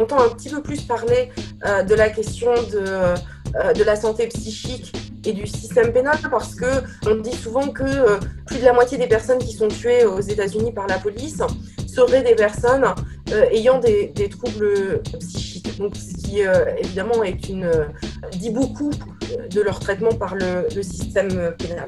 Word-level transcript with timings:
entend 0.00 0.20
un 0.20 0.28
petit 0.28 0.48
peu 0.48 0.62
plus 0.62 0.82
parler 0.82 1.30
de 1.64 1.94
la 1.94 2.10
question 2.10 2.52
de, 2.72 3.74
de 3.74 3.84
la 3.84 3.96
santé 3.96 4.26
psychique 4.28 4.92
et 5.24 5.32
du 5.32 5.46
système 5.46 5.92
pénal 5.92 6.16
parce 6.30 6.54
que 6.54 6.66
on 7.06 7.16
dit 7.16 7.32
souvent 7.32 7.68
que 7.68 8.18
plus 8.46 8.58
de 8.58 8.64
la 8.64 8.72
moitié 8.72 8.98
des 8.98 9.08
personnes 9.08 9.38
qui 9.38 9.52
sont 9.52 9.68
tuées 9.68 10.04
aux 10.04 10.20
États-Unis 10.20 10.72
par 10.72 10.86
la 10.86 10.98
police 10.98 11.42
seraient 11.86 12.22
des 12.22 12.34
personnes 12.34 12.84
ayant 13.50 13.80
des, 13.80 14.12
troubles 14.28 15.02
psychiques. 15.18 15.78
Donc, 15.78 15.96
ce 15.96 16.14
qui 16.14 16.40
évidemment 16.78 17.24
est 17.24 17.48
une 17.48 17.70
dit 18.32 18.50
beaucoup 18.50 18.90
de 19.50 19.60
leur 19.60 19.80
traitement 19.80 20.12
par 20.12 20.34
le 20.36 20.82
système 20.82 21.54
pénal. 21.58 21.86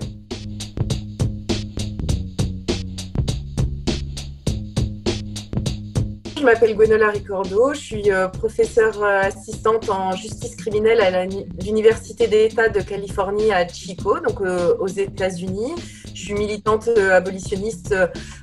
Je 6.39 6.45
m'appelle 6.45 6.77
Gwenola 6.77 7.11
Ricordo, 7.11 7.75
je 7.75 7.81
suis 7.81 8.13
euh, 8.13 8.29
professeure 8.29 9.03
euh, 9.03 9.23
assistante 9.23 9.91
en 9.91 10.13
justice 10.13 10.55
criminelle 10.55 11.01
à 11.01 11.27
l'Université 11.27 12.29
d'État 12.29 12.69
de 12.69 12.81
Californie 12.81 13.51
à 13.53 13.67
Chico, 13.67 14.21
donc 14.21 14.41
euh, 14.41 14.77
aux 14.79 14.87
États-Unis. 14.87 15.75
Je 16.15 16.21
suis 16.23 16.35
militante 16.35 16.89
abolitionniste 16.89 17.95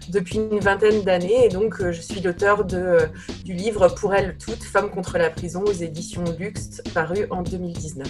depuis 0.10 0.40
une 0.40 0.60
vingtaine 0.60 1.04
d'années 1.04 1.46
et 1.46 1.50
donc 1.50 1.76
je 1.80 2.02
suis 2.02 2.20
l'auteur 2.20 2.66
du 2.66 3.54
livre 3.54 3.88
Pour 3.88 4.14
elles 4.14 4.38
toutes, 4.38 4.64
Femmes 4.64 4.90
contre 4.90 5.18
la 5.18 5.30
prison 5.30 5.64
aux 5.64 5.74
éditions 5.74 6.24
Luxe, 6.38 6.82
paru 6.94 7.28
en 7.30 7.44
2019. 7.44 8.08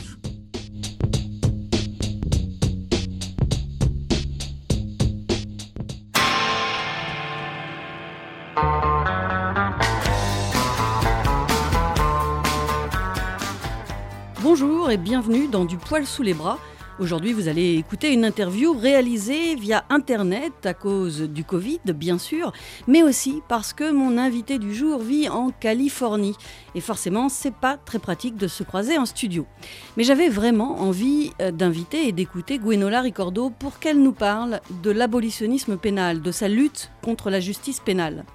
Et 14.89 14.97
bienvenue 14.97 15.47
dans 15.47 15.65
Du 15.65 15.77
poil 15.77 16.05
sous 16.05 16.21
les 16.21 16.35
bras. 16.35 16.59
Aujourd'hui, 16.99 17.33
vous 17.33 17.47
allez 17.47 17.73
écouter 17.73 18.13
une 18.13 18.23
interview 18.23 18.71
réalisée 18.71 19.55
via 19.55 19.83
Internet 19.89 20.53
à 20.63 20.75
cause 20.75 21.21
du 21.21 21.43
Covid, 21.43 21.79
bien 21.87 22.19
sûr, 22.19 22.53
mais 22.87 23.01
aussi 23.01 23.41
parce 23.47 23.73
que 23.73 23.91
mon 23.91 24.17
invité 24.17 24.59
du 24.59 24.75
jour 24.75 24.99
vit 24.99 25.27
en 25.27 25.49
Californie. 25.49 26.35
Et 26.75 26.81
forcément, 26.81 27.29
c'est 27.29 27.53
pas 27.53 27.77
très 27.77 27.97
pratique 27.99 28.37
de 28.37 28.47
se 28.47 28.63
croiser 28.63 28.97
en 28.97 29.05
studio. 29.05 29.47
Mais 29.97 30.03
j'avais 30.03 30.29
vraiment 30.29 30.79
envie 30.81 31.31
euh, 31.41 31.51
d'inviter 31.51 32.07
et 32.07 32.11
d'écouter 32.11 32.59
Gwenola 32.59 33.01
Ricordo 33.01 33.49
pour 33.49 33.79
qu'elle 33.79 34.01
nous 34.01 34.13
parle 34.13 34.61
de 34.83 34.91
l'abolitionnisme 34.91 35.77
pénal, 35.77 36.21
de 36.21 36.31
sa 36.31 36.47
lutte 36.47 36.91
contre 37.05 37.29
la 37.29 37.39
justice 37.39 37.79
pénale 37.79 38.25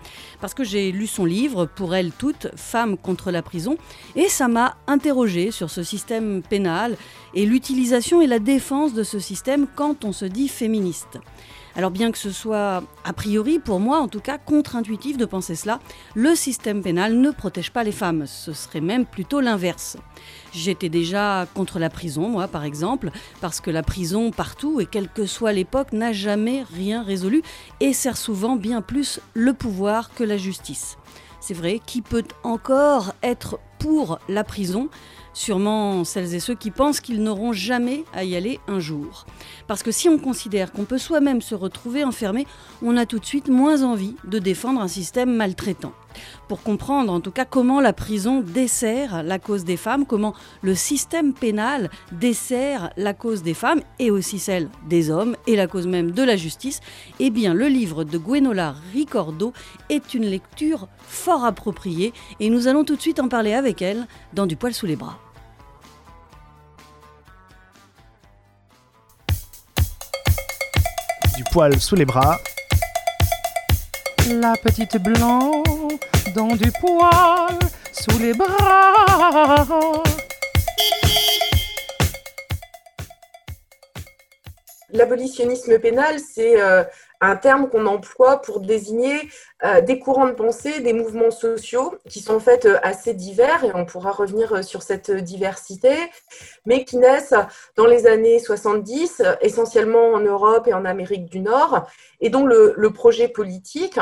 parce 0.40 0.54
que 0.54 0.64
j'ai 0.64 0.92
lu 0.92 1.06
son 1.06 1.24
livre, 1.24 1.66
Pour 1.66 1.94
elle 1.94 2.12
toutes, 2.12 2.48
Femmes 2.56 2.96
contre 2.96 3.30
la 3.30 3.42
prison, 3.42 3.77
et 4.16 4.28
ça 4.28 4.48
m'a 4.48 4.77
interrogé 4.86 5.50
sur 5.50 5.68
ce 5.68 5.82
système 5.82 6.42
pénal 6.42 6.96
et 7.34 7.44
l'utilisation 7.44 8.22
et 8.22 8.27
la 8.27 8.38
défense 8.38 8.94
de 8.94 9.02
ce 9.02 9.18
système 9.18 9.66
quand 9.74 10.04
on 10.04 10.12
se 10.12 10.24
dit 10.24 10.48
féministe. 10.48 11.18
Alors 11.76 11.90
bien 11.90 12.10
que 12.10 12.18
ce 12.18 12.30
soit 12.30 12.82
a 13.04 13.12
priori, 13.12 13.58
pour 13.58 13.80
moi 13.80 14.00
en 14.00 14.08
tout 14.08 14.20
cas, 14.20 14.38
contre-intuitif 14.38 15.16
de 15.16 15.24
penser 15.24 15.54
cela, 15.54 15.78
le 16.14 16.34
système 16.34 16.82
pénal 16.82 17.16
ne 17.16 17.30
protège 17.30 17.70
pas 17.70 17.84
les 17.84 17.92
femmes, 17.92 18.27
ce 18.27 18.52
serait 18.52 18.80
même 18.80 19.06
plutôt 19.06 19.40
l'inverse. 19.40 19.96
J'étais 20.52 20.88
déjà 20.88 21.46
contre 21.54 21.78
la 21.78 21.88
prison, 21.88 22.28
moi 22.28 22.48
par 22.48 22.64
exemple, 22.64 23.10
parce 23.40 23.60
que 23.60 23.70
la 23.70 23.82
prison 23.82 24.30
partout 24.32 24.80
et 24.80 24.86
quelle 24.86 25.08
que 25.08 25.27
soit 25.27 25.52
l'époque 25.52 25.92
n'a 25.92 26.12
jamais 26.12 26.64
rien 26.74 27.02
résolu 27.02 27.42
et 27.80 27.92
sert 27.92 28.16
souvent 28.16 28.56
bien 28.56 28.82
plus 28.82 29.20
le 29.34 29.52
pouvoir 29.52 30.12
que 30.12 30.24
la 30.24 30.36
justice. 30.36 30.96
C'est 31.40 31.55
vrai, 31.55 31.80
qui 31.84 32.02
peut 32.02 32.24
encore 32.42 33.14
être 33.22 33.58
pour 33.78 34.18
la 34.28 34.44
prison 34.44 34.90
Sûrement 35.33 36.05
celles 36.05 36.35
et 36.35 36.41
ceux 36.41 36.55
qui 36.55 36.70
pensent 36.70 37.01
qu'ils 37.01 37.23
n'auront 37.23 37.52
jamais 37.52 38.05
à 38.13 38.24
y 38.24 38.36
aller 38.36 38.58
un 38.67 38.80
jour. 38.80 39.27
Parce 39.67 39.83
que 39.83 39.92
si 39.92 40.08
on 40.08 40.18
considère 40.18 40.73
qu'on 40.73 40.85
peut 40.85 40.98
soi-même 40.98 41.41
se 41.41 41.55
retrouver 41.55 42.05
enfermé, 42.05 42.46
on 42.83 42.96
a 42.96 43.07
tout 43.07 43.18
de 43.18 43.24
suite 43.24 43.48
moins 43.48 43.83
envie 43.83 44.17
de 44.24 44.39
défendre 44.39 44.80
un 44.80 44.89
système 44.89 45.35
maltraitant. 45.35 45.92
Pour 46.48 46.62
comprendre 46.62 47.12
en 47.12 47.20
tout 47.20 47.30
cas 47.30 47.44
comment 47.44 47.80
la 47.80 47.92
prison 47.92 48.40
dessert 48.40 49.22
la 49.22 49.38
cause 49.38 49.64
des 49.64 49.76
femmes, 49.76 50.06
comment 50.06 50.34
le 50.62 50.74
système 50.74 51.32
pénal 51.32 51.90
dessert 52.12 52.90
la 52.96 53.14
cause 53.14 53.42
des 53.42 53.54
femmes 53.54 53.80
et 53.98 54.10
aussi 54.10 54.38
celle 54.38 54.68
des 54.88 55.10
hommes 55.10 55.36
et 55.46 55.56
la 55.56 55.66
cause 55.66 55.86
même 55.86 56.10
de 56.10 56.22
la 56.22 56.36
justice, 56.36 56.80
eh 57.18 57.30
bien 57.30 57.54
le 57.54 57.66
livre 57.68 58.04
de 58.04 58.18
Gwenola 58.18 58.74
Ricordo 58.92 59.52
est 59.88 60.14
une 60.14 60.26
lecture 60.26 60.88
fort 60.98 61.44
appropriée 61.44 62.12
et 62.40 62.50
nous 62.50 62.68
allons 62.68 62.84
tout 62.84 62.96
de 62.96 63.00
suite 63.00 63.20
en 63.20 63.28
parler 63.28 63.54
avec 63.54 63.82
elle 63.82 64.06
dans 64.32 64.46
Du 64.46 64.56
poil 64.56 64.74
sous 64.74 64.86
les 64.86 64.96
bras. 64.96 65.18
Du 71.36 71.44
poil 71.52 71.80
sous 71.80 71.94
les 71.94 72.04
bras. 72.04 72.38
La 74.28 74.54
petite 74.56 75.02
blanc 75.02 75.62
dans 76.34 76.55
du 76.55 76.70
poil 76.80 77.58
sous 77.92 78.18
les 78.18 78.34
bras. 78.34 80.02
L'abolitionnisme 84.92 85.78
pénal, 85.78 86.18
c'est 86.18 86.61
euh, 86.61 86.83
un 87.20 87.36
terme 87.36 87.68
qu'on 87.68 87.86
emploie 87.86 88.40
pour 88.40 88.61
désigner 88.61 89.28
euh, 89.64 89.80
des 89.80 90.01
courants 90.01 90.27
de 90.27 90.33
pensée, 90.33 90.80
des 90.80 90.92
mouvements 90.92 91.30
sociaux 91.30 91.95
qui 92.08 92.20
sont 92.20 92.34
en 92.34 92.40
fait 92.40 92.67
euh, 92.67 92.78
assez 92.83 93.14
divers, 93.14 93.64
et 93.64 93.70
on 93.74 93.84
pourra 93.84 94.11
revenir 94.11 94.64
sur 94.64 94.83
cette 94.83 95.11
diversité, 95.11 95.95
mais 96.67 96.84
qui 96.84 96.96
naissent 96.96 97.34
dans 97.77 97.86
les 97.86 98.07
années 98.07 98.40
70, 98.40 99.22
essentiellement 99.40 100.12
en 100.12 100.20
Europe 100.20 100.67
et 100.67 100.74
en 100.74 100.84
Amérique 100.84 101.27
du 101.27 101.40
Nord, 101.40 101.86
et 102.20 102.28
dont 102.28 102.45
le, 102.45 102.74
le 102.77 102.90
projet 102.90 103.28
politique 103.28 104.01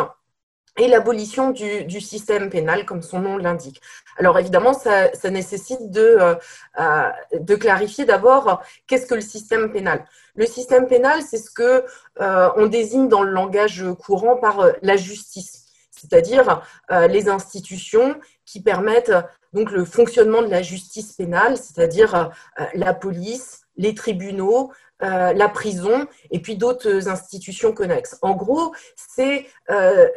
et 0.79 0.87
l'abolition 0.87 1.51
du, 1.51 2.01
système 2.01 2.49
pénal, 2.51 2.87
comme 2.87 3.03
son 3.03 3.21
nom 3.21 3.37
l'indique. 3.37 3.83
Alors 4.17 4.39
évidemment, 4.39 4.73
ça, 4.73 5.11
nécessite 5.31 5.91
de, 5.91 6.01
euh, 6.01 6.35
euh, 6.81 7.11
de 7.39 7.55
clarifier 7.57 8.05
d'abord 8.05 8.63
qu'est-ce 8.87 9.07
que 9.07 9.15
le 9.15 9.21
système 9.21 9.73
pénal. 9.73 10.07
Le 10.37 10.47
système 10.47 10.87
pénal, 10.87 11.21
c'est 11.23 11.39
ce 11.39 11.51
que 11.51 11.85
euh, 12.21 12.49
on 12.57 12.67
désigne 12.67 13.09
dans 13.09 13.23
le 13.23 13.33
langage 13.33 13.85
courant 14.01 14.37
par 14.37 14.65
la 14.83 14.97
justice, 14.97 15.67
c'est-à-dire 15.91 16.63
les 17.09 17.29
institutions 17.29 18.19
qui 18.47 18.63
permettent 18.63 19.13
donc 19.53 19.73
le 19.73 19.85
fonctionnement 19.85 20.43
de 20.43 20.49
la 20.49 20.63
justice 20.63 21.13
pénale, 21.13 21.57
c'est-à-dire 21.57 22.31
la 22.75 22.95
police, 22.95 23.63
les 23.79 23.95
tribunaux, 23.95 24.73
euh, 25.03 25.33
la 25.33 25.49
prison 25.49 26.07
et 26.33 26.41
puis 26.41 26.57
d'autres 26.57 27.09
institutions 27.09 27.73
connexes. 27.73 28.19
En 28.21 28.35
gros, 28.35 28.75
c'est 28.97 29.47
euh, 29.71 30.09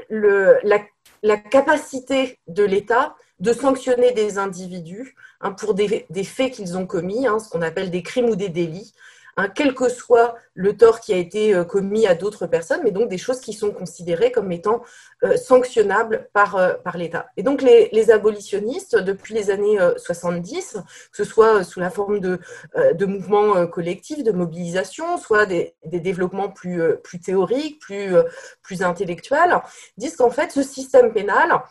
la, 0.63 1.37
capacité 1.37 2.39
de 2.47 2.63
l'État 2.63 3.15
de 3.39 3.53
sanctionner 3.53 4.11
des 4.11 4.39
individus 4.39 5.15
hein, 5.39 5.51
pour 5.51 5.75
des, 5.75 6.05
faits 6.23 6.53
qu'ils 6.53 6.77
ont 6.77 6.87
commis, 6.87 7.27
hein, 7.27 7.37
ce 7.37 7.49
qu'on 7.49 7.61
appelle 7.61 7.91
des 7.91 8.01
crimes 8.01 8.29
ou 8.29 8.35
des 8.35 8.49
délits, 8.49 8.93
Hein, 9.41 9.49
quel 9.55 9.73
que 9.73 9.89
soit 9.89 10.35
le 10.53 10.77
tort 10.77 10.99
qui 10.99 11.13
a 11.13 11.17
été 11.17 11.55
euh, 11.55 11.63
commis 11.63 12.05
à 12.05 12.13
d'autres 12.13 12.45
personnes, 12.45 12.81
mais 12.83 12.91
donc 12.91 13.09
des 13.09 13.17
choses 13.17 13.39
qui 13.39 13.53
sont 13.53 13.71
considérées 13.71 14.31
comme 14.31 14.51
étant 14.51 14.83
euh, 15.23 15.35
sanctionnables 15.35 16.29
par, 16.31 16.57
euh, 16.57 16.75
par 16.75 16.95
l'État. 16.95 17.25
Et 17.37 17.43
donc 17.43 17.63
les, 17.63 18.11
abolitionnistes, 18.11 18.97
depuis 18.97 19.33
les 19.33 19.49
années 19.49 19.79
70, 19.97 20.73
que 21.11 21.17
ce 21.17 21.23
soit 21.23 21.63
sous 21.63 21.79
la 21.79 21.89
forme 21.89 22.19
de, 22.19 22.39
de 22.93 23.05
mouvements 23.05 23.67
collectifs, 23.67 24.23
de 24.23 24.31
mobilisation, 24.31 25.17
soit 25.17 25.45
des, 25.45 25.75
développements 25.85 26.49
plus, 26.49 26.81
plus 27.03 27.19
théoriques, 27.19 27.79
plus, 27.79 28.15
plus 28.63 28.81
intellectuels, 28.81 29.55
disent 29.97 30.15
qu'en 30.15 30.31
fait 30.31 30.51
ce 30.51 30.63
système 30.63 31.13
pénal, 31.13 31.61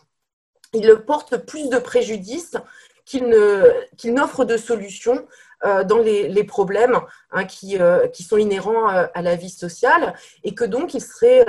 il 0.73 0.89
porte 1.05 1.37
plus 1.45 1.69
de 1.69 1.77
préjudice 1.77 2.55
qu'il 3.05 4.13
n'offre 4.13 4.45
de 4.45 4.57
solutions 4.57 5.17
euh, 5.17 5.25
dans 5.63 5.99
les, 5.99 6.43
problèmes 6.43 6.99
hein, 7.31 7.45
qui, 7.45 7.79
euh, 7.79 8.07
qui, 8.07 8.23
sont 8.23 8.37
inhérents 8.37 8.89
euh, 8.89 9.05
à, 9.13 9.21
la 9.21 9.35
vie 9.35 9.49
sociale 9.49 10.15
et 10.43 10.55
que 10.55 10.65
donc 10.65 10.93
il 10.93 11.01
serait, 11.01 11.45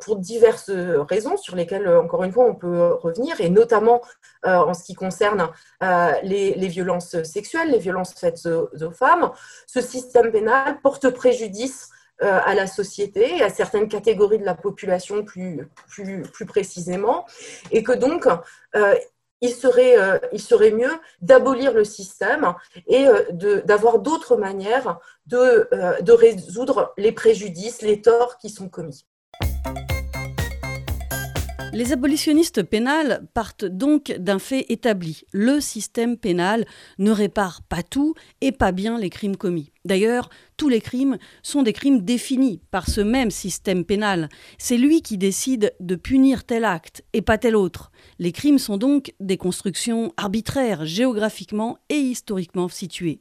pour 0.00 0.16
diverses 0.16 0.70
raisons 0.70 1.36
sur 1.36 1.56
lesquelles, 1.56 1.88
encore 1.88 2.24
une 2.24 2.32
fois, 2.32 2.44
on 2.46 2.54
peut 2.54 2.94
revenir, 2.94 3.40
et 3.40 3.50
notamment 3.50 4.00
en 4.44 4.72
ce 4.72 4.84
qui 4.84 4.94
concerne 4.94 5.48
les, 6.22 6.68
violences 6.68 7.22
sexuelles, 7.22 7.70
les 7.70 7.78
violences 7.78 8.14
faites 8.14 8.46
aux, 8.46 8.90
femmes, 8.92 9.30
ce 9.66 9.80
système 9.80 10.30
pénal 10.30 10.80
porte 10.82 11.10
préjudice 11.10 11.90
à 12.20 12.54
la 12.54 12.66
société, 12.66 13.42
à 13.42 13.50
certaines 13.50 13.88
catégories 13.88 14.38
de 14.38 14.44
la 14.44 14.54
population 14.54 15.24
plus, 15.24 15.68
plus, 15.88 16.22
plus 16.22 16.46
précisément, 16.46 17.26
et 17.72 17.82
que 17.82 17.92
donc 17.92 18.26
il 19.44 19.52
serait, 19.54 19.98
euh, 19.98 20.18
il 20.32 20.40
serait 20.40 20.70
mieux 20.70 20.92
d'abolir 21.20 21.74
le 21.74 21.84
système 21.84 22.54
et 22.86 23.06
euh, 23.06 23.60
d'avoir 23.64 23.98
d'autres 23.98 24.36
manières 24.36 24.98
de, 25.26 25.68
euh, 25.72 26.00
de 26.00 26.12
résoudre 26.12 26.94
les 26.96 27.12
préjudices, 27.12 27.82
les 27.82 28.00
torts 28.00 28.38
qui 28.38 28.48
sont 28.48 28.70
commis. 28.70 29.06
Les 31.72 31.92
abolitionnistes 31.92 32.62
pénals 32.62 33.26
partent 33.34 33.64
donc 33.64 34.14
d'un 34.18 34.38
fait 34.38 34.66
établi. 34.68 35.24
Le 35.32 35.60
système 35.60 36.16
pénal 36.16 36.66
ne 36.98 37.10
répare 37.10 37.62
pas 37.62 37.82
tout 37.82 38.14
et 38.40 38.52
pas 38.52 38.70
bien 38.70 38.96
les 38.96 39.10
crimes 39.10 39.36
commis. 39.36 39.72
D'ailleurs, 39.84 40.30
tous 40.56 40.68
les 40.68 40.80
crimes 40.80 41.18
sont 41.42 41.62
des 41.62 41.72
crimes 41.72 42.02
définis 42.02 42.60
par 42.70 42.88
ce 42.88 43.00
même 43.00 43.32
système 43.32 43.84
pénal. 43.84 44.28
C'est 44.56 44.78
lui 44.78 45.02
qui 45.02 45.18
décide 45.18 45.74
de 45.80 45.96
punir 45.96 46.44
tel 46.44 46.64
acte 46.64 47.02
et 47.12 47.22
pas 47.22 47.38
tel 47.38 47.56
autre. 47.56 47.90
Les 48.20 48.30
crimes 48.30 48.58
sont 48.58 48.76
donc 48.76 49.12
des 49.18 49.36
constructions 49.36 50.12
arbitraires, 50.16 50.86
géographiquement 50.86 51.78
et 51.88 51.98
historiquement 51.98 52.68
situées. 52.68 53.20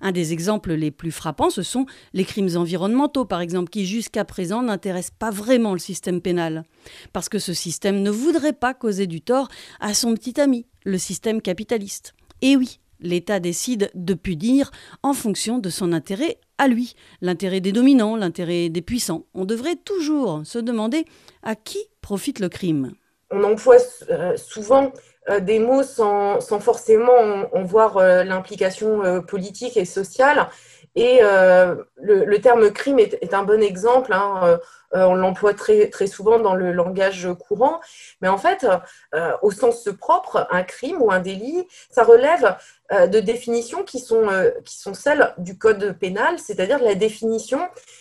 Un 0.00 0.12
des 0.12 0.32
exemples 0.32 0.72
les 0.72 0.90
plus 0.90 1.10
frappants, 1.10 1.50
ce 1.50 1.62
sont 1.62 1.86
les 2.12 2.24
crimes 2.24 2.56
environnementaux, 2.56 3.24
par 3.24 3.40
exemple, 3.40 3.70
qui 3.70 3.86
jusqu'à 3.86 4.24
présent 4.24 4.62
n'intéressent 4.62 5.16
pas 5.18 5.30
vraiment 5.30 5.72
le 5.72 5.78
système 5.78 6.20
pénal. 6.20 6.64
Parce 7.12 7.28
que 7.28 7.38
ce 7.38 7.52
système 7.54 8.02
ne 8.02 8.10
voudrait 8.10 8.52
pas 8.52 8.74
causer 8.74 9.06
du 9.06 9.20
tort 9.20 9.48
à 9.80 9.94
son 9.94 10.14
petit 10.14 10.40
ami, 10.40 10.66
le 10.84 10.98
système 10.98 11.42
capitaliste. 11.42 12.14
Et 12.42 12.56
oui, 12.56 12.80
l'État 13.00 13.40
décide 13.40 13.90
de 13.94 14.14
punir 14.14 14.70
en 15.02 15.12
fonction 15.12 15.58
de 15.58 15.70
son 15.70 15.92
intérêt 15.92 16.38
à 16.58 16.68
lui, 16.68 16.94
l'intérêt 17.20 17.60
des 17.60 17.72
dominants, 17.72 18.16
l'intérêt 18.16 18.68
des 18.68 18.82
puissants. 18.82 19.24
On 19.34 19.44
devrait 19.44 19.76
toujours 19.76 20.42
se 20.44 20.58
demander 20.58 21.04
à 21.42 21.54
qui 21.54 21.78
profite 22.00 22.40
le 22.40 22.48
crime. 22.48 22.92
On 23.30 23.44
emploie 23.44 23.76
euh, 24.10 24.36
souvent 24.36 24.92
des 25.40 25.58
mots 25.58 25.82
sans, 25.82 26.40
forcément 26.40 27.48
en, 27.52 27.62
voir 27.62 27.98
euh, 27.98 28.24
l'implication 28.24 29.04
euh, 29.04 29.20
politique 29.20 29.76
et 29.76 29.84
sociale. 29.84 30.48
Et 30.94 31.20
le, 31.20 32.36
terme 32.38 32.72
crime 32.72 32.98
est, 32.98 33.32
un 33.32 33.44
bon 33.44 33.62
exemple. 33.62 34.12
Hein, 34.12 34.58
on 34.90 35.14
l'emploie 35.14 35.54
très, 35.54 35.90
très 35.90 36.08
souvent 36.08 36.40
dans 36.40 36.56
le 36.56 36.72
langage 36.72 37.28
courant. 37.38 37.80
Mais 38.20 38.26
en 38.26 38.38
fait, 38.38 38.66
au 39.42 39.52
sens 39.52 39.88
propre, 40.00 40.48
un 40.50 40.64
crime 40.64 41.00
ou 41.00 41.12
un 41.12 41.20
délit, 41.20 41.68
ça 41.88 42.02
relève 42.02 42.56
de 42.90 43.20
définitions 43.20 43.84
qui 43.84 44.00
sont, 44.00 44.26
qui 44.64 44.76
sont 44.76 44.94
celles 44.94 45.34
du 45.38 45.56
code 45.56 45.96
pénal, 46.00 46.40
c'est-à-dire 46.40 46.82
la 46.82 46.96
définition 46.96 47.60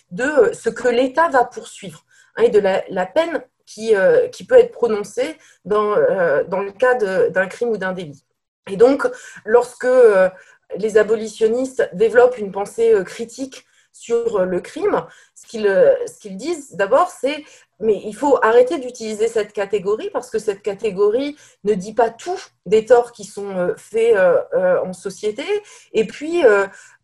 de 0.09 0.51
ce 0.53 0.69
que 0.69 0.87
l'État 0.87 1.27
va 1.27 1.43
poursuivre 1.43 2.03
hein, 2.35 2.43
et 2.43 2.49
de 2.49 2.59
la 2.59 3.05
peine 3.05 3.43
qui, 3.67 3.95
euh, 3.95 4.27
qui 4.29 4.45
peut 4.45 4.55
être 4.55 4.71
prononcé 4.71 5.37
dans, 5.65 5.95
euh, 5.95 6.43
dans 6.45 6.61
le 6.61 6.71
cas 6.71 6.95
d'un 6.95 7.47
crime 7.47 7.69
ou 7.69 7.77
d'un 7.77 7.91
délit. 7.91 8.23
Et 8.71 8.77
donc, 8.77 9.07
lorsque 9.45 9.85
euh, 9.85 10.29
les 10.77 10.97
abolitionnistes 10.97 11.87
développent 11.93 12.37
une 12.37 12.51
pensée 12.51 12.95
critique 13.05 13.65
sur 13.91 14.45
le 14.45 14.61
crime, 14.61 15.05
ce 15.33 15.45
qu'ils 15.47 16.37
disent 16.37 16.75
d'abord, 16.75 17.09
c'est 17.09 17.43
mais 17.79 18.01
il 18.03 18.15
faut 18.15 18.39
arrêter 18.43 18.79
d'utiliser 18.79 19.27
cette 19.27 19.53
catégorie 19.53 20.09
parce 20.11 20.29
que 20.29 20.39
cette 20.39 20.61
catégorie 20.61 21.35
ne 21.63 21.73
dit 21.73 21.93
pas 21.93 22.09
tout 22.09 22.39
des 22.65 22.85
torts 22.85 23.11
qui 23.11 23.23
sont 23.23 23.73
faits 23.77 24.15
en 24.55 24.93
société. 24.93 25.45
Et 25.93 26.05
puis, 26.05 26.43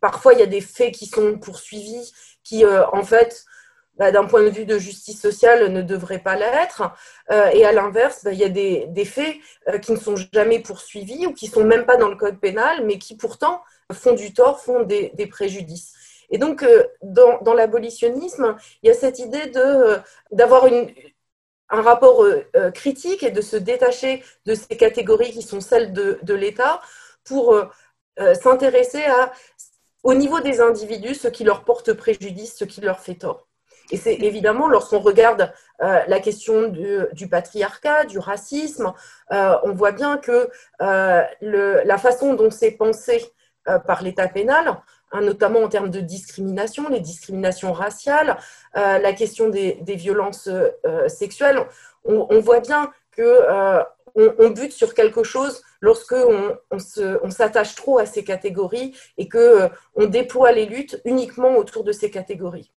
parfois, 0.00 0.34
il 0.34 0.40
y 0.40 0.42
a 0.42 0.46
des 0.46 0.60
faits 0.60 0.94
qui 0.94 1.06
sont 1.06 1.38
poursuivis 1.38 2.12
qui, 2.42 2.64
en 2.66 3.02
fait, 3.02 3.44
bah, 3.96 4.10
d'un 4.10 4.24
point 4.24 4.42
de 4.42 4.50
vue 4.50 4.64
de 4.64 4.78
justice 4.78 5.20
sociale, 5.20 5.68
ne 5.68 5.82
devrait 5.82 6.18
pas 6.18 6.36
l'être. 6.36 6.82
Euh, 7.30 7.46
et 7.52 7.64
à 7.64 7.72
l'inverse, 7.72 8.24
bah, 8.24 8.32
il 8.32 8.38
y 8.38 8.44
a 8.44 8.48
des, 8.48 9.04
faits 9.04 9.36
euh, 9.68 9.78
qui 9.78 9.92
ne 9.92 9.96
sont 9.96 10.16
jamais 10.32 10.58
poursuivis 10.60 11.26
ou 11.26 11.32
qui 11.32 11.48
ne 11.48 11.52
sont 11.52 11.64
même 11.64 11.86
pas 11.86 11.96
dans 11.96 12.08
le 12.08 12.16
code 12.16 12.40
pénal, 12.40 12.84
mais 12.84 12.98
qui 12.98 13.16
pourtant 13.16 13.62
font 13.92 14.14
du 14.14 14.32
tort, 14.34 14.60
font 14.60 14.82
des, 14.82 15.10
préjudices. 15.30 15.94
Et 16.30 16.38
donc, 16.38 16.62
euh, 16.62 16.84
dans, 17.02 17.54
l'abolitionnisme, 17.54 18.56
il 18.82 18.88
y 18.88 18.90
a 18.90 18.94
cette 18.94 19.18
idée 19.20 19.52
d'avoir 20.32 20.66
un 21.70 21.82
rapport 21.82 22.26
critique 22.74 23.22
et 23.22 23.30
de 23.30 23.40
se 23.40 23.56
détacher 23.56 24.22
de 24.46 24.54
ces 24.54 24.76
catégories 24.76 25.32
qui 25.32 25.42
sont 25.42 25.60
celles 25.60 25.92
de 25.92 26.34
l'État 26.34 26.80
pour 27.24 27.56
s'intéresser 28.42 29.02
au 30.02 30.14
niveau 30.14 30.40
des 30.40 30.60
individus, 30.60 31.14
ce 31.14 31.28
qui 31.28 31.44
leur 31.44 31.64
porte 31.64 31.92
préjudice, 31.94 32.56
ce 32.56 32.64
qui 32.64 32.80
leur 32.80 33.00
fait 33.00 33.16
tort. 33.16 33.48
Et 33.90 33.96
c'est 33.96 34.14
évidemment, 34.14 34.68
lorsqu'on 34.68 34.98
regarde 34.98 35.52
euh, 35.82 36.00
la 36.06 36.20
question 36.20 36.68
du, 36.68 37.28
patriarcat, 37.28 38.04
du 38.04 38.18
racisme, 38.18 38.92
euh, 39.32 39.56
on 39.62 39.72
voit 39.72 39.92
bien 39.92 40.16
que 40.16 40.48
euh, 40.80 41.22
la 41.40 41.98
façon 41.98 42.34
dont 42.34 42.50
c'est 42.50 42.72
pensé 42.72 43.22
par 43.86 44.02
l'État 44.02 44.28
pénal, 44.28 44.82
hein, 45.10 45.20
notamment 45.22 45.60
en 45.60 45.68
termes 45.70 45.88
de 45.88 46.00
discrimination, 46.00 46.90
les 46.90 47.00
discriminations 47.00 47.72
raciales, 47.72 48.36
la 48.74 49.12
question 49.14 49.48
des, 49.48 49.80
violences 49.86 50.50
sexuelles, 51.08 51.64
on, 52.04 52.40
voit 52.40 52.60
bien 52.60 52.92
que 53.12 53.82
on, 54.16 54.50
bute 54.50 54.72
sur 54.72 54.92
quelque 54.92 55.22
chose 55.22 55.62
lorsque 55.80 56.12
on, 56.12 57.30
s'attache 57.30 57.74
trop 57.74 57.98
à 57.98 58.04
ces 58.04 58.22
catégories 58.22 58.94
et 59.16 59.28
que 59.28 59.70
on 59.94 60.04
déploie 60.04 60.52
les 60.52 60.66
luttes 60.66 61.00
uniquement 61.06 61.56
autour 61.56 61.84
de 61.84 61.92
ces 61.92 62.10
catégories. 62.10 62.70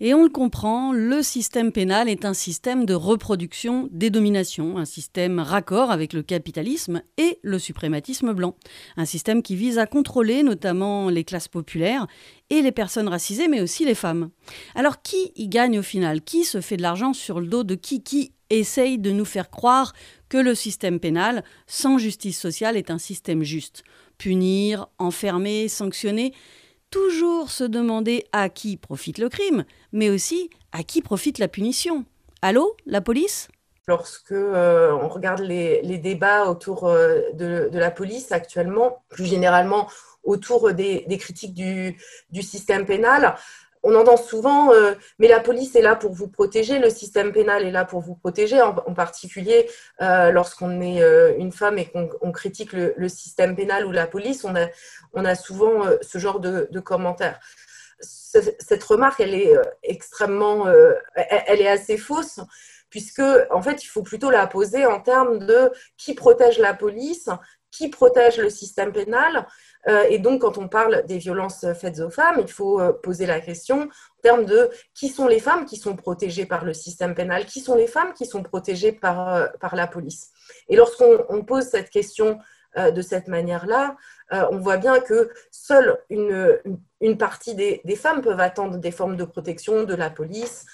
Et 0.00 0.14
on 0.14 0.22
le 0.22 0.28
comprend, 0.28 0.92
le 0.92 1.22
système 1.22 1.72
pénal 1.72 2.08
est 2.08 2.24
un 2.24 2.34
système 2.34 2.86
de 2.86 2.94
reproduction 2.94 3.88
des 3.90 4.10
dominations, 4.10 4.78
un 4.78 4.84
système 4.84 5.40
raccord 5.40 5.90
avec 5.90 6.12
le 6.12 6.22
capitalisme 6.22 7.02
et 7.16 7.40
le 7.42 7.58
suprématisme 7.58 8.32
blanc. 8.32 8.54
Un 8.96 9.04
système 9.04 9.42
qui 9.42 9.56
vise 9.56 9.78
à 9.78 9.86
contrôler 9.86 10.44
notamment 10.44 11.08
les 11.08 11.24
classes 11.24 11.48
populaires 11.48 12.06
et 12.48 12.62
les 12.62 12.70
personnes 12.70 13.08
racisées, 13.08 13.48
mais 13.48 13.60
aussi 13.60 13.84
les 13.84 13.96
femmes. 13.96 14.30
Alors 14.76 15.02
qui 15.02 15.32
y 15.34 15.48
gagne 15.48 15.80
au 15.80 15.82
final? 15.82 16.22
Qui 16.22 16.44
se 16.44 16.60
fait 16.60 16.76
de 16.76 16.82
l'argent 16.82 17.12
sur 17.12 17.40
le 17.40 17.48
dos 17.48 17.64
de 17.64 17.74
qui? 17.74 18.02
Qui 18.02 18.32
essaye 18.50 18.98
de 18.98 19.10
nous 19.10 19.24
faire 19.24 19.50
croire 19.50 19.92
que 20.28 20.38
le 20.38 20.54
système 20.54 21.00
pénal, 21.00 21.42
sans 21.66 21.98
justice 21.98 22.38
sociale, 22.38 22.76
est 22.76 22.90
un 22.90 22.98
système 22.98 23.42
juste? 23.42 23.82
Punir, 24.16 24.86
enfermer, 24.98 25.68
sanctionner? 25.68 26.32
Toujours 26.90 27.50
se 27.50 27.64
demander 27.64 28.24
à 28.32 28.48
qui 28.48 28.76
profite 28.76 29.18
le 29.18 29.28
crime, 29.28 29.64
mais 29.92 30.10
aussi 30.10 30.50
à 30.72 30.82
qui 30.82 31.02
profite 31.02 31.38
la 31.38 31.48
punition. 31.48 32.04
Allô, 32.42 32.76
la 32.86 33.00
police? 33.00 33.48
Lorsque 33.86 34.32
euh, 34.32 34.92
on 34.92 35.08
regarde 35.08 35.40
les, 35.40 35.98
débats 35.98 36.46
autour 36.50 36.86
euh, 36.86 37.20
de, 37.32 37.70
la 37.72 37.90
police 37.90 38.32
actuellement, 38.32 39.02
plus 39.08 39.24
généralement 39.24 39.88
autour 40.24 40.72
des, 40.72 41.04
critiques 41.18 41.54
du, 41.54 41.96
du, 42.30 42.42
système 42.42 42.84
pénal, 42.84 43.34
on 43.88 43.94
entend 43.94 44.18
souvent, 44.18 44.70
euh, 44.74 44.92
mais 45.18 45.28
la 45.28 45.40
police 45.40 45.74
est 45.74 45.80
là 45.80 45.96
pour 45.96 46.12
vous 46.12 46.28
protéger, 46.28 46.78
le 46.78 46.90
système 46.90 47.32
pénal 47.32 47.64
est 47.64 47.70
là 47.70 47.86
pour 47.86 48.00
vous 48.00 48.14
protéger, 48.14 48.60
en, 48.60 48.74
particulier 48.92 49.70
euh, 50.02 50.30
lorsqu'on 50.30 50.82
est 50.82 51.02
euh, 51.02 51.34
une 51.38 51.52
femme 51.52 51.78
et 51.78 51.86
qu'on 51.86 52.32
critique 52.32 52.74
le, 52.74 53.08
système 53.08 53.56
pénal 53.56 53.86
ou 53.86 53.90
la 53.90 54.06
police, 54.06 54.44
on 54.44 55.24
a, 55.24 55.34
souvent 55.34 55.84
ce 56.02 56.18
genre 56.18 56.38
de, 56.38 56.80
commentaires. 56.80 57.40
Cette 58.00 58.84
remarque, 58.84 59.20
elle 59.20 59.34
est 59.34 59.54
extrêmement, 59.82 60.68
elle 61.14 61.60
est 61.62 61.68
assez 61.68 61.96
fausse, 61.96 62.40
puisque 62.90 63.22
en 63.50 63.62
fait, 63.62 63.82
il 63.82 63.86
faut 63.86 64.02
plutôt 64.02 64.30
la 64.30 64.46
poser 64.46 64.84
en 64.84 65.00
termes 65.00 65.38
de 65.38 65.72
qui 65.96 66.14
protège 66.14 66.58
la 66.58 66.74
police, 66.74 67.30
qui 67.70 67.88
protège 67.88 68.38
le 68.38 68.50
système 68.50 68.92
pénal 68.92 69.46
euh, 69.86 70.04
et 70.08 70.18
donc, 70.18 70.42
quand 70.42 70.58
on 70.58 70.68
parle 70.68 71.04
des 71.06 71.18
violences 71.18 71.64
faites 71.74 72.00
aux 72.00 72.10
femmes, 72.10 72.36
il 72.40 72.50
faut 72.50 72.80
euh, 72.80 72.92
poser 72.92 73.26
la 73.26 73.40
question 73.40 73.82
en 73.82 74.22
termes 74.22 74.44
de 74.44 74.70
qui 74.94 75.08
sont 75.08 75.26
les 75.26 75.40
femmes 75.40 75.64
qui 75.64 75.76
sont 75.76 75.96
protégées 75.96 76.46
par 76.46 76.64
le 76.64 76.74
système 76.74 77.14
pénal, 77.14 77.46
qui 77.46 77.60
sont 77.60 77.76
les 77.76 77.86
femmes 77.86 78.12
qui 78.12 78.26
sont 78.26 78.42
protégées 78.42 78.92
par, 78.92 79.34
euh, 79.34 79.46
par 79.60 79.76
la 79.76 79.86
police. 79.86 80.30
Et 80.68 80.76
lorsqu'on 80.76 81.44
pose 81.44 81.64
cette 81.64 81.90
question 81.90 82.38
de 82.76 83.02
cette 83.02 83.26
manière-là, 83.28 83.96
on 84.30 84.58
voit 84.58 84.76
bien 84.76 85.00
que 85.00 85.32
seule 85.50 85.98
une, 86.10 86.58
une 87.00 87.18
partie 87.18 87.54
des, 87.54 87.96
femmes 87.96 88.20
peuvent 88.20 88.40
attendre 88.40 88.76
des 88.76 88.92
formes 88.92 89.16
de 89.16 89.24
protection 89.24 89.82
de 89.82 89.94
la 89.94 90.10
police 90.10 90.64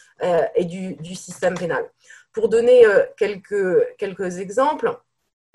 et 0.54 0.64
du, 0.64 0.96
du, 0.96 1.14
système 1.14 1.54
pénal. 1.56 1.88
Pour 2.32 2.48
donner 2.48 2.84
quelques, 3.16 3.96
quelques 3.96 4.38
exemples, 4.38 4.98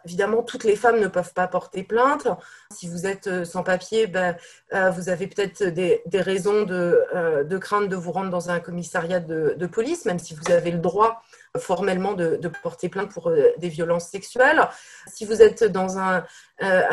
Évidemment, 0.06 0.44
toutes 0.44 0.64
les 0.64 0.76
femmes 0.76 1.00
ne 1.00 1.08
peuvent 1.08 1.34
pas 1.34 1.48
porter 1.48 1.84
plainte. 1.84 2.28
Si 2.74 2.88
vous 2.88 3.06
êtes 3.06 3.28
euh, 3.28 3.46
sans 3.46 3.64
papier, 3.64 4.08
ben, 4.08 4.36
euh, 4.74 4.90
vous 4.92 5.10
avez 5.10 5.28
peut-être 5.28 5.64
des, 5.64 6.02
raisons 6.14 6.66
euh, 6.70 7.44
de, 7.44 7.58
crainte 7.58 7.90
de 7.90 7.96
vous 7.96 8.12
rendre 8.12 8.30
dans 8.30 8.50
un 8.50 8.60
commissariat 8.60 9.20
de, 9.20 9.66
police, 9.68 10.06
même 10.06 10.20
si 10.20 10.34
vous 10.34 10.52
avez 10.52 10.72
le 10.72 10.80
droit 10.80 11.22
formellement 11.58 12.14
de, 12.14 12.40
porter 12.62 12.90
plainte 12.90 13.12
pour 13.12 13.32
des 13.32 13.70
violences 13.70 14.10
sexuelles. 14.10 14.62
Si 15.08 15.26
vous 15.26 15.42
êtes 15.42 15.64
dans 15.64 15.98
un, 15.98 16.26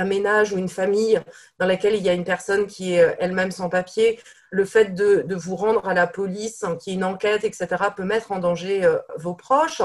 ménage 0.04 0.52
ou 0.52 0.58
une 0.58 0.68
famille 0.68 1.20
dans 1.58 1.66
laquelle 1.66 1.94
il 1.94 2.02
y 2.02 2.08
a 2.08 2.12
une 2.12 2.24
personne 2.24 2.66
qui 2.66 2.94
est 2.94 3.16
elle-même 3.18 3.50
sans 3.50 3.68
papier, 3.68 4.20
le 4.50 4.64
fait 4.64 4.94
de, 4.94 5.34
vous 5.34 5.56
rendre 5.56 5.88
à 5.88 5.94
la 5.94 6.06
police, 6.06 6.62
hein, 6.62 6.76
qui 6.76 6.90
est 6.90 6.94
une 6.94 7.04
enquête, 7.04 7.44
etc., 7.44 7.66
peut 7.96 8.04
mettre 8.04 8.32
en 8.32 8.38
danger 8.38 8.88
vos 9.16 9.34
proches. 9.34 9.82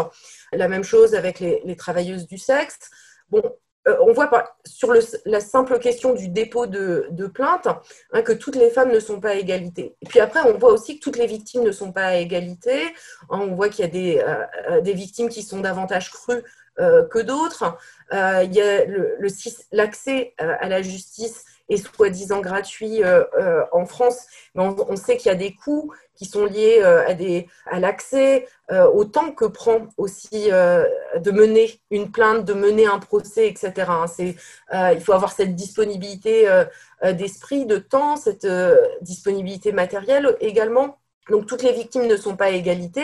La 0.54 0.68
même 0.68 0.84
chose 0.84 1.16
avec 1.16 1.40
les 1.40 1.76
travailleuses 1.76 2.28
du 2.28 2.38
sexe. 2.38 2.90
Bon, 3.30 3.42
euh, 3.88 3.98
on 4.02 4.14
voit 4.14 4.30
sur 4.66 4.94
la 5.26 5.40
simple 5.40 5.80
question 5.80 6.14
du 6.14 6.28
dépôt 6.28 6.68
de, 6.68 7.28
plainte 7.34 7.68
hein, 8.14 8.22
que 8.22 8.34
toutes 8.34 8.56
les 8.56 8.70
femmes 8.70 8.92
ne 8.92 9.00
sont 9.00 9.20
pas 9.20 9.30
à 9.30 9.34
égalité. 9.34 9.96
Et 10.02 10.06
puis 10.08 10.20
après, 10.20 10.42
on 10.42 10.58
voit 10.58 10.72
aussi 10.72 11.00
que 11.00 11.04
toutes 11.04 11.18
les 11.18 11.28
victimes 11.28 11.64
ne 11.64 11.72
sont 11.72 11.92
pas 11.92 12.06
à 12.06 12.16
égalité. 12.16 12.84
Hein, 13.30 13.40
on 13.42 13.56
voit 13.56 13.70
qu'il 13.70 13.86
y 13.86 13.88
a 13.88 13.92
des, 13.92 14.20
euh, 14.20 14.46
euh, 14.70 14.82
des, 14.82 14.94
victimes 14.94 15.30
qui 15.30 15.42
sont 15.42 15.62
davantage 15.62 16.12
crues 16.12 16.44
que 16.78 17.20
d'autres. 17.20 17.78
il 18.12 18.54
y 18.56 18.62
a 18.62 18.86
l'accès 19.72 20.34
à 20.40 20.68
la 20.68 20.82
justice 20.82 21.46
est 21.74 21.96
soi-disant 21.96 22.42
gratuit 22.42 23.02
en 23.72 23.86
France, 23.86 24.26
mais 24.56 24.64
on 24.64 24.96
sait 24.96 25.18
qu'il 25.18 25.30
y 25.30 25.34
a 25.34 25.38
des 25.38 25.54
coûts 25.54 25.92
qui 26.22 26.28
sont 26.28 26.46
liées 26.46 26.82
euh, 26.84 27.04
à, 27.08 27.16
des, 27.16 27.48
à 27.66 27.80
l'accès, 27.80 28.48
euh, 28.72 28.86
au 28.86 29.06
temps 29.06 29.32
que 29.32 29.46
prend 29.46 29.88
aussi 29.98 30.52
euh, 30.52 30.86
de 31.18 31.32
mener 31.32 31.82
une 31.90 32.12
plainte, 32.12 32.46
de 32.46 32.54
mener 32.54 32.86
un 32.86 33.00
procès, 33.00 33.48
etc. 33.48 33.74
Hein. 33.90 34.06
Il 34.94 35.02
faut 35.02 35.14
avoir 35.14 35.32
cette 35.32 35.56
disponibilité 35.56 36.48
d'esprit, 37.04 37.66
de 37.66 37.78
temps, 37.78 38.18
cette 38.18 38.48
disponibilité 39.02 39.72
matérielle 39.72 40.38
également. 40.42 41.01
Donc 41.30 41.46
toutes 41.46 41.64
les 41.64 41.74
victimes 41.74 42.08
ne 42.08 42.18
sont 42.18 42.36
pas 42.36 42.46
à 42.46 42.50
égalité. 42.50 43.04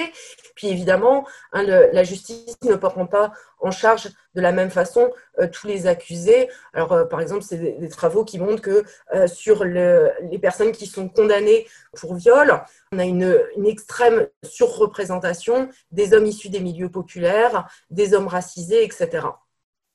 Puis 0.56 0.68
évidemment, 0.68 1.26
hein, 1.54 1.64
la 1.64 2.04
justice 2.04 2.58
ne 2.64 2.76
prend 2.76 3.06
pas 3.06 3.32
en 3.60 3.72
charge 3.72 4.10
de 4.34 4.42
la 4.42 4.52
même 4.52 4.70
façon 4.70 5.12
euh, 5.40 5.48
tous 5.48 5.68
les 5.68 5.88
accusés. 5.88 6.50
Alors 6.74 6.94
euh, 6.94 7.06
par 7.06 7.22
exemple, 7.22 7.44
c'est 7.44 7.58
des, 7.58 7.90
travaux 7.90 8.26
qui 8.26 8.40
montrent 8.40 8.62
que 8.62 8.84
euh, 9.14 9.28
sur 9.28 9.64
les 9.64 10.40
personnes 10.42 10.72
qui 10.72 10.88
sont 10.88 11.10
condamnées 11.10 11.68
pour 11.96 12.16
viol, 12.16 12.64
on 12.92 13.00
a 13.00 13.06
une, 13.06 13.40
une 13.56 13.68
extrême 13.68 14.28
surreprésentation 14.44 15.70
des 15.92 16.14
hommes 16.14 16.26
issus 16.26 16.50
des 16.50 16.60
milieux 16.60 16.90
populaires, 16.90 17.68
des 17.90 18.14
hommes 18.14 18.28
racisés, 18.28 18.84
etc. 18.84 19.28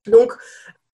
Donc 0.06 0.32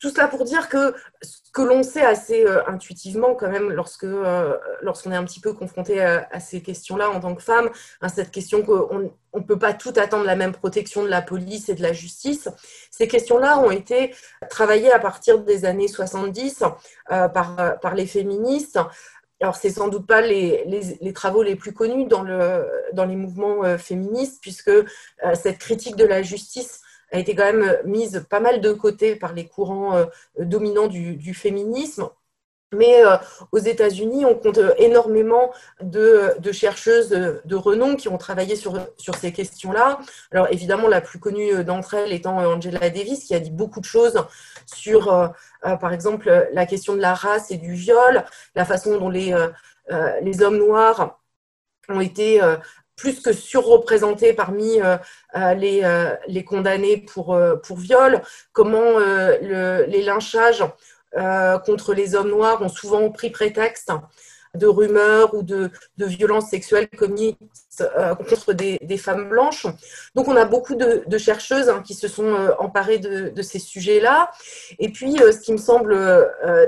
tout 0.00 0.10
cela 0.10 0.28
pour 0.28 0.44
dire 0.44 0.68
que 0.68 0.94
ce 1.22 1.38
que 1.52 1.62
l'on 1.62 1.82
sait 1.82 2.04
assez 2.04 2.46
euh, 2.46 2.64
intuitivement 2.68 3.34
quand 3.34 3.50
même 3.50 3.70
lorsque 3.70 4.04
euh, 4.04 4.56
lorsqu'on 4.80 5.10
est 5.10 5.16
un 5.16 5.24
petit 5.24 5.40
peu 5.40 5.52
confronté 5.52 6.00
à, 6.00 6.40
ces 6.40 6.62
questions-là 6.62 7.10
en 7.10 7.20
tant 7.20 7.34
que 7.34 7.42
femme, 7.42 7.68
hein, 8.00 8.08
cette 8.08 8.30
question 8.30 8.62
qu'on 8.62 9.10
ne 9.34 9.42
peut 9.42 9.58
pas 9.58 9.72
tout 9.72 9.92
attendre 9.96 10.24
la 10.24 10.36
même 10.36 10.52
protection 10.52 11.02
de 11.02 11.08
la 11.08 11.20
police 11.20 11.68
et 11.68 11.74
de 11.74 11.82
la 11.82 11.92
justice, 11.92 12.48
ces 12.90 13.08
questions-là 13.08 13.58
ont 13.58 13.70
été 13.70 14.14
travaillées 14.50 14.92
à 14.92 15.00
partir 15.00 15.40
des 15.40 15.64
années 15.64 15.88
70 15.88 16.62
euh, 17.10 17.28
par, 17.28 17.94
les 17.94 18.06
féministes. 18.06 18.78
Alors, 19.40 19.56
c'est 19.56 19.70
sans 19.70 19.88
doute 19.88 20.06
pas 20.06 20.20
les, 20.20 20.64
les, 21.00 21.12
travaux 21.12 21.42
les 21.42 21.56
plus 21.56 21.72
connus 21.72 22.06
dans, 22.06 22.22
le, 22.22 22.68
dans 22.92 23.04
les 23.04 23.14
mouvements 23.14 23.78
féministes, 23.78 24.38
puisque 24.40 24.72
cette 25.34 25.58
critique 25.58 25.94
de 25.94 26.04
la 26.04 26.22
justice 26.22 26.82
a 27.10 27.18
été 27.18 27.34
quand 27.34 27.44
même 27.44 27.78
mise 27.84 28.26
pas 28.28 28.40
mal 28.40 28.60
de 28.60 28.72
côté 28.72 29.16
par 29.16 29.32
les 29.32 29.46
courants 29.46 29.96
euh, 29.96 30.06
dominants 30.38 30.88
du, 30.88 31.34
féminisme. 31.34 32.08
Mais 32.74 33.02
euh, 33.02 33.16
aux 33.50 33.58
États-Unis, 33.58 34.26
on 34.26 34.34
compte 34.34 34.60
énormément 34.76 35.50
de, 35.80 36.36
chercheuses 36.52 37.08
de 37.08 37.56
renom 37.56 37.96
qui 37.96 38.08
ont 38.08 38.18
travaillé 38.18 38.56
sur, 38.56 38.78
ces 39.18 39.32
questions-là. 39.32 40.00
Alors 40.32 40.48
évidemment, 40.50 40.86
la 40.86 41.00
plus 41.00 41.18
connue 41.18 41.64
d'entre 41.64 41.94
elles 41.94 42.12
étant 42.12 42.36
Angela 42.36 42.90
Davis, 42.90 43.24
qui 43.24 43.34
a 43.34 43.40
dit 43.40 43.50
beaucoup 43.50 43.80
de 43.80 43.86
choses 43.86 44.22
sur, 44.66 45.10
euh, 45.10 45.28
par 45.62 45.94
exemple, 45.94 46.48
la 46.52 46.66
question 46.66 46.94
de 46.94 47.00
la 47.00 47.14
race 47.14 47.50
et 47.50 47.56
du 47.56 47.72
viol, 47.72 48.24
la 48.54 48.66
façon 48.66 48.98
dont 48.98 49.08
les 49.08 49.32
hommes 50.42 50.58
noirs 50.58 51.18
ont 51.88 52.02
été 52.02 52.42
plus 52.98 53.20
que 53.20 53.32
surreprésentés 53.32 54.34
parmi 54.34 54.82
euh, 54.82 54.98
euh, 55.36 55.54
les, 55.54 55.80
euh, 55.84 56.14
les, 56.26 56.44
condamnés 56.44 56.98
pour, 56.98 57.38
pour 57.62 57.78
viol, 57.78 58.20
comment 58.52 58.98
les 58.98 60.02
lynchages 60.02 60.64
contre 61.64 61.94
les 61.94 62.14
hommes 62.14 62.28
noirs 62.28 62.60
ont 62.60 62.68
souvent 62.68 63.10
pris 63.10 63.30
prétexte 63.30 63.92
de 64.54 64.66
rumeurs 64.66 65.34
ou 65.34 65.42
de, 65.42 65.70
de 65.98 66.06
violences 66.06 66.50
sexuelles 66.50 66.88
commises 66.88 67.34
contre 68.28 68.52
des, 68.52 68.78
des, 68.82 68.98
femmes 68.98 69.28
blanches. 69.28 69.66
Donc 70.14 70.26
on 70.28 70.36
a 70.36 70.44
beaucoup 70.44 70.74
de, 70.74 71.18
chercheuses 71.18 71.68
hein, 71.68 71.82
qui 71.84 71.94
se 71.94 72.08
sont 72.08 72.34
emparées 72.58 72.98
de, 72.98 73.28
de 73.28 73.42
ces 73.42 73.58
sujets-là. 73.58 74.30
Et 74.78 74.90
puis 74.90 75.16
ce 75.16 75.38
qui 75.38 75.52
me 75.52 75.58
semble 75.58 75.96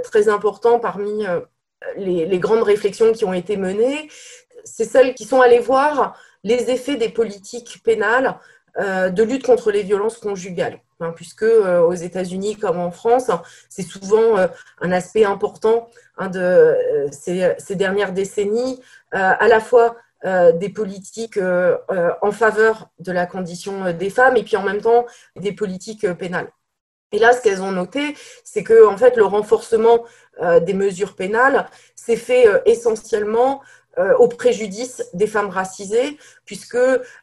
très 0.02 0.28
important 0.28 0.78
parmi 0.78 1.26
les, 1.96 2.26
les, 2.26 2.38
grandes 2.38 2.62
réflexions 2.62 3.12
qui 3.12 3.24
ont 3.24 3.32
été 3.32 3.56
menées, 3.56 4.08
c'est 4.64 4.84
celles 4.84 5.14
qui 5.14 5.24
sont 5.24 5.40
allées 5.40 5.58
voir 5.58 6.16
les 6.44 6.70
effets 6.70 6.96
des 6.96 7.08
politiques 7.08 7.80
pénales 7.84 8.38
euh, 8.78 9.10
de 9.10 9.24
lutte 9.24 9.44
contre 9.44 9.72
les 9.72 9.82
violences 9.82 10.18
conjugales, 10.18 10.80
hein, 11.00 11.12
puisque 11.16 11.42
euh, 11.42 11.80
aux 11.80 11.94
États-Unis 11.94 12.56
comme 12.56 12.78
en 12.78 12.92
France, 12.92 13.28
c'est 13.68 13.82
souvent 13.82 14.38
euh, 14.38 14.46
un 14.80 14.92
aspect 14.92 15.24
important 15.24 15.88
hein, 16.18 16.28
de 16.28 16.76
ces, 17.10 17.74
dernières 17.74 18.12
décennies, 18.12 18.80
à 19.12 19.48
la 19.48 19.60
fois 19.60 19.96
des 20.22 20.68
politiques 20.68 21.38
en 22.22 22.30
faveur 22.30 22.90
de 22.98 23.10
la 23.10 23.24
condition 23.24 23.90
des 23.92 24.10
femmes 24.10 24.36
et 24.36 24.42
puis 24.42 24.56
en 24.56 24.62
même 24.62 24.82
temps 24.82 25.06
des 25.36 25.52
politiques 25.52 26.12
pénales. 26.12 26.52
Et 27.12 27.18
là, 27.18 27.32
ce 27.32 27.40
qu'elles 27.40 27.62
ont 27.62 27.72
noté, 27.72 28.14
c'est 28.44 28.62
que 28.62 28.86
en 28.86 28.98
fait, 28.98 29.16
le 29.16 29.24
renforcement 29.24 30.04
des 30.60 30.74
mesures 30.74 31.16
pénales 31.16 31.66
s'est 31.96 32.16
fait 32.16 32.46
essentiellement 32.66 33.62
au 34.18 34.28
préjudice 34.28 35.04
des 35.14 35.26
femmes 35.26 35.50
racisées, 35.50 36.18
puisque 36.44 36.78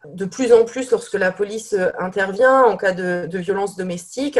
de 0.06 0.26
plus 0.26 0.54
en 0.54 0.66
plus, 0.66 0.92
lorsque 0.92 1.14
la 1.14 1.32
police 1.32 1.74
euh, 1.74 1.90
intervient 2.00 2.64
en 2.64 2.78
cas 2.78 2.92
de, 2.92 3.28
de 3.28 3.40
violence 3.40 3.76
domestique, 3.76 4.40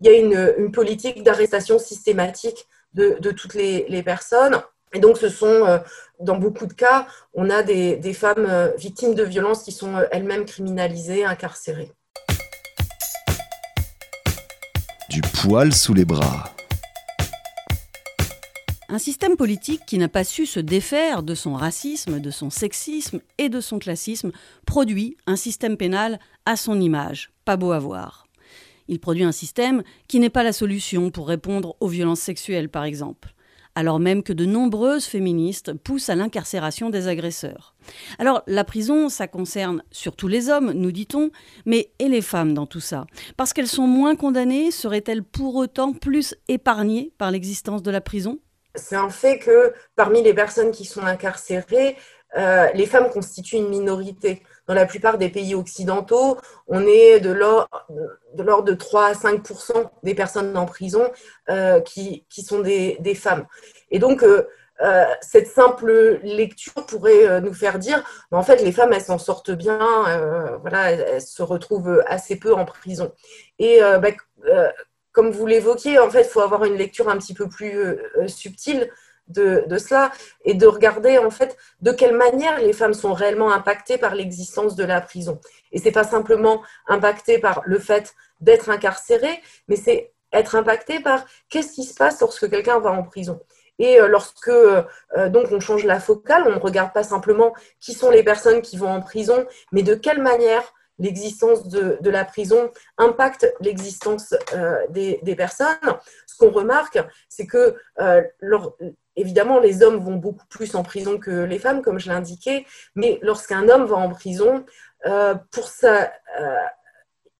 il 0.00 0.06
y 0.06 0.10
a 0.10 0.16
une, 0.16 0.70
politique 0.72 1.22
d'arrestation 1.22 1.78
systématique 1.78 2.68
de, 2.94 3.30
toutes 3.30 3.54
les, 3.54 4.02
personnes. 4.02 4.60
Et 4.92 5.00
donc, 5.00 5.18
ce 5.18 5.28
sont, 5.28 5.46
euh, 5.46 5.78
dans 6.20 6.36
beaucoup 6.36 6.66
de 6.66 6.72
cas, 6.72 7.06
on 7.34 7.50
a 7.50 7.62
des, 7.62 7.96
des 7.96 8.12
femmes 8.12 8.72
victimes 8.76 9.14
de 9.14 9.24
violences 9.24 9.62
qui 9.62 9.72
sont 9.72 9.94
elles-mêmes 10.10 10.44
criminalisées, 10.44 11.24
incarcérées. 11.24 11.92
Du 15.08 15.20
poil 15.20 15.72
sous 15.72 15.94
les 15.94 16.04
bras. 16.04 16.52
Un 18.90 18.98
système 18.98 19.36
politique 19.36 19.82
qui 19.86 19.98
n'a 19.98 20.08
pas 20.08 20.24
su 20.24 20.46
se 20.46 20.60
défaire 20.60 21.22
de 21.22 21.34
son 21.34 21.52
racisme, 21.52 22.20
de 22.20 22.30
son 22.30 22.48
sexisme 22.48 23.20
et 23.36 23.50
de 23.50 23.60
son 23.60 23.78
classisme 23.78 24.32
produit 24.64 25.18
un 25.26 25.36
système 25.36 25.76
pénal 25.76 26.18
à 26.46 26.56
son 26.56 26.80
image, 26.80 27.30
pas 27.44 27.58
beau 27.58 27.72
à 27.72 27.78
voir. 27.78 28.26
Il 28.88 28.98
produit 28.98 29.24
un 29.24 29.32
système 29.32 29.82
qui 30.08 30.20
n'est 30.20 30.30
pas 30.30 30.42
la 30.42 30.54
solution 30.54 31.10
pour 31.10 31.28
répondre 31.28 31.76
aux 31.80 31.88
violences 31.88 32.20
sexuelles, 32.20 32.70
par 32.70 32.84
exemple, 32.84 33.34
alors 33.74 34.00
même 34.00 34.22
que 34.22 34.32
de 34.32 34.46
nombreuses 34.46 35.04
féministes 35.04 35.74
poussent 35.74 36.08
à 36.08 36.14
l'incarcération 36.14 36.88
des 36.88 37.08
agresseurs. 37.08 37.74
Alors 38.18 38.42
la 38.46 38.64
prison, 38.64 39.10
ça 39.10 39.28
concerne 39.28 39.82
surtout 39.90 40.28
les 40.28 40.48
hommes, 40.48 40.72
nous 40.72 40.92
dit-on, 40.92 41.30
mais 41.66 41.92
et 41.98 42.08
les 42.08 42.22
femmes 42.22 42.54
dans 42.54 42.66
tout 42.66 42.80
ça? 42.80 43.04
Parce 43.36 43.52
qu'elles 43.52 43.68
sont 43.68 43.86
moins 43.86 44.16
condamnées, 44.16 44.70
seraient-elles 44.70 45.24
pour 45.24 45.56
autant 45.56 45.92
plus 45.92 46.34
épargnées 46.48 47.12
par 47.18 47.30
l'existence 47.30 47.82
de 47.82 47.90
la 47.90 48.00
prison? 48.00 48.38
C'est 48.78 48.96
un 48.96 49.10
fait 49.10 49.38
que 49.38 49.74
parmi 49.96 50.22
les 50.22 50.34
personnes 50.34 50.70
qui 50.70 50.84
sont 50.84 51.02
incarcérées, 51.02 51.96
euh, 52.36 52.68
les 52.74 52.86
femmes 52.86 53.10
constituent 53.10 53.56
une 53.56 53.68
minorité. 53.68 54.42
Dans 54.66 54.74
la 54.74 54.84
plupart 54.84 55.16
des 55.16 55.30
pays 55.30 55.54
occidentaux, 55.54 56.36
on 56.66 56.86
est 56.86 57.20
de 57.20 57.30
l'ordre 57.30 58.64
de 58.64 58.74
3 58.74 59.06
à 59.06 59.12
5% 59.12 59.90
des 60.02 60.14
personnes 60.14 60.56
en 60.56 60.66
prison 60.66 61.10
euh, 61.48 61.80
qui, 61.80 62.24
sont 62.30 62.60
des, 62.60 63.14
femmes. 63.14 63.46
Et 63.90 63.98
donc, 63.98 64.22
euh, 64.22 64.44
cette 65.22 65.48
simple 65.48 66.20
lecture 66.22 66.86
pourrait 66.86 67.40
nous 67.40 67.54
faire 67.54 67.78
dire, 67.78 68.04
en 68.30 68.42
fait, 68.42 68.62
les 68.62 68.72
femmes, 68.72 68.92
elles 68.92 69.00
s'en 69.00 69.18
sortent 69.18 69.50
bien, 69.50 69.78
voilà, 70.60 70.92
elles, 70.92 71.22
se 71.22 71.42
retrouvent 71.42 72.02
assez 72.06 72.36
peu 72.36 72.52
en 72.52 72.66
prison. 72.66 73.10
Et 73.58 73.80
bah, 73.80 74.10
comme 75.18 75.32
vous 75.32 75.46
l'évoquiez, 75.46 75.98
en 75.98 76.08
fait, 76.08 76.20
il 76.20 76.28
faut 76.28 76.42
avoir 76.42 76.64
une 76.64 76.76
lecture 76.76 77.08
un 77.08 77.18
petit 77.18 77.34
peu 77.34 77.48
plus 77.48 77.76
euh, 77.76 77.96
euh, 78.18 78.28
subtile 78.28 78.88
de, 79.26 79.66
cela 79.76 80.12
et 80.44 80.54
de 80.54 80.64
regarder 80.64 81.18
en 81.18 81.30
fait 81.30 81.56
de 81.80 81.90
quelle 81.90 82.14
manière 82.14 82.60
les 82.60 82.72
femmes 82.72 82.94
sont 82.94 83.14
réellement 83.14 83.50
impactées 83.52 83.98
par 83.98 84.14
l'existence 84.14 84.76
de 84.76 84.84
la 84.84 85.00
prison. 85.00 85.40
Et 85.72 85.80
c'est 85.80 85.90
pas 85.90 86.04
simplement 86.04 86.62
impacté 86.86 87.40
par 87.40 87.62
le 87.64 87.80
fait 87.80 88.14
d'être 88.40 88.70
incarcéré, 88.70 89.42
mais 89.66 89.74
c'est 89.74 90.12
être 90.32 90.54
impacté 90.54 91.00
par 91.00 91.24
qu'est-ce 91.48 91.72
qui 91.72 91.82
se 91.82 91.94
passe 91.94 92.20
lorsque 92.20 92.48
quelqu'un 92.48 92.78
va 92.78 92.92
en 92.92 93.02
prison. 93.02 93.40
Et 93.80 94.00
euh, 94.00 94.06
lorsque 94.06 94.52
donc 95.30 95.48
on 95.50 95.58
change 95.58 95.84
la 95.84 95.98
focale, 95.98 96.44
on 96.46 96.52
ne 96.52 96.60
regarde 96.60 96.92
pas 96.92 97.02
simplement 97.02 97.54
qui 97.80 97.92
sont 97.92 98.12
les 98.12 98.22
personnes 98.22 98.62
qui 98.62 98.76
vont 98.76 98.92
en 98.92 99.00
prison, 99.00 99.44
mais 99.72 99.82
de 99.82 99.96
quelle 99.96 100.22
manière 100.22 100.72
l'existence 100.98 101.68
de, 101.68 102.10
la 102.10 102.24
prison 102.24 102.70
impacte 102.96 103.52
l'existence 103.60 104.34
euh, 104.54 104.86
des, 104.90 105.34
personnes. 105.36 105.76
Ce 106.26 106.36
qu'on 106.36 106.50
remarque, 106.50 106.98
c'est 107.28 107.46
que 107.46 107.76
euh, 108.00 108.22
évidemment, 109.16 109.58
les 109.60 109.82
hommes 109.82 109.98
vont 109.98 110.16
beaucoup 110.16 110.46
plus 110.46 110.74
en 110.74 110.82
prison 110.82 111.18
que 111.18 111.30
les 111.30 111.58
femmes, 111.58 111.82
comme 111.82 111.98
je 111.98 112.08
l'indiquais, 112.08 112.66
mais 112.94 113.18
lorsqu'un 113.22 113.68
homme 113.68 113.84
va 113.84 113.96
en 113.96 114.10
prison, 114.10 114.64
euh, 115.06 115.34
pour 115.50 115.70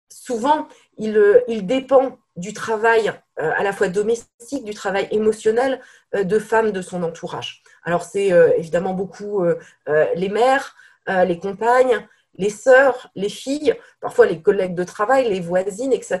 souvent, 0.08 0.68
il, 0.96 1.66
dépend 1.66 2.18
du 2.36 2.52
travail 2.52 3.12
à 3.36 3.62
la 3.62 3.72
fois 3.72 3.88
domestique, 3.88 4.64
du 4.64 4.74
travail 4.74 5.08
émotionnel 5.10 5.80
de 6.12 6.38
femmes 6.38 6.70
de 6.70 6.82
son 6.82 7.02
entourage. 7.02 7.62
Alors 7.84 8.02
c'est 8.02 8.28
évidemment 8.58 8.94
beaucoup 8.94 9.42
les 9.86 10.28
mères, 10.28 10.76
les 11.06 11.38
compagnes, 11.38 12.06
les 12.38 12.50
sœurs, 12.50 13.10
les 13.14 13.28
filles, 13.28 13.74
parfois 14.00 14.26
les 14.26 14.40
collègues 14.40 14.74
de 14.74 14.84
travail, 14.84 15.28
les 15.28 15.40
voisines, 15.40 15.92
etc. 15.92 16.20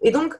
Et 0.00 0.10
donc, 0.10 0.34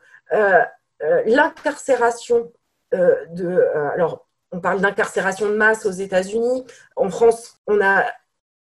l'incarcération 1.27 2.51
de... 2.93 3.69
alors, 3.95 4.27
on 4.53 4.61
parle 4.61 4.81
d'incarcération 4.81 5.47
de 5.49 5.55
masse 5.55 5.87
aux 5.87 5.91
États-Unis. 5.91 6.65
En 6.97 7.11
France, 7.11 7.59
on 7.67 7.81
a 7.81 8.05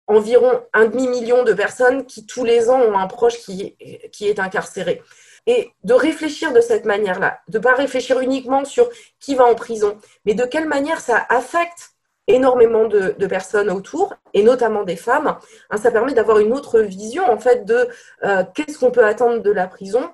environ 0.06 0.62
un 0.72 0.86
demi-million 0.86 1.44
de 1.44 1.52
personnes 1.52 2.06
qui, 2.06 2.26
tous 2.26 2.44
les 2.44 2.70
ans, 2.70 2.80
ont 2.80 2.98
un 2.98 3.06
proche 3.06 3.38
qui, 3.38 3.76
qui 4.10 4.28
est 4.28 4.40
incarcéré. 4.40 5.02
Et 5.46 5.70
de 5.84 5.94
réfléchir 5.94 6.52
de 6.52 6.60
cette 6.60 6.84
manière-là, 6.84 7.40
de 7.48 7.58
ne 7.58 7.62
pas 7.62 7.74
réfléchir 7.74 8.20
uniquement 8.20 8.64
sur 8.64 8.88
qui 9.20 9.34
va 9.34 9.44
en 9.44 9.54
prison, 9.54 9.98
mais 10.24 10.34
de 10.34 10.44
quelle 10.44 10.68
manière 10.68 11.00
ça 11.00 11.26
affecte 11.28 11.90
énormément 12.28 12.86
de, 12.86 13.26
personnes 13.26 13.70
autour, 13.70 14.14
et 14.34 14.42
notamment 14.42 14.84
des 14.84 14.96
femmes, 14.96 15.36
hein, 15.70 15.76
ça 15.76 15.90
permet 15.90 16.14
d'avoir 16.14 16.38
une 16.38 16.52
autre 16.52 16.80
vision 16.80 17.24
en 17.30 17.38
fait 17.38 17.64
de 17.64 17.88
euh, 18.24 18.44
qu'est-ce 18.54 18.78
qu'on 18.78 18.90
peut 18.90 19.04
attendre 19.04 19.42
de 19.42 19.50
la 19.50 19.66
prison. 19.66 20.10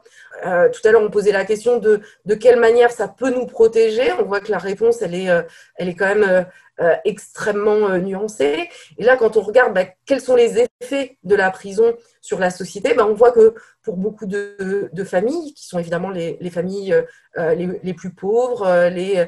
Euh, 0.47 0.69
tout 0.71 0.87
à 0.87 0.93
l'heure, 0.93 1.03
on 1.03 1.11
posait 1.11 1.33
la 1.33 1.45
question 1.45 1.79
de 1.79 2.01
de 2.25 2.35
quelle 2.35 2.59
manière 2.59 2.91
ça 2.91 3.09
peut 3.09 3.31
nous 3.31 3.47
protéger. 3.47 4.13
On 4.21 4.25
voit 4.25 4.41
que 4.41 4.51
la 4.51 4.59
réponse, 4.59 5.03
elle 5.03 5.15
est, 5.15 5.31
euh, 5.31 5.43
elle 5.77 5.89
est 5.89 5.95
quand 5.95 6.15
même 6.15 6.47
euh, 6.81 6.95
extrêmement 7.05 7.99
nuancée. 7.99 8.69
Et 8.99 9.05
là, 9.05 9.17
quand 9.17 9.37
on 9.37 9.41
regarde 9.41 9.75
bah, 9.75 9.85
quels 10.07 10.21
sont 10.21 10.37
les 10.37 10.67
effets 10.81 11.19
de 11.25 11.35
la 11.35 11.51
prison 11.51 11.97
sur 12.21 12.39
la 12.39 12.51
société, 12.51 12.95
bah, 12.95 13.07
on 13.09 13.15
voit 13.15 13.33
que 13.33 13.55
pour 13.83 13.97
beaucoup 13.97 14.27
de, 14.27 14.91
familles, 15.05 15.55
qui 15.55 15.67
sont 15.67 15.79
évidemment 15.79 16.11
les, 16.11 16.51
familles 16.51 16.95
euh, 17.39 17.55
les, 17.55 17.95
plus 17.95 18.13
pauvres, 18.13 18.89
les, 18.91 19.27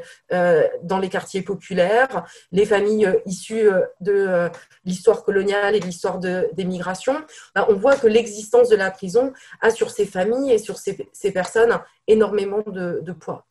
dans 0.83 0.99
les 0.99 1.09
quartiers 1.09 1.41
populaires, 1.41 2.27
les 2.53 2.67
familles 2.67 3.11
issues 3.25 3.71
de 4.01 4.51
l'histoire 4.85 5.25
coloniale 5.25 5.77
et 5.77 5.81
de 5.81 5.87
l'histoire 5.87 6.19
des 6.19 6.65
migrations, 6.65 7.17
bah, 7.55 7.67
on 7.71 7.75
voit 7.75 7.97
que 7.97 8.07
l'existence 8.07 8.69
de 8.69 8.77
la 8.77 8.91
prison 8.91 9.33
a 9.63 9.71
sur 9.71 9.91
ces 9.91 10.05
familles 10.05 10.53
et 10.53 10.59
sur 10.59 10.79
ces, 10.79 11.00
personnes 11.33 11.79
énormément 12.07 12.63
de, 12.67 13.01
de 13.03 13.13
poids. 13.13 13.47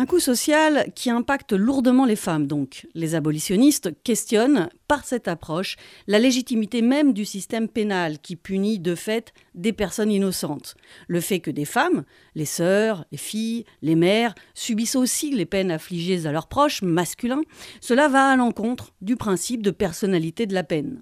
Un 0.00 0.06
coût 0.06 0.20
social 0.20 0.92
qui 0.94 1.10
impacte 1.10 1.52
lourdement 1.52 2.04
les 2.04 2.14
femmes, 2.14 2.46
donc. 2.46 2.86
Les 2.94 3.16
abolitionnistes 3.16 3.90
questionnent, 4.04 4.68
par 4.86 5.04
cette 5.04 5.26
approche, 5.26 5.74
la 6.06 6.20
légitimité 6.20 6.82
même 6.82 7.12
du 7.12 7.24
système 7.24 7.68
pénal 7.68 8.20
qui 8.20 8.36
punit 8.36 8.78
de 8.78 8.94
fait 8.94 9.32
des 9.56 9.72
personnes 9.72 10.12
innocentes. 10.12 10.76
Le 11.08 11.20
fait 11.20 11.40
que 11.40 11.50
des 11.50 11.64
femmes, 11.64 12.04
les 12.36 12.44
sœurs, 12.44 13.06
les 13.10 13.18
filles, 13.18 13.64
les 13.82 13.96
mères, 13.96 14.36
subissent 14.54 14.94
aussi 14.94 15.34
les 15.34 15.46
peines 15.46 15.72
affligées 15.72 16.26
à 16.26 16.32
leurs 16.32 16.46
proches 16.46 16.80
masculins, 16.82 17.42
cela 17.80 18.06
va 18.06 18.28
à 18.28 18.36
l'encontre 18.36 18.92
du 19.00 19.16
principe 19.16 19.62
de 19.62 19.72
personnalité 19.72 20.46
de 20.46 20.54
la 20.54 20.62
peine. 20.62 21.00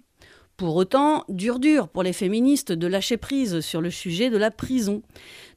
Pour 0.57 0.77
autant, 0.77 1.25
dur 1.29 1.59
dur 1.59 1.87
pour 1.87 2.03
les 2.03 2.15
féministes 2.15 2.73
de 2.73 2.87
lâcher 2.87 3.19
prise 3.19 3.61
sur 3.61 3.83
le 3.83 3.91
sujet 3.91 4.31
de 4.31 4.39
la 4.39 4.51
prison. 4.51 5.03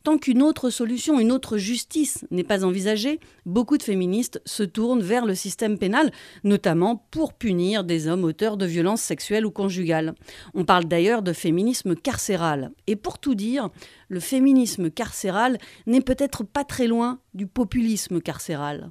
Tant 0.04 0.18
qu'une 0.18 0.44
autre 0.44 0.70
solution, 0.70 1.22
une 1.22 1.32
autre 1.32 1.58
justice 1.58 2.26
n'est 2.32 2.44
pas 2.44 2.66
envisagée, 2.66 3.22
beaucoup 3.46 3.78
de 3.78 3.84
féministes 3.84 4.42
se 4.44 4.64
tournent 4.64 5.02
vers 5.02 5.26
le 5.26 5.36
système 5.36 5.78
pénal, 5.78 6.12
notamment 6.44 7.06
pour 7.12 7.32
punir 7.32 7.86
des 7.86 8.10
hommes 8.10 8.26
auteurs 8.26 8.58
de 8.58 8.66
violences 8.66 9.02
sexuelles 9.02 9.46
ou 9.46 9.52
conjugales. 9.52 10.16
On 10.54 10.66
parle 10.66 10.84
d'ailleurs 10.84 11.22
de 11.22 11.32
féminisme 11.32 11.96
carcéral. 11.96 12.72
Et 12.86 12.98
pour 12.98 13.20
tout 13.20 13.36
dire, 13.36 13.70
le 14.10 14.20
féminisme 14.20 14.90
carcéral 14.90 15.60
n'est 15.88 16.02
peut-être 16.02 16.44
pas 16.44 16.66
très 16.66 16.88
loin 16.88 17.20
du 17.34 17.48
populisme 17.48 18.20
carcéral. 18.20 18.90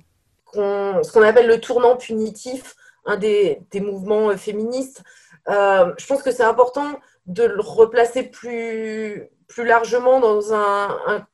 ce 0.54 1.12
qu'on 1.12 1.20
appelle 1.22 1.48
le 1.48 1.60
tournant 1.60 1.96
punitif 1.96 2.76
un 3.08 3.16
des, 3.16 3.58
mouvements 3.80 4.30
euh, 4.30 4.36
féministes, 4.36 5.02
euh, 5.48 5.92
je 5.98 6.06
pense 6.06 6.22
que 6.22 6.30
c'est 6.30 6.44
important 6.44 6.98
de 7.26 7.44
le 7.44 7.60
replacer 7.60 8.22
plus, 8.22 9.28
plus 9.46 9.64
largement 9.64 10.20
dans, 10.20 10.54
un, 10.54 11.26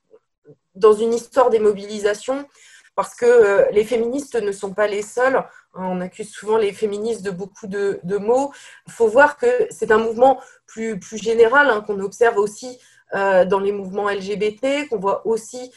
dans 0.74 0.92
une 0.92 1.14
histoire 1.14 1.50
des 1.50 1.58
mobilisations, 1.58 2.46
parce 2.94 3.14
que 3.14 3.26
euh, 3.26 3.66
les 3.72 3.84
féministes 3.84 4.36
ne 4.36 4.52
sont 4.52 4.72
pas 4.72 4.86
les 4.86 5.02
seuls. 5.02 5.36
Hein, 5.36 5.46
on 5.74 6.00
accuse 6.00 6.30
souvent 6.30 6.56
les 6.56 6.72
féministes 6.72 7.22
de 7.22 7.30
beaucoup 7.30 7.66
de, 7.66 8.00
mots. 8.18 8.52
Il 8.86 8.92
faut 8.92 9.08
voir 9.08 9.36
que 9.36 9.66
c'est 9.70 9.90
un 9.90 9.98
mouvement 9.98 10.40
plus, 10.66 10.98
plus 10.98 11.18
général 11.18 11.70
hein, 11.70 11.80
qu'on 11.80 12.00
observe 12.00 12.38
aussi 12.38 12.78
euh, 13.14 13.44
dans 13.44 13.60
les 13.60 13.72
mouvements 13.72 14.08
LGBT, 14.08 14.88
qu'on 14.88 14.98
voit 14.98 15.26
aussi 15.26 15.72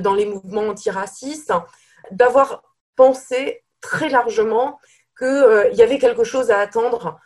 dans 0.00 0.14
les 0.14 0.26
mouvements 0.26 0.68
antiracistes, 0.68 1.52
d'avoir 2.10 2.62
pensé 2.96 3.62
très 3.80 4.08
largement 4.08 4.78
qu'il 5.18 5.70
y 5.72 5.82
avait 5.82 5.98
quelque 5.98 6.24
chose 6.24 6.50
à 6.50 6.58
attendre 6.58 7.18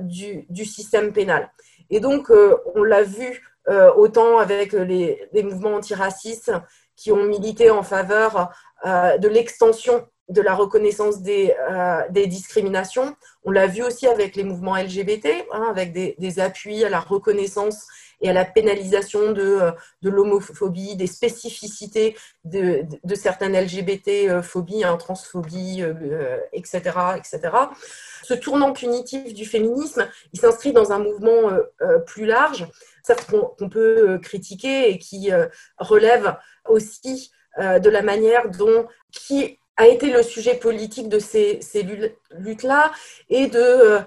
du, 0.00 0.46
du, 0.50 0.64
système 0.64 1.12
pénal. 1.12 1.50
Et 1.88 2.00
donc, 2.00 2.30
on 2.74 2.82
l'a 2.82 3.02
vu 3.02 3.42
euh, 3.68 3.92
autant 3.94 4.38
avec 4.38 4.72
les, 4.72 5.28
mouvements 5.42 5.74
antiracistes 5.74 6.52
qui 6.94 7.10
ont 7.10 7.24
milité 7.24 7.70
en 7.70 7.82
faveur 7.82 8.52
euh, 8.86 9.18
de 9.18 9.26
l'extension 9.26 10.06
de 10.28 10.40
la 10.40 10.54
reconnaissance 10.54 11.20
des, 11.20 11.52
euh, 11.68 12.02
des 12.10 12.28
discriminations. 12.28 13.16
On 13.44 13.50
l'a 13.50 13.66
vu 13.66 13.82
aussi 13.82 14.06
avec 14.06 14.36
les 14.36 14.44
mouvements 14.44 14.76
LGBT, 14.76 15.46
hein, 15.52 15.66
avec 15.68 15.92
des, 15.92 16.14
des, 16.18 16.38
appuis 16.38 16.84
à 16.84 16.88
la 16.88 17.00
reconnaissance 17.00 17.86
et 18.20 18.30
à 18.30 18.32
la 18.32 18.44
pénalisation 18.44 19.32
de, 19.32 19.60
de 20.02 20.10
l'homophobie, 20.10 20.96
des 20.96 21.06
spécificités 21.06 22.16
de, 22.44 22.84
de 23.04 23.14
certaines 23.14 23.58
LGBT-phobies, 23.58 24.84
hein, 24.84 24.96
transphobie, 24.96 25.82
etc., 26.52 26.80
etc. 27.16 27.40
Ce 28.22 28.34
tournant 28.34 28.72
punitif 28.72 29.34
du 29.34 29.44
féminisme, 29.44 30.08
il 30.32 30.40
s'inscrit 30.40 30.72
dans 30.72 30.92
un 30.92 30.98
mouvement 30.98 31.50
plus 32.06 32.26
large 32.26 32.66
certes 33.06 33.30
qu'on 33.30 33.68
peut 33.68 34.10
euh, 34.10 34.18
critiquer 34.18 34.90
et 34.90 34.98
qui 34.98 35.32
euh, 35.32 35.46
relève 35.78 36.36
aussi 36.68 37.30
euh, 37.58 37.78
de 37.78 37.88
la 37.88 38.02
manière 38.02 38.50
dont 38.50 38.86
qui 39.12 39.58
a 39.76 39.86
été 39.86 40.10
le 40.10 40.22
sujet 40.22 40.54
politique 40.54 41.08
de 41.08 41.18
ces, 41.18 41.60
luttes-là 42.30 42.92
et 43.28 43.46
de, 43.46 43.98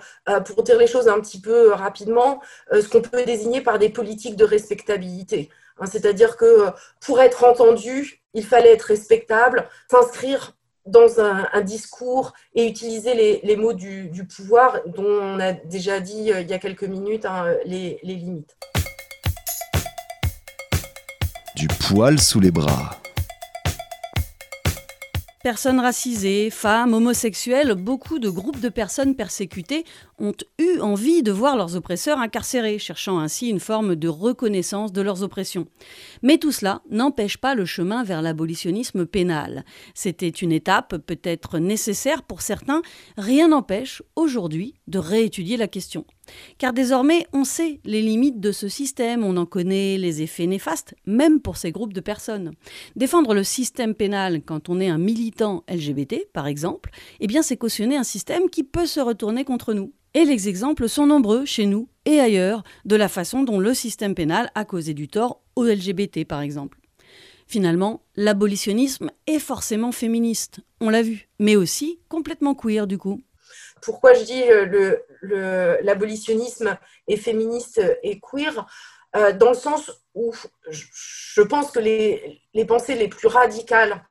pour 0.46 0.64
dire 0.64 0.78
les 0.78 0.88
choses 0.88 1.08
un 1.08 1.20
petit 1.20 1.40
peu 1.40 1.72
rapidement, 1.74 2.42
ce 2.72 2.88
qu'on 2.88 3.02
peut 3.02 3.24
désigner 3.24 3.62
par 3.62 3.80
des 3.80 3.90
politiques 3.90 4.36
de 4.36 4.46
respectabilité. 4.46 5.50
Hein, 5.80 5.86
c'est-à-dire 5.86 6.38
que 6.38 6.68
pour 7.00 7.22
être 7.22 7.44
entendu, 7.44 8.22
il 8.34 8.46
fallait 8.46 8.74
être 8.74 8.84
respectable, 8.84 9.68
s'inscrire 9.90 10.56
dans 10.86 11.20
un, 11.20 11.62
discours 11.62 12.34
et 12.56 12.66
utiliser 12.68 13.42
les, 13.44 13.56
mots 13.56 13.74
du, 13.74 14.26
pouvoir 14.36 14.80
dont 14.88 15.04
on 15.04 15.40
a 15.40 15.54
déjà 15.54 16.00
dit 16.00 16.32
il 16.36 16.50
y 16.50 16.54
a 16.54 16.58
quelques 16.58 16.84
minutes 16.84 17.26
hein, 17.26 17.46
les 17.66 18.00
limites 18.02 18.56
du 21.60 21.68
poil 21.68 22.18
sous 22.22 22.40
les 22.40 22.52
bras. 22.52 23.02
Personnes 25.42 25.80
racisées, 25.80 26.50
femmes, 26.50 26.94
homosexuelles, 26.94 27.74
beaucoup 27.74 28.20
de 28.20 28.30
groupes 28.30 28.60
de 28.60 28.68
personnes 28.68 29.16
persécutées 29.16 29.86
ont 30.18 30.34
eu 30.60 30.82
envie 30.82 31.24
de 31.24 31.32
voir 31.32 31.56
leurs 31.56 31.78
oppresseurs 31.78 32.20
incarcérés, 32.20 32.78
cherchant 32.78 33.20
ainsi 33.20 33.48
une 33.48 33.62
forme 33.62 33.96
de 33.96 34.10
reconnaissance 34.10 34.92
de 34.92 35.02
leurs 35.02 35.24
oppressions. 35.24 35.66
Mais 36.24 36.40
tout 36.40 36.52
cela 36.52 36.82
n'empêche 36.90 37.38
pas 37.38 37.56
le 37.56 37.64
chemin 37.64 38.04
vers 38.04 38.22
l'abolitionnisme 38.22 39.06
pénal. 39.06 39.64
C'était 39.94 40.28
une 40.28 40.52
étape 40.52 40.98
peut-être 40.98 41.58
nécessaire 41.58 42.24
pour 42.24 42.42
certains, 42.42 42.82
rien 43.18 43.48
n'empêche 43.48 44.04
aujourd'hui 44.18 44.76
de 44.88 45.00
réétudier 45.00 45.56
la 45.56 45.70
question. 45.70 46.06
Car 46.58 46.74
désormais, 46.74 47.26
on 47.34 47.44
sait 47.44 47.80
les 47.86 48.02
limites 48.02 48.40
de 48.40 48.52
ce 48.52 48.68
système, 48.68 49.24
on 49.24 49.38
en 49.38 49.46
connaît 49.46 49.98
les 49.98 50.22
effets 50.22 50.48
néfastes, 50.48 50.96
même 51.06 51.40
pour 51.40 51.58
ces 51.58 51.72
groupes 51.72 51.94
de 51.94 52.02
personnes. 52.02 52.52
Défendre 52.96 53.34
le 53.34 53.44
système 53.44 53.96
pénal 53.96 54.42
quand 54.46 54.70
on 54.70 54.80
est 54.80 54.90
un 54.90 54.98
militant 54.98 55.64
LGBT, 55.70 56.28
par 56.34 56.48
exemple, 56.48 56.92
eh 57.20 57.28
c'est 57.42 57.58
cautionner 57.58 57.96
un 57.96 58.04
système 58.04 58.50
qui 58.50 58.64
peut 58.64 58.86
se 58.86 59.00
retourner 59.00 59.46
contre 59.46 59.74
nous. 59.74 59.94
Et 60.14 60.26
les 60.26 60.50
exemples 60.50 60.90
sont 60.90 61.06
nombreux 61.06 61.46
chez 61.46 61.66
nous 61.66 61.88
et 62.06 62.20
ailleurs 62.20 62.64
de 62.86 62.96
la 62.96 63.08
façon 63.08 63.44
dont 63.44 63.60
le 63.60 63.74
système 63.74 64.16
pénal 64.16 64.50
a 64.56 64.66
causé 64.66 64.94
du 64.94 65.08
tort 65.08 65.42
aux 65.56 65.66
LGBT 65.66 66.26
par 66.26 66.42
exemple. 66.42 66.80
Finalement, 67.46 68.04
l'abolitionnisme 68.16 69.12
est 69.28 69.40
forcément 69.40 69.92
féministe, 69.92 70.60
on 70.82 70.90
l'a 70.90 71.02
vu, 71.02 71.30
mais 71.40 71.56
aussi 71.56 72.00
complètement 72.08 72.54
queer 72.56 72.86
du 72.86 72.98
coup. 72.98 73.22
Pourquoi 73.82 74.14
je 74.14 74.24
dis 74.24 74.44
euh, 74.52 75.78
l'abolitionnisme 75.82 76.78
est 77.08 77.18
féministe 77.18 77.82
et 78.04 78.20
queer 78.20 78.68
euh, 79.16 79.32
Dans 79.34 79.50
le 79.50 79.56
sens 79.56 79.92
où 80.14 80.34
je 80.70 81.42
pense 81.42 81.72
que 81.72 81.80
les, 81.80 82.66
pensées 82.68 82.96
les 82.96 83.08
plus 83.08 83.28
radicales 83.28 84.04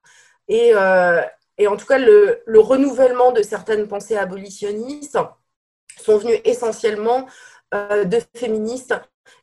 et, 0.49 0.73
euh, 0.75 1.21
en 1.67 1.77
tout 1.77 1.87
cas 1.87 1.99
le, 1.99 2.43
le, 2.47 2.61
renouvellement 2.61 3.33
de 3.33 3.43
certaines 3.43 3.89
pensées 3.89 4.17
abolitionnistes 4.17 5.19
sont 6.01 6.19
venus 6.19 6.41
essentiellement 6.45 7.27
de 7.73 8.19
féministes 8.35 8.95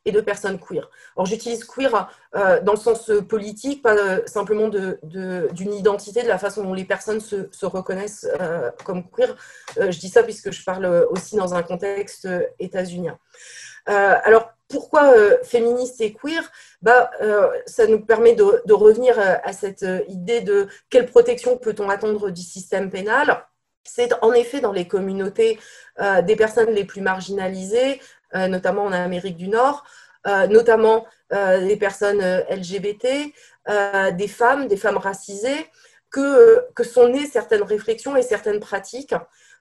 et 0.05 0.11
de 0.11 0.21
personnes 0.21 0.59
queer. 0.59 0.89
Alors 1.15 1.25
j'utilise 1.25 1.63
queer 1.63 2.09
euh, 2.35 2.59
dans 2.61 2.73
le 2.73 2.77
sens 2.77 3.11
politique, 3.27 3.81
pas 3.81 3.95
euh, 3.95 4.21
simplement 4.25 4.67
d'une 4.67 4.97
de, 5.03 5.49
d'une 5.51 5.73
identité, 5.73 6.23
de 6.23 6.27
la 6.27 6.37
façon 6.37 6.63
dont 6.63 6.73
les 6.73 6.85
personnes 6.85 7.19
se, 7.19 7.47
se 7.51 7.65
reconnaissent 7.65 8.27
euh, 8.39 8.71
comme 8.83 9.09
queer. 9.09 9.35
je 9.77 9.99
dis 9.99 10.09
ça 10.09 10.23
puisque 10.23 10.51
je 10.51 10.63
parle 10.63 10.85
aussi 11.09 11.35
dans 11.35 11.53
un 11.53 11.63
contexte 11.63 12.27
états-unien. 12.59 13.17
alors 13.85 14.51
pourquoi 14.67 15.13
féministe 15.43 16.01
et 16.01 16.13
queer? 16.13 16.41
Bah, 16.81 17.11
Ça 17.67 17.85
nous 17.85 17.99
permet 17.99 18.33
de, 18.33 18.73
revenir 18.73 19.19
à 19.19 19.53
cette 19.53 19.85
idée 20.07 20.41
de 20.41 20.67
quelle 20.89 21.05
protection 21.05 21.57
peut-on 21.57 21.89
attendre 21.89 22.31
du 22.31 22.41
système 22.41 22.89
pénal? 22.89 23.45
C'est 23.85 24.13
en 24.23 24.33
effet 24.33 24.61
dans 24.61 24.71
les 24.71 24.87
communautés 24.87 25.59
euh, 26.01 26.21
des 26.21 26.35
personnes 26.35 26.71
les 26.71 26.85
plus 26.85 27.01
marginalisées, 27.01 27.93
euh, 27.93 28.24
notamment 28.33 28.85
en 28.85 28.91
Amérique 28.91 29.37
du 29.37 29.47
Nord, 29.47 29.85
euh, 30.27 30.47
notamment 30.47 31.05
les 31.31 31.75
personnes 31.77 32.21
LGBT, 32.49 33.33
des 34.13 34.27
femmes, 34.27 34.67
des 34.67 34.77
femmes 34.77 34.97
racisées, 34.97 35.67
que, 36.09 36.65
sont 36.83 37.09
nées 37.09 37.25
certaines 37.25 37.63
réflexions 37.63 38.15
et 38.15 38.21
certaines 38.21 38.59
pratiques, 38.59 39.15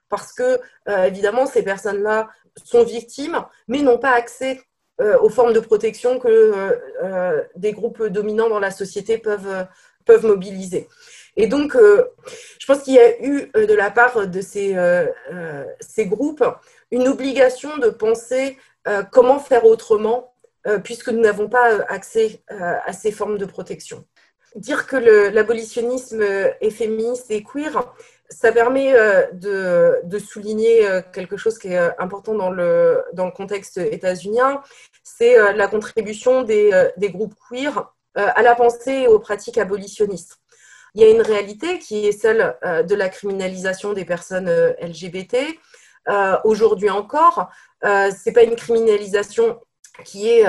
parce 0.09 0.31
que, 0.31 0.59
évidemment, 0.87 1.45
ces 1.45 1.63
personnes-là 1.63 2.29
sont 2.63 2.83
victimes, 2.83 3.43
mais 3.67 3.81
n'ont 3.81 3.97
pas 3.97 4.11
accès 4.11 4.61
aux 4.99 5.29
formes 5.29 5.53
de 5.53 5.59
protection 5.59 6.19
que 6.19 6.79
des 7.55 7.73
groupes 7.73 8.03
dominants 8.03 8.49
dans 8.49 8.59
la 8.59 8.71
société 8.71 9.17
peuvent, 9.17 9.67
peuvent 10.05 10.25
mobiliser. 10.25 10.87
Et 11.37 11.47
donc, 11.47 11.75
euh, 11.75 12.05
je 12.59 12.65
pense 12.65 12.83
qu'il 12.83 12.93
y 12.93 12.99
a 12.99 13.21
eu 13.21 13.51
euh, 13.55 13.65
de 13.65 13.73
la 13.73 13.91
part 13.91 14.27
de 14.27 14.41
ces, 14.41 14.75
euh, 14.75 15.05
ces 15.81 16.05
groupes 16.05 16.43
une 16.91 17.07
obligation 17.07 17.77
de 17.77 17.89
penser 17.89 18.57
comment 19.11 19.39
faire 19.39 19.65
autrement, 19.65 20.35
puisque 20.83 21.09
nous 21.09 21.19
n'avons 21.19 21.49
pas 21.49 21.81
accès 21.87 22.43
à 22.49 22.93
ces 22.93 23.11
formes 23.11 23.39
de 23.39 23.45
protection. 23.45 24.05
Dire 24.55 24.85
que 24.85 24.95
l'abolitionnisme 24.95 26.21
est 26.21 26.69
féministe 26.69 27.31
et 27.31 27.43
queer, 27.43 27.91
ça 28.29 28.51
permet 28.51 28.93
de, 29.33 30.19
souligner 30.19 30.87
quelque 31.13 31.35
chose 31.35 31.57
qui 31.57 31.69
est 31.69 31.99
important 31.99 32.35
dans 32.35 32.51
le, 32.51 33.03
dans 33.13 33.25
le 33.25 33.31
contexte 33.31 33.77
états-unien, 33.77 34.61
c'est 35.03 35.53
la 35.53 35.67
contribution 35.67 36.43
des, 36.43 36.89
des 36.97 37.09
groupes 37.09 37.33
queer 37.49 37.91
à 38.13 38.43
la 38.43 38.53
pensée 38.53 38.91
et 38.91 39.07
aux 39.07 39.19
pratiques 39.19 39.57
abolitionnistes 39.57 40.39
il 40.95 41.01
y 41.01 41.03
a 41.03 41.09
une 41.09 41.21
réalité 41.21 41.77
qui 41.79 42.07
est 42.07 42.13
celle 42.13 42.55
euh, 42.63 42.81
de 42.81 42.95
la 42.95 43.09
criminalisation 43.09 43.93
des 43.93 44.05
personnes 44.05 44.47
euh, 44.47 44.73
LGBT. 44.81 45.35
Euh, 46.09 46.37
aujourd'hui 46.43 46.89
encore, 46.89 47.49
ce 47.83 48.13
n'est 48.25 48.33
pas 48.33 48.43
une 48.43 48.55
criminalisation 48.55 49.59
qui 50.03 50.29
est, 50.29 50.45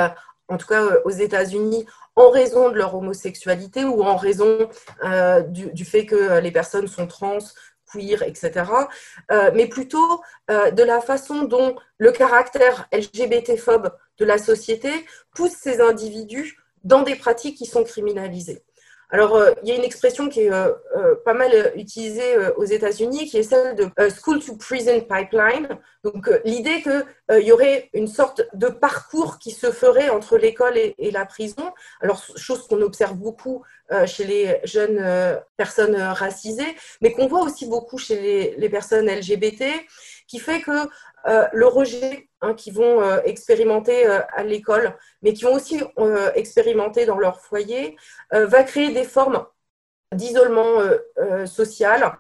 en 0.49 0.57
tout 0.57 0.67
cas 0.67 0.83
aux 1.05 1.11
États-Unis, 1.11 1.87
en 2.15 2.31
raison 2.31 2.71
de 2.71 2.77
leur 2.77 2.95
homosexualité 2.95 3.85
ou 3.85 4.03
en 4.03 4.17
raison 4.17 4.69
du, 5.49 5.85
fait 5.85 6.07
que 6.07 6.39
les 6.41 6.51
personnes 6.51 6.89
sont 6.89 7.07
trans, 7.07 7.39
queer, 7.93 8.23
etc., 8.23 8.65
mais 9.55 9.67
plutôt 9.67 10.23
de 10.49 10.83
la 10.83 11.01
façon 11.01 11.45
dont 11.45 11.77
le 11.99 12.11
caractère 12.13 12.89
LGBT-phobe 12.93 13.93
de 14.19 14.25
la 14.25 14.39
société 14.39 14.91
pousse 15.35 15.53
ces 15.53 15.81
individus 15.81 16.59
dans 16.85 17.03
des 17.03 17.17
pratiques 17.17 17.59
qui 17.59 17.67
sont 17.67 17.85
criminalisées. 17.85 18.63
Alors, 19.11 19.37
euh, 19.37 19.53
il 19.63 19.69
y 19.69 19.73
a 19.73 19.77
une 19.77 19.85
expression 19.85 20.29
qui 20.29 20.41
est 20.41 20.53
euh, 20.53 20.73
euh, 20.97 21.15
pas 21.25 21.35
mal 21.35 21.73
utilisée 21.77 22.37
aux 22.57 22.65
États-Unis, 22.65 23.27
qui 23.27 23.39
est 23.39 23.45
celle 23.45 23.77
de 23.77 23.89
school 24.11 24.41
to 24.41 24.57
prison 24.57 25.01
pipeline. 25.01 25.69
Donc, 26.03 26.29
l'idée 26.45 26.83
qu'il 26.83 27.47
y 27.47 27.53
aurait 27.53 27.91
une 27.93 28.07
sorte 28.07 28.43
de 28.55 28.69
parcours 28.69 29.39
qui 29.39 29.51
se 29.51 29.71
ferait 29.73 30.09
entre 30.09 30.39
l'école 30.39 30.77
et, 30.77 31.11
la 31.11 31.27
prison. 31.27 31.73
Alors, 32.01 32.23
chose 32.37 32.67
qu'on 32.69 32.81
observe 32.83 33.15
beaucoup 33.15 33.65
chez 34.07 34.25
les 34.25 34.61
jeunes 34.65 35.05
personnes 35.57 35.97
racisées, 35.97 36.77
mais 37.01 37.13
qu'on 37.13 37.27
voit 37.27 37.43
aussi 37.43 37.67
beaucoup 37.67 37.99
chez 37.99 38.21
les, 38.21 38.55
les 38.57 38.69
personnes 38.69 39.11
LGBT, 39.11 39.65
qui 40.27 40.39
fait 40.39 40.61
que 40.61 40.89
euh, 41.29 41.47
le 41.53 41.67
rejet 41.67 42.29
hein, 42.41 42.55
qu'ils 42.55 42.75
vont 42.75 43.03
euh, 43.03 43.21
expérimenter 43.25 44.07
euh, 44.07 44.21
à 44.35 44.43
l'école, 44.43 44.97
mais 45.23 45.33
qui 45.33 45.45
vont 45.45 45.55
aussi 45.55 45.81
expérimenter 46.35 47.07
dans 47.07 47.19
leur 47.19 47.41
foyer, 47.41 47.97
va 48.31 48.63
créer 48.63 48.93
des 48.93 49.05
formes 49.05 49.45
d'isolement 50.13 50.81
social, 51.47 52.17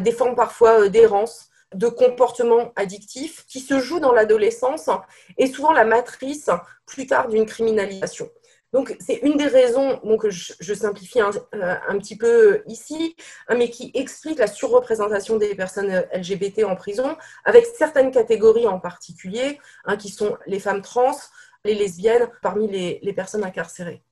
des 0.00 0.12
formes 0.12 0.34
parfois 0.34 0.88
d'errance, 0.88 1.50
de 1.74 1.88
comportements 1.88 2.72
addictifs 2.76 3.44
qui 3.46 3.60
se 3.60 3.78
jouent 3.80 4.00
dans 4.00 4.12
l'adolescence 4.12 4.88
et 5.36 5.46
souvent 5.46 5.72
la 5.72 5.84
matrice 5.84 6.50
plus 6.86 7.06
tard 7.06 7.28
d'une 7.28 7.46
criminalisation. 7.46 8.30
Donc, 8.72 8.96
c'est 9.00 9.20
une 9.22 9.36
des 9.36 9.46
raisons 9.46 9.98
que 10.18 10.28
je, 10.30 10.74
simplifie 10.74 11.20
un, 11.20 11.30
euh, 11.54 11.76
un, 11.88 11.98
petit 11.98 12.16
peu 12.16 12.62
ici, 12.66 13.16
hein, 13.48 13.54
mais 13.56 13.70
qui 13.70 13.90
explique 13.94 14.38
la 14.38 14.46
surreprésentation 14.46 15.36
des 15.36 15.54
personnes 15.54 15.90
euh, 15.90 16.02
LGBT 16.12 16.64
en 16.64 16.76
prison, 16.76 17.16
avec 17.44 17.64
certaines 17.64 18.10
catégories 18.10 18.66
en 18.66 18.78
particulier, 18.78 19.58
hein, 19.84 19.96
qui 19.96 20.10
sont 20.10 20.36
les 20.46 20.60
femmes 20.60 20.82
trans, 20.82 21.16
les 21.64 21.74
lesbiennes, 21.74 22.28
parmi 22.42 22.68
les 22.68 23.12
personnes 23.14 23.44
incarcérées. 23.44 24.02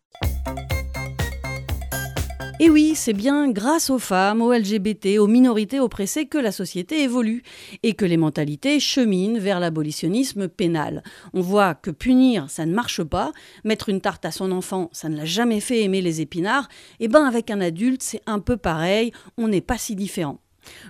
Et 2.58 2.70
oui, 2.70 2.94
c'est 2.94 3.12
bien 3.12 3.50
grâce 3.50 3.90
aux 3.90 3.98
femmes, 3.98 4.40
aux 4.40 4.50
LGBT, 4.50 5.18
aux 5.18 5.26
minorités 5.26 5.78
oppressées 5.78 6.24
que 6.24 6.38
la 6.38 6.52
société 6.52 7.02
évolue 7.02 7.42
et 7.82 7.92
que 7.92 8.06
les 8.06 8.16
mentalités 8.16 8.80
cheminent 8.80 9.38
vers 9.38 9.60
l'abolitionnisme 9.60 10.48
pénal. 10.48 11.02
On 11.34 11.42
voit 11.42 11.74
que 11.74 11.90
punir, 11.90 12.48
ça 12.48 12.64
ne 12.64 12.72
marche 12.72 13.02
pas, 13.02 13.32
mettre 13.64 13.90
une 13.90 14.00
tarte 14.00 14.24
à 14.24 14.30
son 14.30 14.52
enfant, 14.52 14.88
ça 14.92 15.10
ne 15.10 15.18
l'a 15.18 15.26
jamais 15.26 15.60
fait 15.60 15.82
aimer 15.82 16.00
les 16.00 16.22
épinards, 16.22 16.70
et 16.98 17.08
ben 17.08 17.26
avec 17.26 17.50
un 17.50 17.60
adulte, 17.60 18.02
c'est 18.02 18.22
un 18.24 18.38
peu 18.38 18.56
pareil, 18.56 19.12
on 19.36 19.48
n'est 19.48 19.60
pas 19.60 19.76
si 19.76 19.94
différent. 19.94 20.40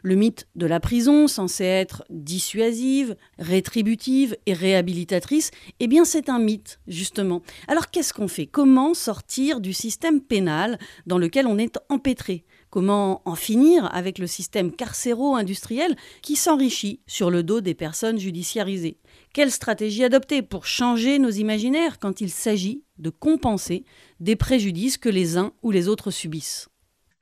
Le 0.02 0.14
mythe 0.14 0.46
de 0.54 0.66
la 0.66 0.80
prison, 0.80 1.26
censé 1.26 1.64
être 1.64 2.04
dissuasive, 2.10 3.16
rétributive 3.38 4.36
et 4.46 4.52
réhabilitatrice, 4.52 5.50
eh 5.80 5.86
bien 5.86 6.04
c'est 6.04 6.28
un 6.28 6.38
mythe, 6.38 6.80
justement. 6.86 7.42
Alors 7.68 7.90
qu'est-ce 7.90 8.12
qu'on 8.12 8.28
fait? 8.28 8.46
Comment 8.46 8.94
sortir 8.94 9.60
du 9.60 9.72
système 9.72 10.20
pénal 10.20 10.78
dans 11.06 11.18
lequel 11.18 11.46
on 11.46 11.58
est 11.58 11.78
empêtré? 11.88 12.44
Comment 12.70 13.22
en 13.24 13.34
finir 13.36 13.88
avec 13.94 14.18
le 14.18 14.26
système 14.26 14.72
carcéro-industriel 14.72 15.96
qui 16.20 16.36
s'enrichit 16.36 17.00
sur 17.06 17.30
le 17.30 17.42
dos 17.42 17.60
des 17.60 17.74
personnes 17.74 18.18
judiciarisées? 18.18 18.98
Quelle 19.32 19.50
stratégie 19.50 20.04
adopter 20.04 20.42
pour 20.42 20.66
changer 20.66 21.18
nos 21.18 21.30
imaginaires 21.30 21.98
quand 21.98 22.20
il 22.20 22.30
s'agit 22.30 22.82
de 22.98 23.10
compenser 23.10 23.84
des 24.20 24.36
préjudices 24.36 24.98
que 24.98 25.08
les 25.08 25.36
uns 25.36 25.52
ou 25.62 25.70
les 25.70 25.88
autres 25.88 26.10
subissent? 26.10 26.68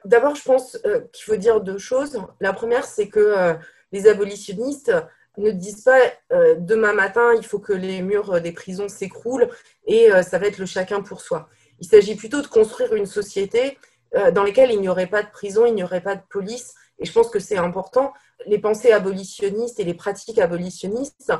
D'abord, 0.04 0.34
je 0.34 0.42
pense 0.42 0.78
euh, 0.84 1.00
qu'il 1.12 1.24
faut 1.24 1.36
dire 1.36 1.60
deux 1.60 1.78
choses. 1.78 2.20
La 2.40 2.52
première, 2.52 2.84
c'est 2.84 3.08
que 3.08 3.20
euh, 3.20 3.54
les 3.90 4.06
abolitionnistes 4.06 4.92
ne 5.38 5.50
disent 5.50 5.82
pas 5.82 5.98
euh, 6.32 6.56
demain 6.58 6.92
matin, 6.92 7.32
il 7.34 7.44
faut 7.44 7.58
que 7.58 7.72
les 7.72 8.02
murs 8.02 8.40
des 8.40 8.52
prisons 8.52 8.88
s'écroulent 8.88 9.48
et 9.86 10.10
ça 10.22 10.38
va 10.38 10.46
être 10.46 10.58
le 10.58 10.66
chacun 10.66 11.02
pour 11.02 11.20
soi. 11.20 11.48
Il 11.80 11.86
s'agit 11.86 12.14
plutôt 12.14 12.40
de 12.40 12.46
construire 12.46 12.94
une 12.94 13.06
société 13.06 13.78
dans 14.32 14.44
laquelle 14.44 14.70
il 14.70 14.80
n'y 14.80 14.88
aurait 14.88 15.08
pas 15.08 15.22
de 15.22 15.30
prison, 15.30 15.66
il 15.66 15.74
n'y 15.74 15.82
aurait 15.82 16.00
pas 16.00 16.14
de 16.14 16.22
police. 16.30 16.74
Et 17.00 17.04
je 17.04 17.12
pense 17.12 17.28
que 17.28 17.40
c'est 17.40 17.56
important. 17.56 18.12
Les 18.46 18.58
pensées 18.58 18.92
abolitionnistes 18.92 19.80
et 19.80 19.84
les 19.84 19.94
pratiques 19.94 20.38
abolitionnistes 20.38 21.32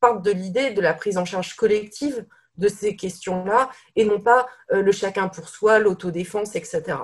partent 0.00 0.24
de 0.24 0.32
l'idée 0.32 0.70
de 0.70 0.80
la 0.80 0.94
prise 0.94 1.16
en 1.16 1.24
charge 1.24 1.54
collective 1.54 2.26
de 2.56 2.68
ces 2.68 2.96
questions-là 2.96 3.70
et 3.94 4.04
non 4.04 4.20
pas 4.20 4.48
le 4.68 4.90
chacun 4.90 5.28
pour 5.28 5.48
soi, 5.48 5.78
l'autodéfense, 5.78 6.56
etc. 6.56 6.96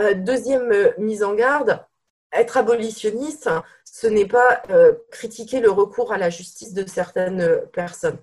Euh, 0.00 0.14
deuxième 0.14 0.72
euh, 0.72 0.92
mise 0.98 1.22
en 1.22 1.34
garde, 1.34 1.84
être 2.32 2.56
abolitionniste, 2.56 3.50
ce 3.84 4.06
n'est 4.06 4.26
pas 4.26 4.62
euh, 4.70 4.94
critiquer 5.10 5.60
le 5.60 5.70
recours 5.70 6.12
à 6.12 6.18
la 6.18 6.30
justice 6.30 6.72
de 6.74 6.86
certaines 6.86 7.66
personnes. 7.72 8.18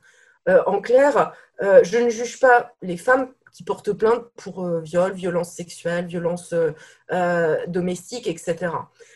en 0.65 0.79
clair, 0.79 1.33
je 1.59 1.97
ne 1.97 2.09
juge 2.09 2.39
pas 2.39 2.73
les 2.81 2.95
femmes 2.95 3.33
qui 3.51 3.63
portent 3.65 3.91
plainte 3.91 4.23
pour 4.37 4.65
viol, 4.79 5.11
violence 5.11 5.51
sexuelle, 5.51 6.05
violence 6.05 6.53
domestique, 7.67 8.27
etc. 8.27 8.71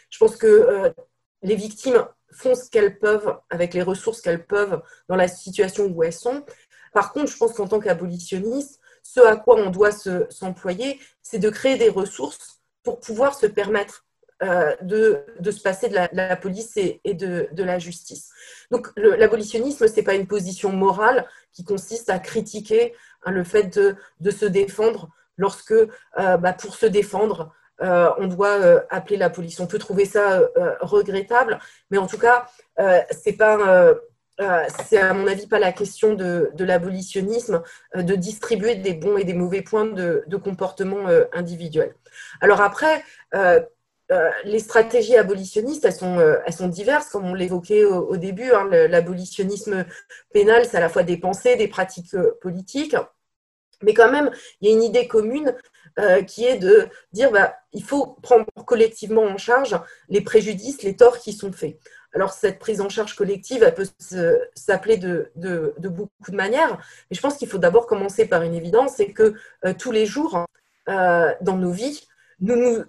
Je 0.10 0.18
pense 0.18 0.36
que 0.36 0.94
les 1.42 1.56
victimes 1.56 2.06
font 2.34 2.54
ce 2.54 2.70
qu'elles 2.70 3.00
peuvent 3.00 3.38
avec 3.50 3.74
les 3.74 3.82
ressources 3.82 4.20
qu'elles 4.20 4.46
peuvent 4.46 4.82
dans 5.08 5.16
la 5.16 5.30
situation 5.30 5.86
où 5.86 6.04
elles 6.04 6.12
sont. 6.12 6.44
Par 6.92 7.14
contre, 7.14 7.32
je 7.32 7.38
pense 7.38 7.54
qu'en 7.54 7.70
tant 7.70 7.80
qu'abolitionniste, 7.80 8.81
ce 9.04 9.20
à 9.20 9.36
quoi 9.36 9.56
on 9.58 9.70
doit 9.70 9.92
s'employer, 10.30 11.00
c'est 11.22 11.40
de 11.40 11.50
créer 11.50 11.78
des 11.78 11.90
ressources 11.90 12.62
pour 12.84 13.00
pouvoir 13.00 13.36
se 13.36 13.46
permettre 13.46 14.06
euh, 14.44 14.76
de, 14.82 15.52
se 15.52 15.62
passer 15.62 15.88
de 15.88 15.94
la, 15.94 16.36
police 16.36 16.76
et, 16.76 17.00
de, 17.14 17.48
la 17.64 17.78
justice. 17.78 18.32
Donc 18.72 18.88
l'abolitionnisme, 18.98 19.88
ce 19.88 19.96
n'est 19.96 20.02
pas 20.02 20.16
une 20.16 20.26
position 20.26 20.72
morale 20.72 21.28
qui 21.54 21.64
consiste 21.64 22.10
à 22.10 22.18
critiquer 22.18 22.96
hein, 23.24 23.32
le 23.32 23.44
fait 23.44 23.78
de, 23.78 24.32
se 24.32 24.46
défendre 24.46 25.10
lorsque, 25.38 25.74
euh, 25.74 26.38
bah, 26.38 26.54
pour 26.54 26.74
se 26.74 26.88
défendre, 26.88 27.54
euh, 27.84 28.10
on 28.18 28.26
doit 28.26 28.84
appeler 28.90 29.18
la 29.18 29.30
police. 29.30 29.60
On 29.60 29.68
peut 29.68 29.78
trouver 29.78 30.06
ça 30.06 30.42
regrettable, 30.80 31.60
mais 31.92 32.00
en 32.00 32.08
tout 32.08 32.18
cas, 32.18 32.48
ce 32.80 33.30
n'est 33.30 33.36
pas 34.42 34.68
c'est 34.88 34.98
à 34.98 35.14
mon 35.14 35.28
avis 35.28 35.48
pas 35.48 35.60
la 35.60 35.72
question 35.72 36.14
de, 36.14 36.52
l'abolitionnisme, 36.60 37.62
de 37.96 38.16
distribuer 38.16 38.76
des 38.76 38.94
bons 38.94 39.18
et 39.18 39.24
des 39.24 39.34
mauvais 39.34 39.62
points 39.62 39.86
de, 39.86 40.26
comportement 40.44 41.08
individuel. 41.34 41.96
Alors 42.42 42.62
après, 42.62 43.04
les 44.44 44.60
stratégies 44.60 45.16
abolitionnistes, 45.16 45.86
elles 45.86 46.54
sont, 46.54 46.68
diverses, 46.68 47.10
comme 47.10 47.26
on 47.26 47.34
l'évoquait 47.34 47.86
au, 47.86 48.18
début. 48.18 48.52
Hein, 48.52 48.68
l'abolitionnisme 48.70 49.86
pénal, 50.34 50.66
c'est 50.66 50.78
à 50.78 50.82
la 50.82 50.90
fois 50.90 51.04
des 51.04 51.18
pensées, 51.18 51.56
des 51.56 51.68
pratiques 51.68 52.16
politiques. 52.42 52.96
Mais 53.84 53.94
quand 53.94 54.12
même, 54.12 54.32
il 54.60 54.70
y 54.70 54.72
a 54.72 54.76
une 54.76 54.84
idée 54.84 55.08
commune 55.08 55.56
euh, 56.00 56.24
qui 56.24 56.46
est 56.46 56.58
de 56.58 56.88
dire 57.12 57.32
bah, 57.32 57.56
il 57.74 57.84
faut 57.84 58.18
prendre 58.22 58.46
collectivement 58.66 59.24
en 59.24 59.38
charge 59.38 59.78
les 60.08 60.22
préjudices, 60.22 60.84
les 60.84 60.96
torts 60.96 61.20
qui 61.20 61.34
sont 61.34 61.52
faits. 61.52 61.78
Alors, 62.14 62.34
cette 62.34 62.60
prise 62.60 62.82
en 62.82 62.90
charge 62.90 63.16
collective, 63.16 63.64
elle 63.64 63.74
peut 63.74 63.88
s'appeler 64.56 64.98
de, 64.98 65.32
beaucoup 65.78 66.32
de 66.32 66.36
manières, 66.36 66.78
mais 67.10 67.16
je 67.16 67.22
pense 67.22 67.38
qu'il 67.38 67.48
faut 67.48 67.58
d'abord 67.58 67.88
commencer 67.88 68.26
par 68.26 68.42
une 68.42 68.54
évidence, 68.54 68.96
c'est 68.98 69.12
que 69.12 69.36
euh, 69.66 69.74
tous 69.78 69.92
les 69.92 70.06
jours, 70.06 70.46
euh, 70.90 71.34
dans 71.42 71.58
nos 71.58 71.72
vies, 71.72 72.08
nous 72.40 72.84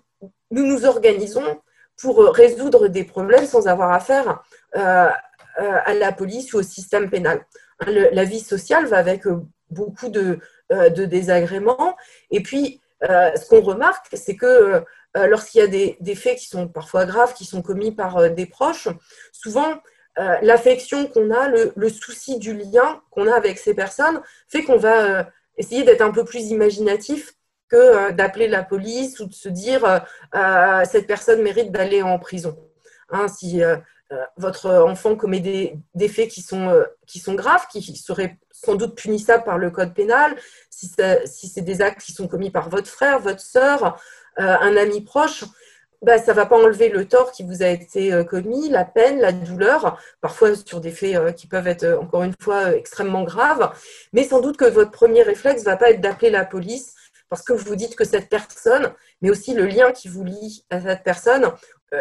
nous, 0.51 0.87
organisons 0.87 1.61
pour 2.01 2.19
résoudre 2.35 2.89
des 2.89 3.05
problèmes 3.05 3.47
sans 3.47 3.69
avoir 3.69 3.93
affaire 3.93 4.43
à 4.75 5.95
la 5.95 6.13
police 6.13 6.53
ou 6.53 6.59
au 6.59 6.63
système 6.63 7.11
pénal. 7.11 7.45
la 7.87 8.25
vie 8.25 8.41
sociale 8.41 8.87
va 8.87 8.99
avec 8.99 9.27
beaucoup 9.71 10.09
de, 10.09 10.39
euh, 10.73 10.89
désagréments. 10.91 11.97
Et 12.31 12.43
puis, 12.43 12.81
euh, 13.05 13.35
ce 13.35 13.47
qu'on 13.49 13.61
remarque, 13.61 14.07
c'est 14.13 14.37
que 14.37 14.47
euh, 14.47 14.81
lorsqu'il 15.15 15.61
y 15.61 15.65
a 15.65 15.67
des, 15.67 16.15
faits 16.15 16.39
qui 16.39 16.47
sont 16.47 16.69
parfois 16.69 17.05
graves, 17.05 17.35
qui 17.35 17.45
sont 17.45 17.63
commis 17.63 17.93
par 17.93 18.31
des 18.31 18.47
proches, 18.47 18.89
souvent, 19.33 19.81
l'affection 20.17 21.07
qu'on 21.07 21.31
a, 21.31 21.49
le, 21.49 21.89
souci 21.89 22.39
du 22.39 22.55
lien 22.55 23.03
qu'on 23.11 23.27
a 23.27 23.35
avec 23.35 23.59
ces 23.59 23.75
personnes, 23.75 24.21
fait 24.49 24.63
qu'on 24.63 24.79
va 24.79 25.29
essayer 25.57 25.85
d'être 25.85 26.03
un 26.03 26.13
peu 26.13 26.25
plus 26.25 26.51
imaginatif 26.51 27.35
que 27.69 28.11
d'appeler 28.13 28.49
la 28.49 28.63
police 28.63 29.21
ou 29.21 29.27
de 29.27 29.35
se 29.35 29.49
dire 29.49 30.03
cette 30.91 31.07
personne 31.07 31.43
mérite 31.43 31.73
d'aller 31.73 32.03
en 32.03 32.19
prison. 32.19 32.59
Hein, 33.11 33.29
si 33.29 33.63
votre 34.37 34.71
enfant 34.71 35.17
commet 35.17 35.41
des, 35.95 36.09
faits 36.09 36.29
qui 36.29 36.43
sont, 36.43 36.85
qui 37.07 37.19
sont 37.19 37.35
graves, 37.35 37.67
qui 37.71 37.83
seraient 37.97 38.39
sans 38.65 38.75
doute 38.75 38.95
punissable 38.95 39.45
par 39.45 39.59
le 39.59 39.71
code 39.71 39.95
pénal, 39.95 40.37
si, 40.71 40.89
c'est 41.49 41.61
des 41.63 41.83
actes 41.83 42.01
qui 42.01 42.13
sont 42.13 42.29
commis 42.29 42.51
par 42.51 42.69
votre 42.69 42.89
frère, 42.89 43.19
votre 43.19 43.41
sœur, 43.41 44.01
euh, 44.39 44.57
un 44.61 44.77
ami 44.77 45.03
proche, 45.03 45.45
bah, 46.03 46.19
ça 46.19 46.33
ne 46.33 46.37
va 46.37 46.47
pas 46.47 46.57
enlever 46.57 46.89
le 46.89 47.07
tort 47.07 47.31
qui 47.31 47.45
vous 47.45 47.63
a 47.63 47.69
été 47.69 48.13
euh, 48.13 48.25
commis, 48.25 48.69
la 48.69 48.85
peine, 48.85 49.21
la 49.21 49.33
douleur, 49.33 50.01
parfois 50.21 50.57
sur 50.57 50.81
des 50.81 50.91
faits 50.91 51.15
euh, 51.15 51.33
qui 51.33 51.47
peuvent 51.47 51.69
être, 51.69 51.99
encore 52.01 52.25
une 52.25 52.35
fois, 52.41 52.75
extrêmement 52.75 53.23
graves. 53.23 53.73
Mais 54.13 54.25
sans 54.25 54.41
doute 54.41 54.57
que 54.57 54.65
votre 54.65 54.91
premier 54.91 55.23
réflexe 55.23 55.61
ne 55.61 55.67
va 55.67 55.77
pas 55.77 55.91
être 55.91 56.01
d'appeler 56.01 56.31
la 56.31 56.45
police 56.45 56.95
parce 57.29 57.43
que 57.43 57.53
vous 57.53 57.77
dites 57.77 57.97
que 57.97 58.05
cette 58.05 58.29
personne, 58.29 58.93
mais 59.23 59.31
aussi 59.31 59.55
le 59.55 59.67
lien 59.67 59.93
qui 59.93 60.09
vous 60.09 60.25
lie 60.25 60.67
à 60.71 60.81
cette 60.81 61.03
personne, 61.03 61.51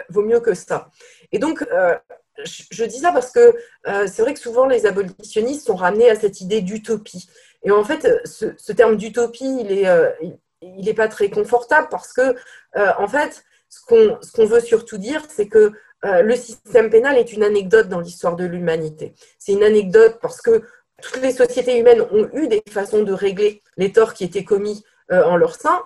vaut 0.09 0.23
mieux 0.23 0.41
que 0.41 0.53
ça. 0.53 0.89
Et 1.31 1.39
donc, 1.39 1.65
je, 2.45 2.83
dis 2.85 2.99
ça 2.99 3.11
parce 3.11 3.31
que 3.31 3.55
euh, 3.87 4.07
c'est 4.07 4.21
vrai 4.21 4.33
que 4.33 4.39
souvent 4.39 4.65
les 4.65 4.85
abolitionnistes 4.85 5.65
sont 5.67 5.75
ramenés 5.75 6.09
à 6.09 6.15
cette 6.15 6.41
idée 6.41 6.61
d'utopie. 6.61 7.29
Et 7.63 7.71
en 7.71 7.83
fait, 7.83 8.07
ce, 8.25 8.71
terme 8.71 8.95
d'utopie, 8.95 9.57
il 9.59 9.67
n'est 9.67 9.87
euh, 9.87 10.93
pas 10.95 11.07
très 11.07 11.29
confortable 11.29 11.87
parce 11.91 12.13
que, 12.13 12.35
euh, 12.77 12.91
en 12.97 13.07
fait, 13.07 13.43
ce 13.69 13.81
qu'on 13.85 14.45
veut 14.45 14.59
surtout 14.59 14.97
dire, 14.97 15.23
c'est 15.29 15.47
que 15.47 15.71
le 16.03 16.35
système 16.35 16.89
pénal 16.89 17.15
est 17.15 17.31
une 17.31 17.43
anecdote 17.43 17.87
dans 17.87 17.99
l'histoire 17.99 18.35
de 18.35 18.43
l'humanité. 18.43 19.13
C'est 19.37 19.51
une 19.51 19.63
anecdote 19.63 20.17
parce 20.19 20.41
que 20.41 20.63
toutes 20.99 21.21
les 21.21 21.31
sociétés 21.31 21.77
humaines 21.77 22.01
ont 22.11 22.27
eu 22.33 22.47
des 22.47 22.63
façons 22.69 23.03
de 23.03 23.13
régler 23.13 23.61
les 23.77 23.91
torts 23.91 24.15
qui 24.15 24.23
étaient 24.23 24.43
commis 24.43 24.83
en 25.11 25.37
leur 25.37 25.55
sein. 25.55 25.83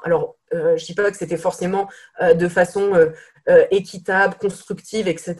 Je 0.52 0.58
ne 0.58 0.78
dis 0.78 0.94
pas 0.94 1.12
que 1.12 1.18
c'était 1.18 1.38
forcément 1.38 1.90
de 2.22 2.48
façon 2.48 2.94
euh, 3.48 3.64
équitable, 3.70 4.38
constructive, 4.42 5.08
etc. 5.08 5.36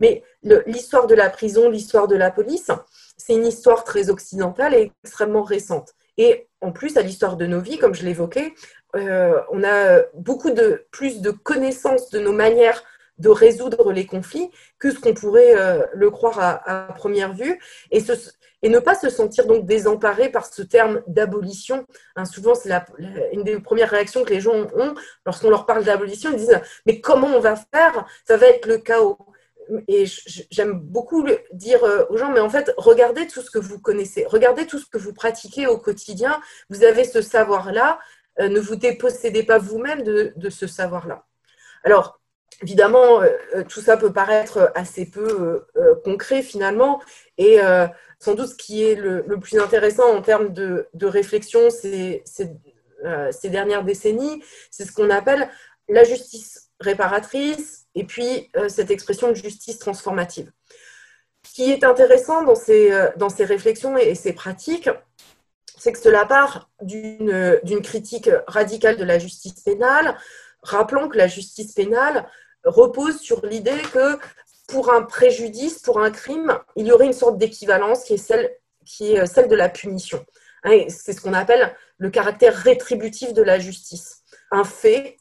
Mais 0.00 0.22
l'histoire 0.66 1.06
de 1.06 1.14
la 1.14 1.28
prison, 1.28 1.68
l'histoire 1.68 2.08
de 2.08 2.16
la 2.16 2.30
police, 2.30 2.70
c'est 3.18 3.34
une 3.34 3.44
histoire 3.44 3.84
très 3.84 4.08
occidentale 4.08 4.72
et 4.74 4.92
extrêmement 5.04 5.42
récente. 5.42 5.92
Et 6.16 6.48
en 6.62 6.72
plus, 6.72 6.96
à 6.96 7.02
l'histoire 7.02 7.36
de 7.36 7.44
nos 7.44 7.60
vies, 7.60 7.76
comme 7.76 7.94
je 7.94 8.02
l'évoquais, 8.02 8.54
euh, 8.96 9.38
on 9.50 9.62
a 9.62 10.00
beaucoup 10.14 10.52
de 10.52 10.86
plus 10.90 11.20
de 11.20 11.32
connaissances 11.32 12.08
de 12.08 12.18
nos 12.18 12.32
manières 12.32 12.82
de 13.18 13.28
résoudre 13.28 13.92
les 13.92 14.06
conflits 14.06 14.50
que 14.78 14.90
ce 14.90 14.98
qu'on 14.98 15.14
pourrait 15.14 15.56
euh, 15.56 15.84
le 15.94 16.10
croire 16.10 16.38
à, 16.40 16.92
première 16.96 17.34
vue. 17.34 17.60
Et 17.90 18.70
ne 18.70 18.78
pas 18.78 18.94
se 18.94 19.10
sentir 19.10 19.46
donc 19.46 19.66
désemparé 19.66 20.30
par 20.30 20.46
ce 20.46 20.62
terme 20.62 21.02
d'abolition. 21.06 21.86
Hein, 22.16 22.24
souvent, 22.24 22.54
c'est 22.54 22.70
une 23.32 23.44
des 23.44 23.60
premières 23.60 23.90
réactions 23.90 24.24
que 24.24 24.30
les 24.30 24.40
gens 24.40 24.54
ont 24.74 24.94
lorsqu'on 25.26 25.50
leur 25.50 25.66
parle 25.66 25.84
d'abolition. 25.84 26.30
Ils 26.32 26.38
disent 26.38 26.60
Mais 26.86 27.00
comment 27.00 27.28
on 27.28 27.40
va 27.40 27.56
faire? 27.56 28.06
Ça 28.26 28.38
va 28.38 28.46
être 28.46 28.66
le 28.66 28.78
chaos. 28.78 29.18
Et 29.88 30.04
j'aime 30.50 30.78
beaucoup 30.78 31.26
dire 31.52 31.82
euh, 31.84 32.04
aux 32.10 32.16
gens, 32.16 32.30
mais 32.30 32.40
en 32.40 32.50
fait, 32.50 32.72
regardez 32.76 33.26
tout 33.26 33.40
ce 33.40 33.50
que 33.50 33.58
vous 33.58 33.78
connaissez, 33.78 34.26
regardez 34.26 34.66
tout 34.66 34.78
ce 34.78 34.86
que 34.86 34.98
vous 34.98 35.14
pratiquez 35.14 35.66
au 35.66 35.78
quotidien. 35.78 36.40
Vous 36.70 36.84
avez 36.84 37.04
ce 37.04 37.22
savoir-là. 37.22 37.98
Euh, 38.40 38.48
ne 38.48 38.58
vous 38.58 38.76
dépossédez 38.76 39.44
pas 39.44 39.58
vous-même 39.58 40.02
de, 40.02 40.50
ce 40.50 40.66
savoir-là. 40.66 41.24
Alors, 41.84 42.20
évidemment, 42.62 43.22
euh, 43.22 43.62
tout 43.68 43.80
ça 43.80 43.96
peut 43.96 44.12
paraître 44.12 44.72
assez 44.74 45.06
peu 45.06 45.64
concret 46.04 46.42
finalement. 46.42 47.00
Et 47.38 47.58
sans 48.24 48.34
doute 48.34 48.48
ce 48.48 48.54
qui 48.54 48.82
est 48.82 48.94
le, 48.94 49.22
plus 49.38 49.58
intéressant 49.58 50.10
en 50.14 50.22
termes 50.22 50.52
de, 50.52 50.88
réflexion 51.02 51.68
ces, 51.68 52.24
euh, 53.04 53.30
dernières 53.44 53.84
décennies, 53.84 54.42
c'est 54.70 54.86
ce 54.86 54.92
qu'on 54.92 55.10
appelle 55.10 55.48
la 55.88 56.04
justice 56.04 56.70
réparatrice 56.80 57.84
et 57.94 58.04
puis 58.04 58.50
euh, 58.56 58.68
cette 58.70 58.90
expression 58.90 59.28
de 59.28 59.34
justice 59.34 59.78
transformative. 59.78 60.50
Ce 61.46 61.52
qui 61.52 61.70
est 61.70 61.84
intéressant 61.84 62.42
dans 62.42 62.54
ces, 62.54 62.90
euh, 62.92 63.10
dans 63.16 63.28
ces 63.28 63.44
réflexions 63.44 63.98
et, 63.98 64.14
ces 64.14 64.32
pratiques, 64.32 64.88
c'est 65.76 65.92
que 65.92 65.98
cela 65.98 66.24
part 66.24 66.70
d'une 66.80 67.82
critique 67.82 68.30
radicale 68.46 68.96
de 68.96 69.04
la 69.04 69.18
justice 69.18 69.60
pénale, 69.60 70.16
rappelant 70.62 71.08
que 71.08 71.18
la 71.18 71.26
justice 71.26 71.72
pénale 71.72 72.26
repose 72.64 73.18
sur 73.20 73.44
l'idée 73.46 73.80
que 73.92 74.18
pour 74.66 74.92
un 74.92 75.02
préjudice, 75.02 75.78
pour 75.78 76.00
un 76.00 76.10
crime, 76.10 76.58
il 76.76 76.86
y 76.86 76.92
aurait 76.92 77.06
une 77.06 77.12
sorte 77.12 77.38
d'équivalence 77.38 78.04
qui 78.04 78.14
est 78.14 78.18
celle, 78.18 78.50
euh, 79.02 79.46
de 79.46 79.54
la 79.54 79.68
punition. 79.68 80.24
Hein, 80.64 80.84
c'est 80.88 81.12
ce 81.12 81.20
qu'on 81.20 81.34
appelle 81.34 81.74
le 81.98 82.10
caractère 82.10 82.54
rétributif 82.54 83.34
de 83.34 83.42
la 83.42 83.58
justice. 83.58 84.22
Un 84.50 84.64
fait 84.64 85.18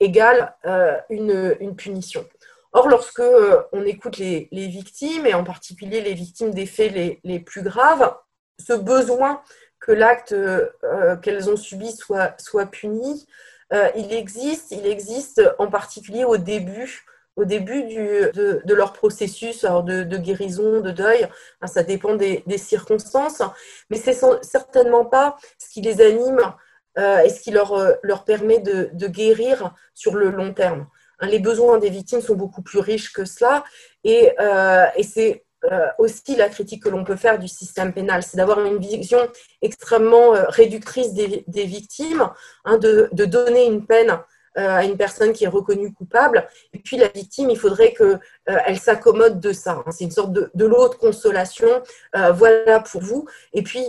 égale 0.00 0.54
euh, 0.66 0.98
une, 1.08 1.74
punition. 1.76 2.26
Or, 2.72 2.88
lorsque 2.88 3.20
euh, 3.20 3.62
on 3.72 3.84
écoute 3.84 4.18
les, 4.18 4.48
victimes, 4.52 5.26
et 5.26 5.34
en 5.34 5.44
particulier 5.44 6.00
les 6.00 6.14
victimes 6.14 6.52
des 6.52 6.66
faits 6.66 6.92
les, 7.24 7.40
plus 7.40 7.62
graves, 7.62 8.14
ce 8.58 8.74
besoin 8.74 9.42
que 9.80 9.92
l'acte 9.92 10.34
qu'elles 11.22 11.50
ont 11.50 11.56
subi 11.56 11.92
soit 11.92 12.66
puni, 12.70 13.26
il 13.72 14.12
existe, 14.12 14.70
il 14.70 14.86
existe 14.86 15.42
en 15.58 15.68
particulier 15.68 16.24
au 16.24 16.36
début 16.36 17.04
au 17.36 17.44
début 17.44 17.82
de, 17.82 18.74
leur 18.74 18.92
processus 18.92 19.64
de, 19.64 20.16
guérison, 20.16 20.80
de 20.80 20.90
deuil. 20.90 21.26
Hein, 21.60 21.66
ça 21.66 21.82
dépend 21.82 22.14
des, 22.14 22.42
circonstances, 22.58 23.42
mais 23.90 23.96
c'est 23.96 24.18
certainement 24.42 25.04
pas 25.04 25.36
ce 25.58 25.68
qui 25.68 25.80
les 25.80 26.00
anime 26.00 26.40
euh, 26.98 27.18
et 27.20 27.28
ce 27.28 27.40
qui 27.40 27.50
leur, 27.50 27.72
euh, 27.72 27.92
leur 28.02 28.24
permet 28.24 28.60
de, 28.60 29.06
guérir 29.06 29.74
sur 29.94 30.14
le 30.14 30.30
long 30.30 30.54
terme. 30.54 30.86
Hein, 31.20 31.26
les 31.26 31.40
besoins 31.40 31.78
des 31.78 31.90
victimes 31.90 32.20
sont 32.20 32.36
beaucoup 32.36 32.62
plus 32.62 32.78
riches 32.78 33.12
que 33.12 33.24
cela 33.24 33.64
et, 34.04 34.32
euh, 34.40 34.86
c'est 35.02 35.44
aussi 35.98 36.36
la 36.36 36.48
critique 36.48 36.82
que 36.82 36.88
l'on 36.88 37.04
peut 37.04 37.16
faire 37.16 37.38
du 37.38 37.48
système 37.48 37.92
pénal, 37.92 38.22
c'est 38.22 38.36
d'avoir 38.36 38.64
une 38.64 38.78
vision 38.78 39.18
extrêmement 39.62 40.32
réductrice 40.48 41.14
des, 41.14 41.64
victimes, 41.64 42.28
hein, 42.64 42.78
de, 42.78 43.08
donner 43.24 43.66
une 43.66 43.86
peine 43.86 44.18
euh, 44.56 44.68
à 44.68 44.84
une 44.84 44.96
personne 44.96 45.32
qui 45.32 45.42
est 45.42 45.48
reconnue 45.48 45.92
coupable. 45.92 46.46
Et 46.72 46.78
puis 46.78 46.96
la 46.96 47.08
victime, 47.08 47.50
il 47.50 47.58
faudrait 47.58 47.92
qu'elle 47.92 48.20
euh, 48.48 48.74
s'accommode 48.76 49.40
de 49.40 49.52
ça. 49.52 49.82
Hein. 49.84 49.90
C'est 49.90 50.04
une 50.04 50.12
sorte 50.12 50.32
de, 50.32 50.48
de 50.54 50.64
lot 50.64 50.90
de 50.90 50.94
consolation. 50.94 51.82
Euh, 52.14 52.30
voilà 52.30 52.78
pour 52.78 53.02
vous. 53.02 53.26
Et 53.52 53.62
puis, 53.62 53.84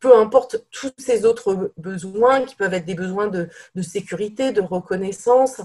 peu 0.00 0.16
importe 0.16 0.64
tous 0.72 0.92
ces 0.98 1.24
autres 1.24 1.72
besoins 1.76 2.42
qui 2.42 2.56
peuvent 2.56 2.74
être 2.74 2.86
des 2.86 2.96
besoins 2.96 3.28
de, 3.28 3.48
de 3.76 3.82
sécurité, 3.82 4.50
de 4.50 4.62
reconnaissance, 4.62 5.60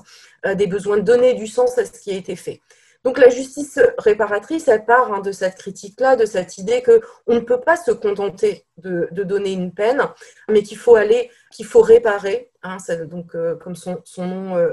des 0.45 0.67
besoins 0.67 0.97
de 0.97 1.01
donner 1.01 1.33
du 1.33 1.47
sens 1.47 1.77
à 1.79 1.85
ce 1.85 1.91
qui 1.91 2.11
a 2.11 2.15
été 2.15 2.35
fait. 2.35 2.61
Donc 3.03 3.17
la 3.17 3.29
justice 3.29 3.79
réparatrice, 3.97 4.67
elle 4.67 4.85
part 4.85 5.11
hein, 5.11 5.19
de 5.19 5.31
cette 5.31 5.55
critique-là, 5.55 6.15
de 6.15 6.25
cette 6.25 6.57
idée 6.57 6.81
qu'on 6.81 7.35
ne 7.35 7.41
peut 7.41 7.59
pas 7.59 7.75
se 7.75 7.91
contenter 7.91 8.65
de, 8.77 9.09
donner 9.11 9.51
une 9.51 9.73
peine, 9.73 10.01
mais 10.49 10.63
qu'il 10.63 10.77
faut 10.77 10.95
aller, 10.95 11.29
qu'il 11.51 11.65
faut 11.65 11.81
réparer. 11.81 12.51
Hein, 12.63 12.77
donc 13.05 13.35
euh, 13.35 13.55
comme 13.55 13.75
son, 13.75 14.01
nom 14.17 14.55
euh, 14.55 14.71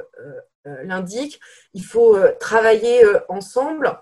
euh, 0.66 0.82
l'indique, 0.84 1.40
il 1.74 1.84
faut 1.84 2.16
travailler 2.38 3.02
ensemble 3.28 3.98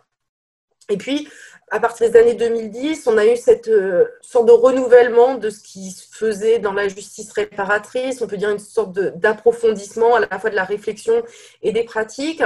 Et 0.88 0.96
puis, 0.96 1.28
à 1.70 1.80
partir 1.80 2.10
des 2.10 2.18
années 2.18 2.34
2010, 2.34 3.06
on 3.06 3.18
a 3.18 3.26
eu 3.26 3.36
cette 3.36 3.68
euh, 3.68 4.06
sorte 4.22 4.46
de 4.46 4.52
renouvellement 4.52 5.34
de 5.34 5.50
ce 5.50 5.60
qui 5.60 5.90
se 5.90 6.06
faisait 6.10 6.58
dans 6.58 6.72
la 6.72 6.88
justice 6.88 7.30
réparatrice, 7.32 8.22
on 8.22 8.26
peut 8.26 8.38
dire 8.38 8.50
une 8.50 8.58
sorte 8.58 8.92
d'approfondissement 8.92 10.14
à 10.14 10.20
la 10.20 10.38
fois 10.38 10.48
de 10.48 10.54
la 10.54 10.64
réflexion 10.64 11.22
et 11.62 11.72
des 11.72 11.84
pratiques, 11.84 12.42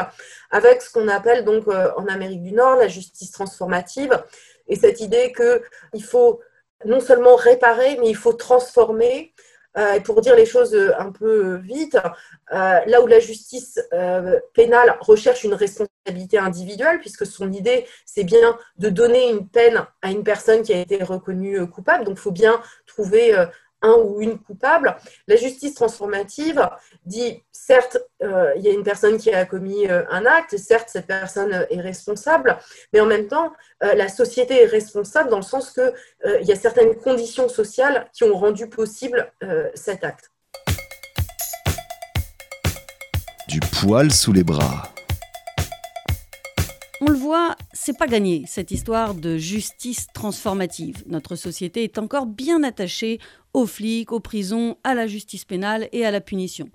avec 0.51 0.83
ce 0.83 0.93
qu'on 0.93 1.07
appelle 1.07 1.45
donc 1.45 1.69
euh, 1.69 1.91
en 1.97 2.07
Amérique 2.07 2.43
du 2.43 2.53
Nord 2.53 2.77
la 2.77 2.89
justice 2.89 3.31
transformative, 3.31 4.23
et 4.67 4.77
cette 4.77 5.01
idée 5.01 5.33
qu'il 5.33 6.05
faut 6.05 6.41
non 6.85 6.99
seulement 6.99 7.37
réparer, 7.37 7.99
mais 8.01 8.09
il 8.09 8.17
faut 8.17 8.33
transformer. 8.33 9.35
Euh, 9.79 9.95
et 9.95 10.01
pour 10.01 10.21
dire 10.21 10.35
les 10.37 10.47
choses 10.47 10.77
un 10.99 11.13
peu 11.13 11.57
vite, 11.57 11.97
là 12.51 13.01
où 13.03 13.07
la 13.07 13.21
justice 13.21 13.81
pénale 14.53 14.97
recherche 15.01 15.45
une 15.45 15.55
individuelle, 16.07 16.99
puisque 17.01 17.27
son 17.27 17.53
idée, 17.53 17.87
c'est 18.05 18.25
bien 18.25 18.57
de 18.79 18.89
donner 18.89 19.31
une 19.31 19.49
peine 19.49 19.85
à 20.03 20.11
une 20.11 20.25
personne 20.25 20.63
qui 20.63 20.73
a 20.73 20.81
été 20.81 21.03
reconnue 21.03 21.67
coupable, 21.69 22.05
donc 22.05 22.19
il 22.19 22.21
faut 22.21 22.33
bien 22.33 22.61
trouver 22.87 23.35
un 23.83 23.95
ou 23.95 24.21
une 24.21 24.39
coupable. 24.39 24.97
La 25.27 25.37
justice 25.37 25.75
transformative 25.75 26.69
dit, 27.05 27.43
certes, 27.51 27.99
euh, 28.23 28.53
il 28.57 28.63
y 28.63 28.69
a 28.69 28.73
une 28.73 28.85
personne 28.85 29.19
qui 29.19 29.33
a 29.33 29.45
commis 29.45 29.89
euh, 29.89 30.05
un 30.11 30.25
acte, 30.25 30.57
certes, 30.57 30.89
cette 30.89 31.07
personne 31.07 31.67
est 31.69 31.81
responsable, 31.81 32.59
mais 32.93 33.01
en 33.01 33.07
même 33.07 33.27
temps, 33.27 33.53
euh, 33.83 33.95
la 33.95 34.09
société 34.09 34.63
est 34.63 34.67
responsable 34.67 35.31
dans 35.31 35.37
le 35.37 35.43
sens 35.43 35.73
qu'il 35.73 35.93
il 36.41 36.47
y 36.47 36.53
a 36.53 36.57
certaines 36.57 36.95
conditions 36.95 37.49
sociales 37.49 38.09
qui 38.13 38.25
ont 38.25 38.37
rendu 38.37 38.69
possible 38.69 39.33
cet 39.75 40.05
acte. 40.05 40.31
Du 43.49 43.61
poil 43.61 44.13
sous 44.13 44.33
les 44.33 44.45
bras. 44.45 44.93
On 47.05 47.11
le 47.11 47.19
voit, 47.19 47.57
c'est 47.73 47.99
pas 47.99 48.07
gagné, 48.07 48.45
cette 48.47 48.71
histoire 48.71 49.17
de 49.17 49.37
justice 49.37 50.07
transformative. 50.15 51.03
Notre 51.09 51.35
société 51.35 51.83
est 51.83 51.99
encore 51.99 52.27
bien 52.27 52.63
attachée 52.63 53.19
aux 53.55 53.67
flics, 53.67 54.13
aux 54.13 54.21
prisons, 54.21 54.77
à 54.85 54.95
la 54.95 55.09
justice 55.09 55.45
pénale 55.45 55.89
et 55.91 56.07
à 56.07 56.13
la 56.13 56.21
punition. 56.21 56.69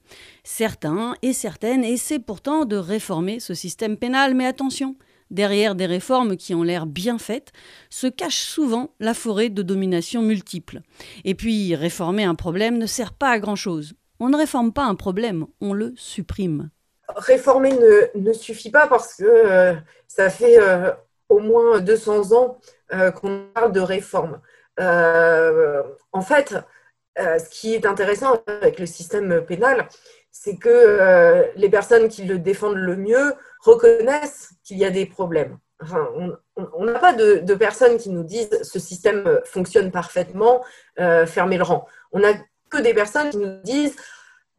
Certains 0.43 1.15
et 1.21 1.31
certaines 1.31 1.85
essaient 1.85 2.19
pourtant 2.19 2.65
de 2.65 2.75
réformer 2.75 3.39
ce 3.39 3.53
système 3.53 3.95
pénal, 3.95 4.33
mais 4.33 4.45
attention, 4.45 4.97
derrière 5.31 5.75
des 5.75 5.85
réformes 5.85 6.35
qui 6.35 6.53
ont 6.53 6.63
l'air 6.63 6.87
bien 6.87 7.19
faites, 7.19 7.53
se 7.89 8.07
cache 8.07 8.41
souvent 8.41 8.89
la 8.99 9.13
forêt 9.13 9.47
de 9.47 9.61
domination 9.61 10.21
multiple. 10.21 10.81
Et 11.23 11.35
puis, 11.35 11.73
réformer 11.73 12.25
un 12.25 12.35
problème 12.35 12.77
ne 12.77 12.85
sert 12.85 13.13
pas 13.13 13.29
à 13.29 13.39
grand-chose. 13.39 13.93
On 14.19 14.27
ne 14.27 14.35
réforme 14.35 14.73
pas 14.73 14.83
un 14.83 14.95
problème, 14.95 15.45
on 15.61 15.71
le 15.71 15.93
supprime 15.95 16.69
réformer 17.15 17.73
ne, 18.15 18.33
suffit 18.33 18.71
pas 18.71 18.87
parce 18.87 19.15
que 19.15 19.23
euh, 19.25 19.73
ça 20.07 20.29
fait 20.29 20.59
euh, 20.59 20.91
au 21.29 21.39
moins 21.39 21.79
200 21.79 22.33
ans 22.33 22.59
euh, 22.93 23.11
qu'on 23.11 23.45
parle 23.53 23.71
de 23.71 23.79
réforme. 23.79 24.39
en 24.79 26.21
fait, 26.21 26.55
ce 27.17 27.49
qui 27.49 27.73
est 27.73 27.85
intéressant 27.85 28.43
avec 28.47 28.79
le 28.79 28.85
système 28.85 29.43
pénal, 29.45 29.87
c'est 30.31 30.55
que 30.55 31.49
les 31.55 31.69
personnes 31.69 32.09
qui 32.09 32.23
le 32.25 32.37
défendent 32.37 32.75
le 32.75 32.95
mieux 32.95 33.33
reconnaissent 33.61 34.51
qu'il 34.63 34.77
y 34.77 34.85
a 34.85 34.91
des 34.91 35.07
problèmes. 35.07 35.57
on 35.81 36.85
n'a 36.85 36.99
pas 36.99 37.13
de, 37.13 37.55
personnes 37.55 37.97
qui 37.97 38.11
nous 38.11 38.23
disent 38.23 38.61
ce 38.61 38.77
système 38.77 39.41
fonctionne 39.45 39.89
parfaitement, 39.91 40.63
fermez 41.25 41.57
le 41.57 41.63
rang. 41.63 41.87
On 42.11 42.19
n'a 42.19 42.33
que 42.69 42.77
des 42.77 42.93
personnes 42.93 43.31
qui 43.31 43.37
nous 43.37 43.61
disent 43.63 43.95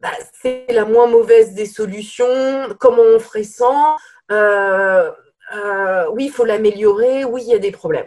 bah, 0.01 0.13
c'est 0.41 0.67
la 0.69 0.85
moins 0.85 1.07
mauvaise 1.07 1.55
des 1.55 1.67
solutions, 1.67 2.69
comment 2.79 3.03
on 3.03 3.19
ferait 3.19 3.43
sans, 3.43 3.97
euh, 4.31 5.11
euh, 5.55 6.07
oui, 6.13 6.27
il 6.27 6.31
faut 6.31 6.45
l'améliorer, 6.45 7.25
oui, 7.25 7.43
il 7.45 7.49
y 7.49 7.55
a 7.55 7.59
des 7.59 7.73
problèmes. 7.73 8.07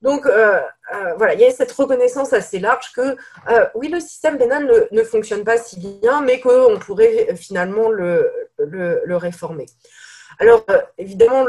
Donc, 0.00 0.26
euh, 0.26 0.60
voilà, 1.16 1.34
il 1.34 1.40
y 1.40 1.44
a 1.44 1.50
cette 1.50 1.72
reconnaissance 1.72 2.32
assez 2.32 2.60
large 2.60 2.92
que, 2.92 3.16
oui, 3.74 3.88
le 3.88 4.00
système 4.00 4.38
pénal 4.38 4.88
ne, 4.90 5.02
fonctionne 5.02 5.44
pas 5.44 5.58
si 5.58 5.78
bien, 5.78 6.22
mais 6.22 6.40
qu'on 6.40 6.78
pourrait 6.78 7.34
finalement 7.36 7.90
le, 7.90 8.30
réformer. 9.16 9.66
Alors, 10.40 10.64
évidemment, 10.98 11.44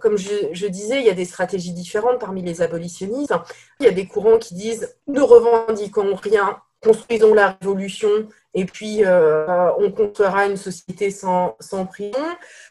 comme 0.00 0.16
je, 0.16 0.66
disais, 0.66 1.00
il 1.00 1.06
y 1.06 1.10
a 1.10 1.14
des 1.14 1.26
stratégies 1.26 1.74
différentes 1.74 2.18
parmi 2.18 2.42
les 2.42 2.62
abolitionnistes. 2.62 3.34
Il 3.80 3.84
y 3.84 3.88
a 3.90 3.92
des 3.92 4.06
courants 4.06 4.38
qui 4.38 4.54
disent 4.54 4.96
ne 5.06 5.20
revendiquons 5.20 6.14
rien, 6.14 6.56
construisons 6.82 7.34
la 7.34 7.58
révolution 7.60 8.26
et 8.56 8.64
puis 8.64 9.04
euh, 9.04 9.70
on 9.78 9.92
construira 9.92 10.46
une 10.46 10.56
société 10.56 11.10
sans, 11.10 11.56
prison. 11.92 12.18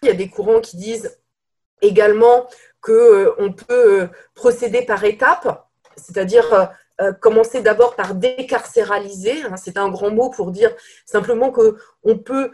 Il 0.02 0.10
y 0.10 0.12
a 0.12 0.16
des 0.16 0.30
courants 0.30 0.60
qui 0.60 0.78
disent 0.78 1.18
également 1.82 2.48
qu'on 2.82 2.92
euh, 2.92 3.50
peut 3.68 4.02
euh, 4.02 4.08
procéder 4.34 4.82
par 4.82 5.04
étapes, 5.06 5.70
c'est-à-dire 5.96 6.70
commencer 7.20 7.62
d'abord 7.62 7.98
par 7.98 8.16
décarcéraliser, 8.16 9.44
hein, 9.44 9.58
c'est 9.58 9.78
un 9.78 9.90
grand 9.90 10.12
mot 10.12 10.30
pour 10.30 10.52
dire 10.52 10.74
simplement 11.06 11.52
qu'on 11.52 12.18
peut 12.18 12.52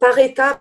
par 0.00 0.18
étapes 0.18 0.60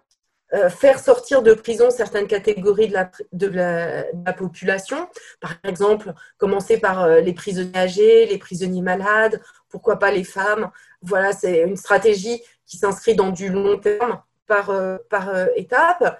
faire 0.69 0.99
sortir 0.99 1.41
de 1.41 1.53
prison 1.53 1.89
certaines 1.89 2.27
catégories 2.27 2.93
de 3.33 3.47
la, 3.47 4.33
population. 4.33 5.09
Par 5.41 5.53
exemple, 5.63 6.13
commencer 6.37 6.79
par 6.79 7.07
les 7.19 7.33
prisonniers 7.33 7.77
âgés, 7.77 8.25
les 8.25 8.37
prisonniers 8.37 8.81
malades, 8.81 9.41
pourquoi 9.69 9.99
pas 9.99 10.11
les 10.11 10.23
femmes. 10.23 10.71
Voilà, 11.01 11.33
c'est 11.33 11.61
une 11.61 11.75
stratégie 11.75 12.41
qui 12.65 12.77
s'inscrit 12.77 13.15
dans 13.15 13.31
du 13.31 13.49
long 13.49 13.77
terme 13.77 14.21
par, 14.47 14.69
euh, 14.69 14.97
par 15.09 15.29
euh, 15.29 15.47
étape. 15.55 16.19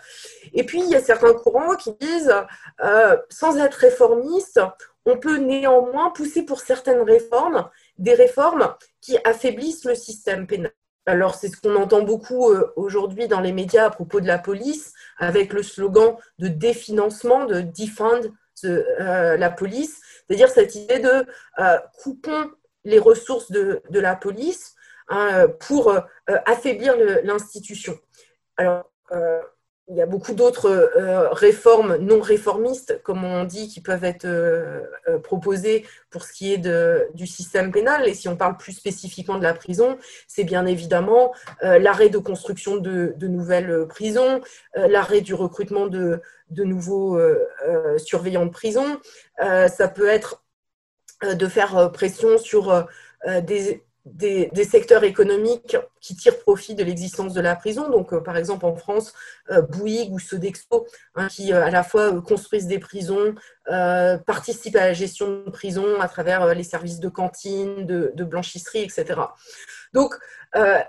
Et 0.53 0.63
puis, 0.65 0.79
il 0.79 0.89
y 0.89 0.95
a 0.95 1.01
certains 1.01 1.33
courants 1.33 1.75
qui 1.75 1.93
disent, 1.99 2.33
euh, 2.83 3.17
sans 3.29 3.57
être 3.57 3.75
réformiste, 3.75 4.59
on 5.05 5.17
peut 5.17 5.37
néanmoins 5.37 6.11
pousser 6.11 6.43
pour 6.43 6.59
certaines 6.59 7.01
réformes, 7.01 7.69
des 7.97 8.13
réformes 8.13 8.75
qui 9.01 9.17
affaiblissent 9.23 9.85
le 9.85 9.95
système 9.95 10.45
pénal. 10.45 10.71
Alors, 11.07 11.35
c'est 11.35 11.47
ce 11.47 11.59
qu'on 11.59 11.75
entend 11.75 12.01
beaucoup 12.01 12.53
aujourd'hui 12.75 13.27
dans 13.27 13.39
les 13.39 13.53
médias 13.53 13.85
à 13.85 13.89
propos 13.89 14.19
de 14.21 14.27
la 14.27 14.37
police, 14.37 14.93
avec 15.17 15.53
le 15.53 15.63
slogan 15.63 16.15
de 16.37 16.47
définancement, 16.47 17.45
de 17.45 17.61
defund 17.61 18.31
la 18.63 19.49
police, 19.49 20.01
c'est-à-dire 20.27 20.49
cette 20.49 20.75
idée 20.75 20.99
de 20.99 21.25
coupons 22.03 22.51
les 22.87 22.99
ressources 22.99 23.51
de, 23.51 23.81
la 23.91 24.15
police 24.15 24.75
hein, 25.09 25.47
pour 25.59 25.89
euh, 25.89 25.99
affaiblir 26.45 26.95
l'institution. 27.23 27.99
Alors, 28.55 28.89
euh, 29.11 29.41
il 29.89 29.95
y 29.95 30.01
a 30.01 30.05
beaucoup 30.05 30.33
d'autres 30.33 30.69
euh, 30.69 31.29
réformes 31.29 31.95
non 31.97 32.19
réformistes, 32.19 33.01
comme 33.03 33.23
on 33.23 33.43
dit, 33.45 33.67
qui 33.67 33.81
peuvent 33.81 34.03
être 34.03 34.27
proposées 35.23 35.85
pour 36.09 36.23
ce 36.23 36.33
qui 36.33 36.53
est 36.53 36.69
du 37.13 37.27
système 37.27 37.71
pénal. 37.71 38.07
Et 38.07 38.13
si 38.13 38.27
on 38.27 38.35
parle 38.35 38.57
plus 38.57 38.73
spécifiquement 38.73 39.37
de 39.37 39.43
la 39.43 39.53
prison, 39.53 39.97
c'est 40.27 40.43
bien 40.43 40.65
évidemment 40.65 41.33
l'arrêt 41.61 42.09
de 42.09 42.17
construction 42.17 42.77
de, 42.77 43.15
nouvelles 43.21 43.85
prisons, 43.87 44.41
l'arrêt 44.75 45.21
du 45.21 45.33
recrutement 45.33 45.87
de, 45.87 46.21
nouveaux 46.49 47.19
surveillants 47.97 48.45
de 48.45 48.51
prison. 48.51 48.99
ça 49.39 49.87
peut 49.87 50.07
être 50.07 50.43
euh, 51.23 51.33
de 51.33 51.47
faire 51.47 51.75
euh, 51.75 51.89
pression 51.89 52.37
sur 52.37 52.69
euh, 52.69 52.83
des, 54.13 54.63
secteurs 54.63 55.03
économiques 55.03 55.77
qui 56.01 56.15
tirent 56.15 56.39
profit 56.39 56.75
de 56.75 56.83
l'existence 56.83 57.33
de 57.33 57.41
la 57.41 57.55
prison. 57.55 57.89
Donc, 57.89 58.15
par 58.23 58.37
exemple, 58.37 58.65
en 58.65 58.75
France, 58.75 59.13
Bouygues 59.69 60.13
ou 60.13 60.19
Sodexo, 60.19 60.87
hein, 61.15 61.27
qui 61.27 61.53
à 61.53 61.69
la 61.69 61.83
fois 61.83 62.21
construisent 62.21 62.67
des 62.67 62.79
prisons, 62.79 63.35
participent 63.65 64.75
à 64.75 64.87
la 64.87 64.93
gestion 64.93 65.43
de 65.45 65.49
prisons 65.49 65.99
à 65.99 66.07
travers 66.07 66.53
les 66.53 66.63
services 66.63 66.99
de 66.99 67.09
cantine, 67.09 67.85
de, 67.85 68.11
de 68.15 68.23
blanchisserie, 68.23 68.83
etc. 68.83 69.21
Donc, 69.93 70.15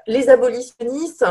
les 0.07 0.29
abolitionnistes 0.29 1.25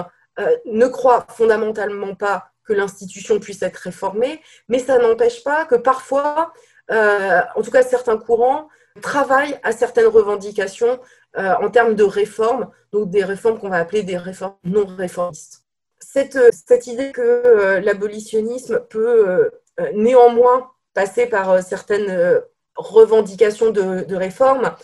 ne 0.65 0.87
croient 0.87 1.25
fondamentalement 1.29 2.15
pas 2.15 2.51
que 2.65 2.73
l'institution 2.73 3.39
puisse 3.39 3.61
être 3.61 3.77
réformée, 3.77 4.41
mais 4.67 4.79
ça 4.79 4.99
n'empêche 4.99 5.43
pas 5.43 5.65
que 5.65 5.75
parfois, 5.75 6.53
en 6.89 7.61
tout 7.63 7.71
cas 7.71 7.83
certains 7.83 8.17
courants, 8.17 8.67
travaille 9.01 9.59
à 9.63 9.71
certaines 9.71 10.07
revendications 10.07 10.99
euh, 11.37 11.53
en 11.61 11.69
termes 11.69 11.95
de 11.95 12.03
réformes, 12.03 12.69
donc 12.91 13.09
des 13.09 13.23
réformes 13.23 13.59
qu'on 13.59 13.69
va 13.69 13.77
appeler 13.77 14.03
des 14.03 14.17
réformes 14.17 14.55
non 14.63 14.85
réformistes. 14.85 15.63
Cette, 15.99 16.35
euh, 16.35 16.49
cette 16.51 16.87
idée 16.87 17.11
que 17.11 17.21
euh, 17.21 17.79
l'abolitionnisme 17.79 18.81
peut 18.89 19.51
néanmoins 19.93 20.71
passer 20.95 21.27
par 21.27 21.61
certaines 21.61 22.41
revendications 22.75 23.69
de, 23.69 24.03
de 24.03 24.15
réformes, 24.15 24.75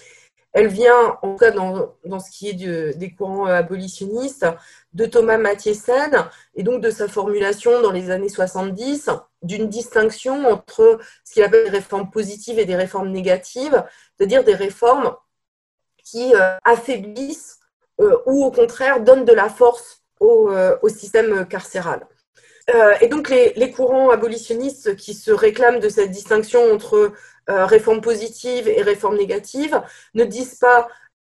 elle 0.52 0.68
vient, 0.68 1.18
en 1.24 1.32
tout 1.32 1.38
cas 1.38 1.50
dans, 1.50 1.96
dans 2.06 2.20
ce 2.20 2.30
qui 2.30 2.50
est 2.50 2.94
des 2.96 3.12
courants 3.16 3.48
abolitionnistes, 3.48 4.46
de 4.94 5.08
Thomas 5.08 5.40
Mathiesen 5.40 6.12
et 6.54 6.62
donc 6.62 6.82
de 6.82 6.92
sa 6.92 7.08
formulation 7.08 7.82
dans 7.82 7.92
les 7.92 8.12
années 8.12 8.30
70 8.30 9.10
d'une 9.44 9.70
distinction 9.70 10.48
entre 10.48 11.00
ce 11.24 11.34
qu'il 11.34 11.44
appelle 11.44 11.66
des 11.66 11.70
réformes 11.70 12.10
positives 12.10 12.60
et 12.60 12.66
des 12.66 12.76
réformes 12.76 13.10
négatives, 13.10 13.84
c'est-à-dire 14.18 14.44
des 14.44 14.56
réformes 14.56 15.16
qui 16.04 16.34
euh, 16.36 16.56
affaiblissent 16.64 17.60
euh, 18.02 18.18
ou 18.26 18.44
au 18.44 18.52
contraire 18.52 19.02
donnent 19.02 19.26
de 19.26 19.34
la 19.34 19.50
force 19.50 20.02
au, 20.20 20.50
euh, 20.52 20.76
système 20.88 21.46
carcéral. 21.48 22.08
Et 23.02 23.10
donc 23.10 23.30
les, 23.30 23.72
courants 23.72 24.10
abolitionnistes 24.10 24.96
qui 24.96 25.14
se 25.14 25.32
réclament 25.32 25.82
de 25.82 25.90
cette 25.90 26.12
distinction 26.12 26.72
entre 26.72 27.12
euh, 27.50 27.66
réforme 27.66 28.00
positive 28.00 28.70
et 28.70 28.82
réforme 28.82 29.18
négative 29.18 29.82
ne 30.14 30.24
disent 30.24 30.60
pas 30.60 30.88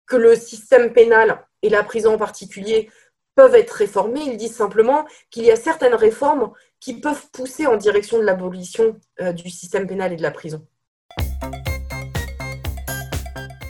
que 0.08 0.16
le 0.16 0.36
système 0.36 0.92
pénal 0.92 1.46
et 1.62 1.70
la 1.70 1.84
prison 1.84 2.16
en 2.16 2.18
particulier 2.18 2.90
peuvent 3.36 3.54
être 3.54 3.70
réformés, 3.70 4.22
ils 4.22 4.38
disent 4.38 4.56
simplement 4.56 5.06
qu'il 5.30 5.44
y 5.44 5.52
a 5.52 5.56
certaines 5.56 5.94
réformes 5.94 6.52
qui 6.80 6.94
peuvent 7.00 7.30
pousser 7.32 7.68
en 7.68 7.78
direction 7.78 8.18
de 8.20 8.24
l'abolition 8.24 8.98
euh, 9.22 9.34
du 9.34 9.50
système 9.50 9.88
pénal 9.88 10.14
et 10.14 10.16
de 10.16 10.22
la 10.22 10.32
prison. 10.32 10.66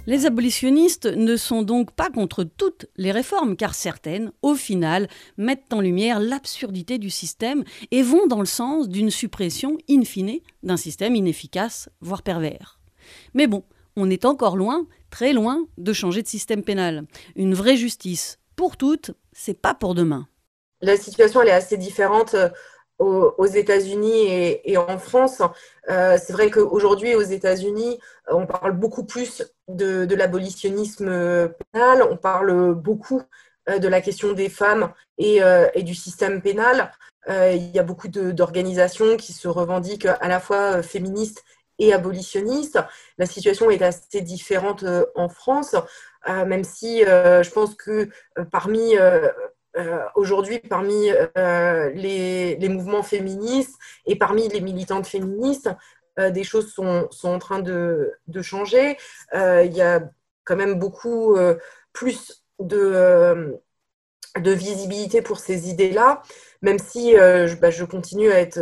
Les 0.10 0.26
abolitionnistes 0.26 1.06
ne 1.06 1.36
sont 1.36 1.62
donc 1.62 1.92
pas 1.92 2.10
contre 2.10 2.44
toutes 2.44 2.88
les 2.98 3.12
réformes, 3.12 3.56
car 3.56 3.76
certaines, 3.76 4.32
au 4.42 4.56
final, 4.56 5.08
mettent 5.38 5.72
en 5.72 5.82
lumière 5.82 6.20
l'absurdité 6.20 6.98
du 6.98 7.12
système 7.12 7.64
et 7.92 8.02
vont 8.02 8.26
dans 8.26 8.40
le 8.40 8.48
sens 8.48 8.90
d'une 8.90 9.12
suppression 9.12 9.78
in 9.88 10.04
fine 10.04 10.40
d'un 10.64 10.78
système 10.78 11.16
inefficace, 11.16 11.90
voire 12.02 12.24
pervers. 12.24 12.80
Mais 13.36 13.46
bon, 13.46 13.64
on 13.96 14.10
est 14.10 14.26
encore 14.26 14.58
loin, 14.58 14.88
très 15.12 15.32
loin, 15.32 15.64
de 15.78 15.94
changer 15.94 16.24
de 16.24 16.28
système 16.28 16.64
pénal. 16.64 17.06
Une 17.36 17.54
vraie 17.54 17.78
justice 17.78 18.40
pour 18.56 18.78
toutes, 18.78 19.12
c'est 19.32 19.62
pas 19.62 19.76
pour 19.76 19.94
demain. 19.94 20.28
La 20.82 20.98
situation 20.98 21.44
elle 21.44 21.50
est 21.50 21.52
assez 21.52 21.78
différente 21.78 22.36
aux, 23.00 23.46
États-Unis 23.46 24.28
et, 24.64 24.78
en 24.78 25.00
France. 25.00 25.42
Euh, 25.90 26.18
c'est 26.22 26.34
vrai 26.34 26.50
qu'aujourd'hui, 26.50 27.16
aux 27.16 27.22
États-Unis, 27.22 28.00
on 28.28 28.46
parle 28.46 28.74
beaucoup 28.74 29.06
plus 29.06 29.44
de, 29.68 30.14
l'abolitionnisme 30.14 31.50
pénal, 31.72 32.04
on 32.04 32.18
parle 32.18 32.74
beaucoup 32.76 33.22
euh, 33.70 33.80
de 33.80 33.88
la 33.88 34.02
question 34.02 34.34
des 34.34 34.50
femmes 34.50 34.92
et, 35.18 35.42
euh, 35.42 35.68
du 35.78 35.96
système 35.96 36.42
pénal. 36.42 36.92
il 37.28 37.72
y 37.74 37.80
a 37.80 37.84
beaucoup 37.84 38.08
d'organisations 38.08 39.16
qui 39.16 39.34
se 39.34 39.48
revendiquent 39.48 40.08
à 40.08 40.28
la 40.28 40.40
fois 40.40 40.82
féministes 40.82 41.44
et 41.78 41.94
abolitionnistes. 41.94 42.80
La 43.18 43.26
situation 43.26 43.70
est 43.70 43.82
assez 43.82 44.22
différente 44.22 44.84
en 45.16 45.30
France, 45.30 45.76
même 46.28 46.64
si 46.64 47.02
je 47.02 47.50
pense 47.52 47.76
que 47.76 48.10
parmi 48.52 48.96
euh, 49.78 50.00
aujourd'hui 50.16 50.60
parmi 50.60 51.12
euh, 51.38 51.90
les, 51.92 52.70
mouvements 52.70 53.04
féministes 53.04 53.78
et 54.08 54.16
parmi 54.16 54.48
les 54.48 54.62
militantes 54.62 55.06
féministes, 55.06 55.70
euh, 56.18 56.32
des 56.32 56.44
choses 56.44 56.74
sont, 56.74 57.08
en 57.24 57.40
train 57.40 57.60
de, 57.60 58.18
changer. 58.42 58.98
il 59.34 59.72
y 59.74 59.82
a 59.82 60.02
quand 60.44 60.56
même 60.56 60.80
beaucoup 60.80 61.38
plus 61.94 62.44
de, 62.60 63.60
visibilité 64.38 65.22
pour 65.22 65.40
ces 65.40 65.70
idées-là, 65.70 66.24
même 66.62 66.80
si 66.80 67.14
bah, 67.62 67.70
je, 67.70 67.86
continue 67.86 68.32
à 68.32 68.40
être 68.40 68.60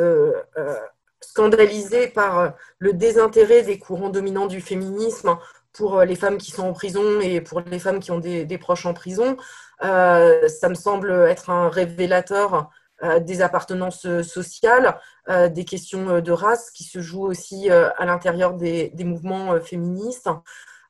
scandalisée 1.21 2.07
par 2.07 2.53
le 2.79 2.93
désintérêt 2.93 3.63
des 3.63 3.79
courants 3.79 4.09
dominants 4.09 4.47
du 4.47 4.59
féminisme 4.61 5.37
pour 5.77 6.01
les 6.01 6.15
femmes 6.15 6.37
qui 6.37 6.51
sont 6.51 6.67
en 6.67 6.73
prison 6.73 7.21
et 7.21 7.39
pour 7.39 7.61
les 7.61 7.79
femmes 7.79 7.99
qui 7.99 8.09
ont 8.09 8.19
des, 8.19 8.45
des 8.45 8.57
proches 8.57 8.87
en 8.87 8.93
prison. 8.95 9.37
Euh, 9.83 10.47
ça 10.47 10.69
me 10.69 10.75
semble 10.75 11.11
être 11.11 11.51
un 11.51 11.69
révélateur 11.69 12.71
euh, 13.03 13.19
des 13.19 13.41
appartenances 13.41 14.07
sociales, 14.23 14.99
euh, 15.29 15.49
des 15.49 15.65
questions 15.65 16.19
de 16.19 16.31
race 16.31 16.71
qui 16.71 16.83
se 16.83 16.99
jouent 16.99 17.27
aussi 17.27 17.69
à 17.69 18.05
l'intérieur 18.05 18.53
des, 18.53 18.91
mouvements 18.99 19.59
féministes. 19.61 20.29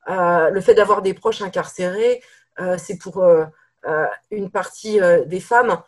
le 0.08 0.60
fait 0.60 0.74
d'avoir 0.74 1.02
des 1.02 1.12
proches 1.12 1.42
incarcérés, 1.42 2.22
c'est 2.78 2.98
pour 2.98 3.22
une 4.30 4.50
partie 4.50 5.00
des 5.26 5.40
femmes 5.40 5.82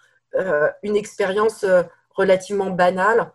une 0.82 0.96
expérience 0.96 1.64
relativement 2.10 2.70
banale, 2.70 3.32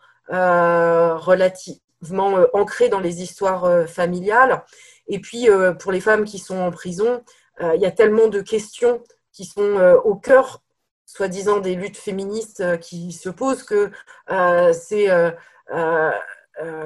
relativement 2.01 2.45
ancrée 2.53 2.89
dans 2.89 2.99
les 2.99 3.21
histoires 3.21 3.87
familiales. 3.87 4.63
Et 5.07 5.19
puis, 5.19 5.47
pour 5.79 5.91
les 5.91 6.01
femmes 6.01 6.25
qui 6.25 6.39
sont 6.39 6.57
en 6.57 6.71
prison, 6.71 7.23
il 7.61 7.79
y 7.79 7.85
a 7.85 7.91
tellement 7.91 8.27
de 8.27 8.41
questions 8.41 9.01
qui 9.35 9.43
sont 9.43 9.77
euh, 9.77 9.97
au 9.97 10.15
cœur, 10.15 10.63
soi-disant, 11.05 11.59
des 11.59 11.75
luttes 11.75 11.97
féministes 11.97 12.61
euh, 12.61 12.77
qui 12.77 13.11
se 13.11 13.29
posent, 13.29 13.63
que 13.63 13.91
euh, 14.31 14.73
c'est 14.73 15.07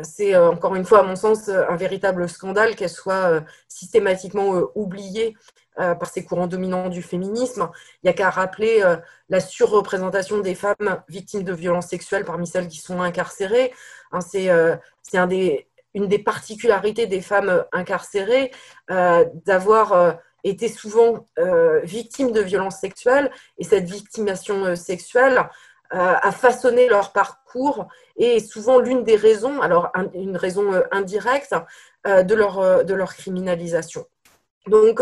c'est 0.03 0.36
encore 0.36 0.76
une 0.76 0.86
fois, 0.86 0.99
à 0.99 1.03
mon 1.03 1.15
sens, 1.15 1.49
un 1.49 1.76
véritable 1.76 2.28
scandale 2.28 2.76
qu'elle 2.76 2.89
soit 2.89 3.43
systématiquement 3.67 4.61
oubliée 4.76 5.36
par 5.76 6.07
ces 6.07 6.26
courants 6.26 6.47
dominants 6.47 6.89
du 6.89 7.01
féminisme. 7.01 7.70
Il 8.01 8.07
n'y 8.07 8.09
a 8.09 8.13
qu'à 8.13 8.30
rappeler 8.30 8.84
la 9.30 9.39
surreprésentation 9.39 10.39
des 10.39 10.55
femmes 10.55 11.03
victimes 11.07 11.43
de 11.43 11.53
violences 11.53 11.88
sexuelles 11.88 12.26
parmi 12.26 12.47
celles 12.47 12.67
qui 12.67 12.80
sont 12.80 13.01
incarcérées. 13.01 13.72
Hein, 14.11 14.22
c'est 14.22 14.49
une 15.93 16.07
des 16.07 16.20
particularités 16.20 17.07
des 17.07 17.22
femmes 17.22 17.63
incarcérées 17.72 18.51
d'avoir 18.88 20.20
étaient 20.43 20.70
souvent 20.70 21.26
euh, 21.38 21.82
victimes 21.82 22.32
de 22.32 22.41
violences 22.41 22.80
sexuelles 22.80 23.32
et 23.57 23.63
cette 23.63 23.89
victimation 23.89 24.65
euh, 24.65 24.76
sexuelle 24.76 25.49
euh, 25.94 26.16
a 26.22 26.32
façonné 26.32 26.88
leur 26.88 27.12
parcours 27.12 27.88
et 28.16 28.40
souvent 28.40 28.80
l'une 28.80 29.04
des 29.04 29.16
raisons, 29.16 29.62
alors 29.62 29.92
une 30.14 30.38
raison 30.38 30.72
indirecte, 30.92 31.56
de, 32.06 32.34
leur, 32.34 32.86
de 32.86 32.94
leur 32.94 33.14
criminalisation. 33.14 34.06
Donc, 34.68 35.02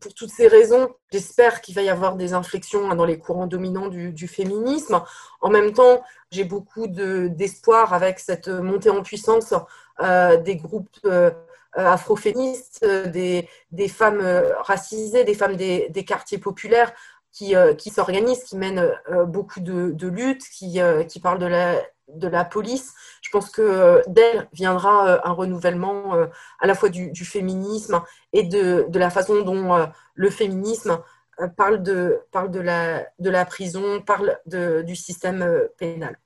pour 0.00 0.14
toutes 0.14 0.30
ces 0.30 0.46
raisons, 0.46 0.94
j'espère 1.10 1.60
qu'il 1.60 1.74
va 1.74 1.82
y 1.82 1.88
avoir 1.88 2.16
des 2.16 2.34
inflexions 2.34 2.90
hein, 2.90 2.94
dans 2.94 3.04
les 3.04 3.18
courants 3.18 3.46
dominants 3.46 3.88
du, 3.88 4.12
du 4.12 4.28
féminisme. 4.28 5.02
En 5.40 5.50
même 5.50 5.72
temps, 5.72 6.02
j'ai 6.30 6.44
beaucoup 6.44 6.86
d'espoir 6.86 7.94
avec 7.94 8.18
cette 8.20 8.48
montée 8.48 8.90
en 8.90 9.02
puissance 9.02 9.54
des 10.00 10.56
groupes 10.56 10.98
euh, 11.78 11.84
afroféministes, 11.84 12.80
euh, 12.84 13.06
des, 13.06 13.50
des, 13.70 13.88
femmes 13.88 14.20
euh, 14.22 14.54
racisées, 14.60 15.24
des 15.24 15.34
femmes 15.34 15.56
des, 15.56 15.90
des 15.90 16.06
quartiers 16.06 16.38
populaires 16.38 16.90
qui, 17.36 17.54
qui 17.76 17.90
s'organisent, 17.90 18.44
qui 18.44 18.56
mènent 18.56 18.90
beaucoup 19.26 19.60
de, 19.60 20.06
luttes, 20.06 20.44
qui, 20.48 20.78
qui 21.08 21.20
parlent 21.20 21.38
de 21.38 21.46
la, 21.46 21.74
de 22.08 22.28
la 22.28 22.44
police. 22.44 22.94
Je 23.20 23.30
pense 23.30 23.50
que 23.50 24.02
d'elle 24.06 24.48
viendra 24.52 25.26
un 25.28 25.32
renouvellement 25.32 26.14
à 26.60 26.66
la 26.66 26.74
fois 26.74 26.88
du, 26.88 27.10
du 27.10 27.24
féminisme 27.26 28.00
et 28.32 28.42
de, 28.42 28.86
de, 28.88 28.98
la 28.98 29.10
façon 29.10 29.42
dont 29.42 29.86
le 30.14 30.30
féminisme 30.30 30.98
parle 31.56 31.82
de, 31.82 32.20
parle 32.32 32.50
de, 32.50 32.60
la, 32.60 33.06
de 33.18 33.28
la 33.28 33.44
prison, 33.44 34.00
parle 34.00 34.38
de, 34.46 34.82
du 34.82 34.96
système 34.96 35.46
pénal. 35.76 36.18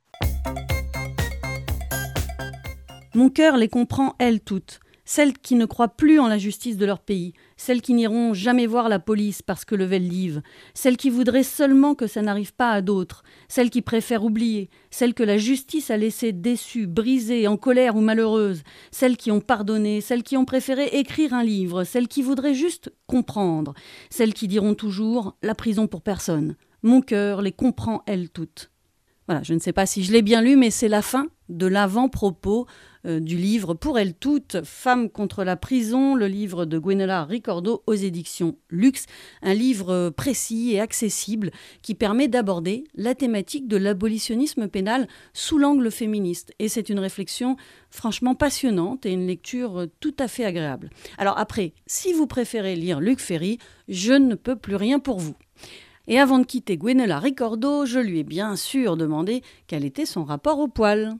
Mon 3.15 3.29
cœur 3.31 3.57
les 3.57 3.69
comprend, 3.69 4.15
elles 4.21 4.41
toutes 4.41 4.79
celles 5.11 5.37
qui 5.37 5.57
ne 5.57 5.65
croient 5.65 5.89
plus 5.89 6.21
en 6.21 6.29
la 6.29 6.39
justice 6.39 6.77
de 6.77 6.87
leur 6.87 7.01
pays, 7.01 7.33
celles 7.57 7.83
qui 7.83 7.95
n'iront 7.95 8.33
jamais 8.33 8.69
voir 8.69 8.89
la 8.89 9.01
police 9.01 9.43
parce 9.43 9.65
que 9.65 9.75
le 9.75 9.87
live, 9.87 10.41
celles 10.73 10.97
qui 10.97 11.11
voudraient 11.11 11.43
seulement 11.43 11.97
que 11.97 12.07
ça 12.07 12.23
n'arrive 12.23 12.55
pas 12.55 12.71
à 12.71 12.81
d'autres, 12.81 13.25
celles 13.49 13.71
qui 13.71 13.83
préfèrent 13.83 14.25
oublier, 14.25 14.71
celles 14.93 15.15
que 15.15 15.25
la 15.25 15.37
justice 15.37 15.91
a 15.91 15.97
laissées 15.97 16.31
déçues, 16.31 16.87
brisées, 16.87 17.49
en 17.49 17.57
colère 17.57 17.97
ou 17.97 18.01
malheureuses, 18.01 18.63
celles 18.93 19.17
qui 19.17 19.33
ont 19.33 19.41
pardonné, 19.41 20.01
celles 20.01 20.23
qui 20.23 20.37
ont 20.37 20.45
préféré 20.45 20.85
écrire 20.93 21.35
un 21.35 21.43
livre, 21.43 21.83
celles 21.83 22.07
qui 22.07 22.23
voudraient 22.23 22.55
juste 22.55 22.93
comprendre, 23.09 23.75
celles 24.11 24.33
qui 24.33 24.47
diront 24.47 24.75
toujours 24.75 25.37
la 25.43 25.57
prison 25.57 25.89
pour 25.89 26.03
personne. 26.03 26.55
Mon 26.85 27.01
cœur 27.01 27.43
les 27.43 27.51
comprend 27.51 28.05
elles 28.07 28.31
toutes. 28.31 28.71
Voilà, 29.27 29.43
je 29.43 29.55
ne 29.55 29.59
sais 29.59 29.73
pas 29.73 29.87
si 29.87 30.05
je 30.05 30.13
l'ai 30.13 30.23
bien 30.23 30.41
lu, 30.41 30.55
mais 30.55 30.71
c'est 30.71 30.89
la 30.89 31.03
fin 31.03 31.27
de 31.49 31.67
l'avant-propos 31.67 32.69
du 33.05 33.37
livre 33.37 33.75
Pour 33.75 33.99
elles 33.99 34.15
toutes, 34.15 34.59
Femmes 34.65 35.09
contre 35.09 35.45
la 35.45 35.57
prison, 35.57 36.15
le 36.15 36.27
livre 36.27 36.65
de 36.65 36.79
Gwenola 36.79 37.25
Ricordo 37.25 37.83
aux 37.87 37.95
éditions 37.95 38.57
Luxe, 38.69 39.07
un 39.43 39.55
livre 39.55 40.11
précis 40.11 40.73
et 40.73 40.81
accessible 40.81 41.51
qui 41.83 41.95
permet 41.95 42.29
d'aborder 42.29 42.85
la 42.95 43.15
thématique 43.15 43.69
de 43.69 43.77
l'abolitionnisme 43.77 44.69
pénal 44.69 45.09
sous 45.33 45.59
l'angle 45.59 45.91
féministe. 45.91 46.53
Et 46.59 46.69
c'est 46.69 46.89
une 46.89 46.99
réflexion 46.99 47.57
franchement 47.91 48.35
passionnante 48.35 49.07
et 49.07 49.13
une 49.13 49.27
lecture 49.27 49.87
tout 50.01 50.15
à 50.19 50.29
fait 50.29 50.45
agréable. 50.45 50.91
Alors 51.19 51.39
après, 51.39 51.73
si 51.87 52.13
vous 52.13 52.27
préférez 52.27 52.77
lire 52.77 53.01
Luc 53.01 53.21
Ferry, 53.21 53.59
je 53.89 54.13
ne 54.13 54.35
peux 54.35 54.57
plus 54.57 54.77
rien 54.77 54.99
pour 54.99 55.19
vous. 55.19 55.35
Et 56.07 56.19
avant 56.19 56.39
de 56.39 56.45
quitter 56.45 56.77
Gwenola 56.77 57.19
Ricordo, 57.19 57.87
je 57.87 57.99
lui 57.99 58.19
ai 58.19 58.25
bien 58.25 58.57
sûr 58.57 58.97
demandé 58.97 59.43
quel 59.67 59.85
était 59.85 60.07
son 60.07 60.25
rapport 60.25 60.59
au 60.59 60.69
poil. 60.69 61.17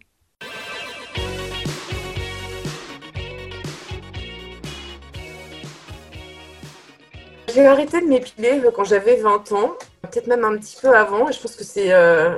J'ai 7.55 7.67
arrêté 7.67 8.01
de 8.01 8.07
m'épiler 8.07 8.61
quand 8.75 8.85
j'avais 8.85 9.17
20 9.17 9.53
ans, 9.53 9.77
peut-être 10.03 10.27
même 10.27 10.45
un 10.45 10.57
petit 10.57 10.77
peu 10.81 10.95
avant, 10.95 11.29
et 11.29 11.33
je 11.33 11.41
pense 11.41 11.57
que 11.57 11.65
c'est 11.65 11.93
euh, 11.93 12.37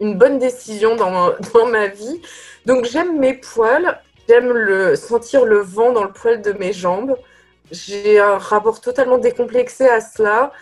une 0.00 0.16
bonne 0.16 0.38
décision 0.38 0.96
dans, 0.96 1.32
dans 1.54 1.66
ma 1.66 1.88
vie. 1.88 2.22
Donc 2.64 2.84
j'aime 2.84 3.18
mes 3.18 3.34
poils, 3.34 4.00
j'aime 4.28 4.52
le, 4.52 4.96
sentir 4.96 5.44
le 5.44 5.58
vent 5.58 5.92
dans 5.92 6.04
le 6.04 6.12
poil 6.12 6.42
de 6.42 6.52
mes 6.52 6.72
jambes. 6.72 7.16
J'ai 7.70 8.20
un 8.20 8.38
rapport 8.38 8.80
totalement 8.80 9.18
décomplexé 9.18 9.88
à 9.88 10.00
cela. 10.00 10.52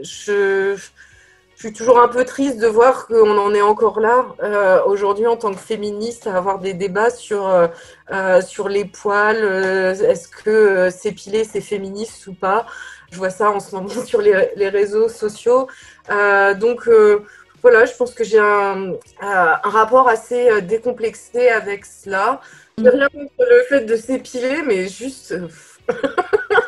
Je, 0.00 0.76
suis 1.56 1.72
toujours 1.72 1.98
un 2.00 2.08
peu 2.08 2.24
triste 2.24 2.58
de 2.58 2.66
voir 2.66 3.06
qu'on 3.06 3.38
en 3.38 3.54
est 3.54 3.62
encore 3.62 3.98
là 3.98 4.26
euh, 4.42 4.82
aujourd'hui 4.84 5.26
en 5.26 5.36
tant 5.36 5.52
que 5.52 5.60
féministe 5.60 6.26
à 6.26 6.36
avoir 6.36 6.58
des 6.58 6.74
débats 6.74 7.08
sur, 7.08 7.46
euh, 7.48 7.68
euh, 8.12 8.42
sur 8.42 8.68
les 8.68 8.84
poils. 8.84 9.42
Est-ce 10.02 10.28
que 10.28 10.90
s'épiler 10.90 11.44
c'est 11.44 11.62
féministe 11.62 12.26
ou 12.26 12.34
pas 12.34 12.66
Je 13.14 13.18
vois 13.18 13.30
ça 13.30 13.50
en 13.50 13.60
ce 13.60 13.74
moment 13.74 13.88
sur 14.04 14.20
les, 14.20 14.50
les 14.56 14.68
réseaux 14.68 15.08
sociaux. 15.08 15.68
donc 16.08 16.88
voilà, 17.62 17.86
je 17.86 17.94
pense 17.94 18.12
que 18.12 18.24
j'ai 18.24 18.40
un, 18.40 18.92
un, 19.20 19.54
rapport 19.62 20.08
assez 20.08 20.60
décomplexé 20.62 21.48
avec 21.48 21.86
cela. 21.86 22.40
J'ai 22.76 22.90
rien 22.90 23.08
contre 23.08 23.32
le 23.38 23.62
fait 23.68 23.84
de 23.86 23.96
s'épiler, 23.96 24.62
mais 24.66 24.88
juste 24.88 25.34